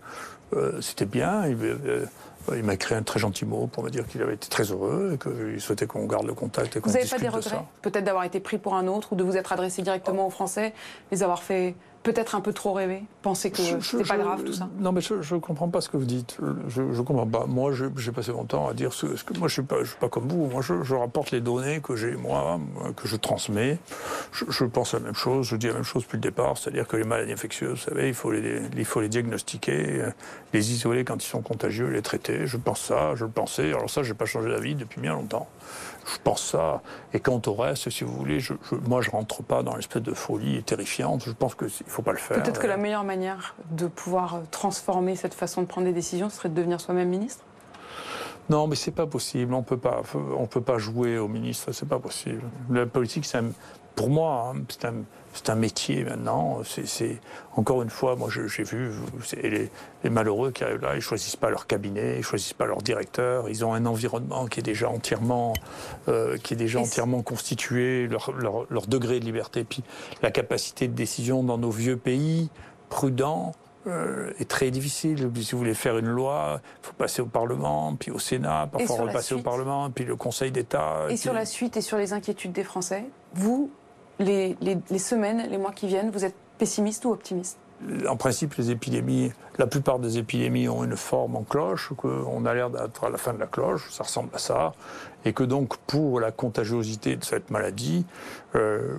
euh, 0.53 0.81
c'était 0.81 1.05
bien. 1.05 1.45
Il, 1.47 2.63
m'a 2.63 2.73
écrit 2.73 2.95
un 2.95 3.03
très 3.03 3.19
gentil 3.19 3.45
mot 3.45 3.67
pour 3.67 3.83
me 3.83 3.91
dire 3.91 4.07
qu'il 4.07 4.23
avait 4.23 4.33
été 4.33 4.49
très 4.49 4.63
heureux 4.63 5.11
et 5.13 5.17
qu'il 5.19 5.61
souhaitait 5.61 5.85
qu'on 5.85 6.07
garde 6.07 6.25
le 6.25 6.33
contact. 6.33 6.75
Et 6.75 6.79
vous 6.79 6.91
n'avez 6.91 7.07
pas 7.07 7.19
des 7.19 7.29
regrets 7.29 7.63
Peut-être 7.83 8.03
d'avoir 8.03 8.23
été 8.23 8.39
pris 8.39 8.57
pour 8.57 8.73
un 8.73 8.87
autre 8.87 9.13
ou 9.13 9.15
de 9.15 9.23
vous 9.23 9.37
être 9.37 9.53
adressé 9.53 9.83
directement 9.83 10.25
aux 10.25 10.31
Français, 10.31 10.73
les 11.11 11.21
avoir 11.21 11.43
fait 11.43 11.75
peut-être 12.03 12.35
un 12.35 12.41
peu 12.41 12.53
trop 12.53 12.73
rêvé 12.73 13.03
Penser 13.21 13.51
que 13.51 13.61
c'est 13.81 14.07
pas 14.07 14.17
grave 14.17 14.43
tout 14.43 14.53
ça 14.53 14.69
Non, 14.79 14.91
mais 14.91 15.01
je 15.01 15.35
ne 15.35 15.39
comprends 15.39 15.69
pas 15.69 15.81
ce 15.81 15.89
que 15.89 15.97
vous 15.97 16.05
dites. 16.05 16.37
Je 16.67 16.81
ne 16.81 17.01
comprends 17.01 17.27
pas. 17.27 17.45
Moi, 17.45 17.71
j'ai 17.73 18.11
passé 18.11 18.31
mon 18.31 18.45
temps 18.45 18.67
à 18.67 18.73
dire 18.73 18.93
ce, 18.93 19.05
que. 19.05 19.37
Moi, 19.37 19.47
je 19.47 19.61
ne 19.61 19.67
suis, 19.67 19.85
suis, 19.85 19.97
pas 19.97 20.09
comme 20.09 20.27
vous. 20.27 20.47
Moi, 20.47 20.61
je, 20.61 20.93
rapporte 20.95 21.31
les 21.31 21.41
données 21.41 21.81
que 21.81 21.95
j'ai, 21.95 22.15
moi, 22.15 22.59
que 22.95 23.07
je 23.07 23.15
transmets. 23.15 23.77
Je, 24.31 24.65
pense 24.65 24.93
la 24.93 24.99
même 24.99 25.15
chose. 25.15 25.47
Je 25.47 25.55
dis 25.55 25.67
la 25.67 25.73
même 25.73 25.83
chose 25.83 26.03
depuis 26.03 26.17
le 26.17 26.21
départ. 26.21 26.57
C'est-à-dire 26.57 26.87
que 26.87 26.97
les 26.97 27.03
maladies 27.03 27.33
infectieuses, 27.33 27.71
vous 27.71 27.89
savez, 27.89 28.07
il 28.07 28.13
faut 28.13 28.31
les, 28.31 28.61
il 28.75 28.85
faut 28.85 29.01
les 29.01 29.09
diagnostiquer, 29.09 30.05
les 30.53 30.71
isoler 30.71 31.03
quand 31.05 31.23
ils 31.23 31.27
sont 31.27 31.41
contagieux, 31.41 31.87
les 31.87 32.01
traiter. 32.01 32.47
Je 32.47 32.57
pense 32.57 32.81
ça, 32.81 33.13
je 33.15 33.25
le 33.25 33.31
pensais. 33.31 33.69
Alors, 33.69 33.89
ça, 33.89 34.01
je 34.01 34.09
n'ai 34.09 34.17
pas 34.17 34.25
changé 34.25 34.49
d'avis 34.49 34.73
depuis 34.73 34.99
bien 34.99 35.13
longtemps. 35.13 35.47
Je 36.05 36.17
pense 36.23 36.43
ça. 36.43 36.81
Et 37.13 37.19
quant 37.19 37.41
au 37.45 37.53
reste, 37.53 37.89
si 37.89 38.03
vous 38.03 38.13
voulez, 38.13 38.39
je, 38.39 38.53
moi, 38.87 39.01
je 39.01 39.11
rentre 39.11 39.43
pas 39.43 39.63
dans 39.63 39.75
l'espèce 39.75 40.01
de 40.01 40.13
folie 40.13 40.63
terrifiante. 40.63 41.23
Je 41.25 41.31
pense 41.31 41.55
qu'il 41.55 41.67
ne 41.67 41.89
faut 41.89 42.01
pas 42.01 42.11
le 42.11 42.17
faire. 42.17 42.41
Peut-être 42.41 42.59
que 42.59 42.67
la 42.67 42.77
meilleure 42.77 43.03
manière 43.03 43.55
de 43.71 43.87
pouvoir 43.87 44.41
transformer 44.51 45.15
cette 45.15 45.33
façon 45.33 45.61
de 45.61 45.67
prendre 45.67 45.87
des 45.87 45.93
décisions 45.93 46.29
serait 46.29 46.49
de 46.49 46.55
devenir 46.55 46.81
soi-même 46.81 47.09
ministre? 47.09 47.43
Non, 48.51 48.67
mais 48.67 48.75
c'est 48.75 48.91
pas 48.91 49.07
possible. 49.07 49.53
On 49.53 49.63
peut 49.63 49.77
pas, 49.77 50.01
on 50.37 50.45
peut 50.45 50.59
pas 50.59 50.77
jouer 50.77 51.17
au 51.17 51.29
ministre. 51.29 51.71
C'est 51.71 51.87
pas 51.87 51.99
possible. 51.99 52.41
La 52.69 52.85
politique, 52.85 53.23
c'est 53.25 53.39
pour 53.95 54.09
moi, 54.09 54.51
hein, 54.53 54.63
c'est 54.67 54.83
un, 54.85 54.93
c'est 55.33 55.49
un 55.49 55.55
métier 55.55 56.03
maintenant. 56.03 56.59
C'est 56.65 57.21
encore 57.55 57.81
une 57.81 57.89
fois, 57.89 58.17
moi 58.17 58.27
j'ai 58.29 58.63
vu 58.63 58.91
les, 59.41 59.69
les, 60.03 60.09
malheureux 60.09 60.51
qui 60.51 60.65
arrivent 60.65 60.81
là, 60.81 60.95
ils 60.95 61.01
choisissent 61.01 61.37
pas 61.37 61.49
leur 61.49 61.65
cabinet, 61.65 62.17
ils 62.17 62.23
choisissent 62.23 62.53
pas 62.53 62.65
leur 62.65 62.81
directeur. 62.81 63.47
Ils 63.47 63.63
ont 63.63 63.73
un 63.73 63.85
environnement 63.85 64.47
qui 64.47 64.59
est 64.59 64.63
déjà 64.63 64.89
entièrement, 64.89 65.53
euh, 66.09 66.37
qui 66.37 66.53
est 66.53 66.57
déjà 66.57 66.79
entièrement 66.81 67.21
constitué, 67.21 68.07
leur, 68.07 68.33
leur, 68.33 68.65
leur, 68.69 68.87
degré 68.87 69.21
de 69.21 69.25
liberté, 69.25 69.63
puis 69.63 69.81
la 70.21 70.31
capacité 70.31 70.89
de 70.89 70.93
décision 70.93 71.41
dans 71.41 71.57
nos 71.57 71.71
vieux 71.71 71.95
pays 71.95 72.49
prudents. 72.89 73.53
Euh, 73.87 74.31
est 74.39 74.47
très 74.47 74.69
difficile. 74.69 75.31
Si 75.41 75.51
vous 75.53 75.57
voulez 75.57 75.73
faire 75.73 75.97
une 75.97 76.09
loi, 76.09 76.61
il 76.83 76.85
faut 76.85 76.93
passer 76.93 77.21
au 77.21 77.25
Parlement, 77.25 77.95
puis 77.95 78.11
au 78.11 78.19
Sénat, 78.19 78.69
parfois 78.71 79.07
repasser 79.07 79.33
au 79.33 79.39
Parlement, 79.39 79.89
puis 79.89 80.05
le 80.05 80.15
Conseil 80.15 80.51
d'État. 80.51 81.07
Et, 81.09 81.17
sur 81.17 81.33
la 81.33 81.45
suite 81.45 81.77
et 81.77 81.81
sur 81.81 81.97
les 81.97 82.13
inquiétudes 82.13 82.51
des 82.51 82.63
Français, 82.63 83.05
vous, 83.33 83.71
les, 84.19 84.55
semaines, 84.99 85.47
les 85.49 85.57
mois 85.57 85.71
qui 85.71 85.87
viennent, 85.87 86.11
vous 86.11 86.25
êtes 86.25 86.35
pessimiste 86.59 87.05
ou 87.05 87.11
optimiste? 87.11 87.57
En 88.07 88.15
principe, 88.15 88.55
les 88.55 88.71
épidémies, 88.71 89.31
la 89.57 89.67
plupart 89.67 89.99
des 89.99 90.17
épidémies 90.17 90.67
ont 90.69 90.83
une 90.83 90.95
forme 90.95 91.35
en 91.35 91.43
cloche, 91.43 91.91
qu'on 91.97 92.45
a 92.45 92.53
l'air 92.53 92.69
d'être 92.69 93.05
à 93.05 93.09
la 93.09 93.17
fin 93.17 93.33
de 93.33 93.39
la 93.39 93.47
cloche, 93.47 93.89
ça 93.91 94.03
ressemble 94.03 94.29
à 94.33 94.37
ça, 94.37 94.73
et 95.25 95.33
que 95.33 95.43
donc 95.43 95.77
pour 95.77 96.19
la 96.19 96.31
contagiosité 96.31 97.15
de 97.15 97.23
cette 97.23 97.49
maladie, 97.49 98.05
euh, 98.55 98.95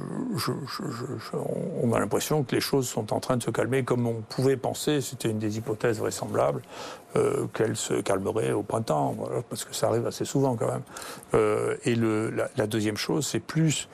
on 1.83 1.93
a 1.93 2.01
l'impression 2.01 2.43
que 2.43 2.55
les 2.55 2.61
choses 2.61 2.89
sont 2.89 3.13
en 3.13 3.21
train 3.21 3.37
de 3.37 3.43
se 3.43 3.51
calmer 3.51 3.83
comme 3.85 4.07
on 4.07 4.23
pouvait 4.23 4.57
penser, 4.57 5.01
c'était 5.01 5.31
une 5.31 5.39
des 5.39 5.59
hypothèses 5.59 5.99
vraisemblables, 5.99 6.63
euh, 7.17 7.47
qu'elles 7.55 7.77
se 7.77 7.95
calmeraient 8.01 8.53
au 8.53 8.63
printemps, 8.63 9.17
parce 9.49 9.65
que 9.65 9.75
ça 9.75 9.89
arrive 9.89 10.07
assez 10.07 10.25
souvent 10.25 10.57
quand 10.57 10.71
même. 10.71 10.83
Euh, 11.35 11.77
et 11.85 11.95
la, 11.95 12.67
deuxième 12.67 12.97
chose, 12.97 13.27
c'est 13.27 13.41
plus 13.41 13.89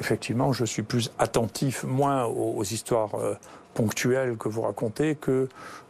effectivement, 0.00 0.52
je 0.52 0.64
suis 0.64 0.82
plus 0.82 1.12
attentif, 1.18 1.84
moins 1.84 2.24
aux, 2.24 2.64
histoires 2.64 3.10
ponctuelles 3.74 4.36
que 4.36 4.48
vous 4.48 4.62
racontez, 4.62 5.14
que 5.14 5.48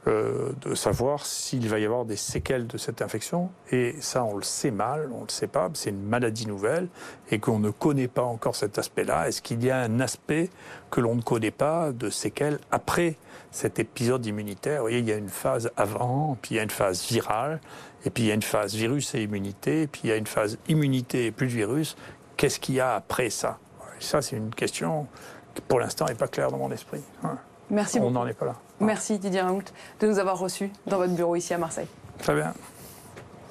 euh, 0.08 0.50
de 0.62 0.74
savoir 0.74 1.24
s'il 1.24 1.68
va 1.68 1.78
y 1.78 1.84
avoir 1.84 2.04
des 2.04 2.16
séquelles 2.16 2.66
de 2.66 2.76
cette 2.76 3.02
infection. 3.02 3.50
Et 3.70 3.94
ça, 4.00 4.24
on 4.24 4.36
le 4.36 4.42
sait 4.42 4.72
mal, 4.72 5.10
on 5.12 5.20
ne 5.20 5.26
le 5.26 5.30
sait 5.30 5.46
pas, 5.46 5.70
c'est 5.74 5.90
une 5.90 6.02
maladie 6.02 6.48
nouvelle 6.48 6.88
et 7.30 7.38
qu'on 7.38 7.60
ne 7.60 7.70
connaît 7.70 8.08
pas 8.08 8.24
encore 8.24 8.56
cet 8.56 8.78
aspect-là. 8.78 9.28
Est-ce 9.28 9.40
qu'il 9.42 9.62
y 9.62 9.70
a 9.70 9.78
un 9.78 10.00
aspect 10.00 10.50
que 10.90 11.00
l'on 11.00 11.14
ne 11.14 11.22
connaît 11.22 11.52
pas 11.52 11.92
de 11.92 12.10
séquelles 12.10 12.58
après 12.72 13.16
cet 13.52 13.78
épisode 13.78 14.26
immunitaire? 14.26 14.78
Vous 14.78 14.84
voyez, 14.88 14.98
il 14.98 15.08
y 15.08 15.12
a 15.12 15.16
une 15.16 15.28
phase 15.28 15.70
avant, 15.76 16.36
puis 16.42 16.54
il 16.54 16.56
y 16.56 16.60
a 16.60 16.64
une 16.64 16.70
phase 16.70 17.06
virale, 17.06 17.60
et 18.04 18.10
puis 18.10 18.24
il 18.24 18.26
y 18.26 18.32
a 18.32 18.34
une 18.34 18.42
phase 18.42 18.74
virus 18.74 19.14
et 19.14 19.22
immunité, 19.22 19.86
puis 19.86 20.02
il 20.04 20.10
y 20.10 20.12
a 20.12 20.16
une 20.16 20.26
phase 20.26 20.58
immunité 20.66 21.26
et 21.26 21.30
plus 21.30 21.46
de 21.46 21.52
virus. 21.52 21.96
Qu'est-ce 22.36 22.58
qu'il 22.58 22.74
y 22.74 22.80
a 22.80 22.96
après 22.96 23.30
ça? 23.30 23.60
Ça, 24.00 24.20
c'est 24.20 24.36
une 24.36 24.52
question 24.52 25.06
qui, 25.54 25.62
pour 25.62 25.78
l'instant, 25.78 26.06
n'est 26.06 26.16
pas 26.16 26.26
claire 26.26 26.50
dans 26.50 26.58
mon 26.58 26.72
esprit. 26.72 27.02
Hein. 27.22 27.38
Merci 27.72 27.98
On 28.00 28.10
n'en 28.10 28.26
est 28.26 28.34
pas 28.34 28.46
là. 28.46 28.54
Merci 28.80 29.18
Didier 29.18 29.40
Raoult 29.40 29.64
de 30.00 30.06
nous 30.06 30.18
avoir 30.18 30.38
reçus 30.38 30.70
dans 30.86 30.98
votre 30.98 31.14
bureau 31.14 31.34
ici 31.36 31.54
à 31.54 31.58
Marseille. 31.58 31.88
Très 32.18 32.34
bien. 32.34 32.52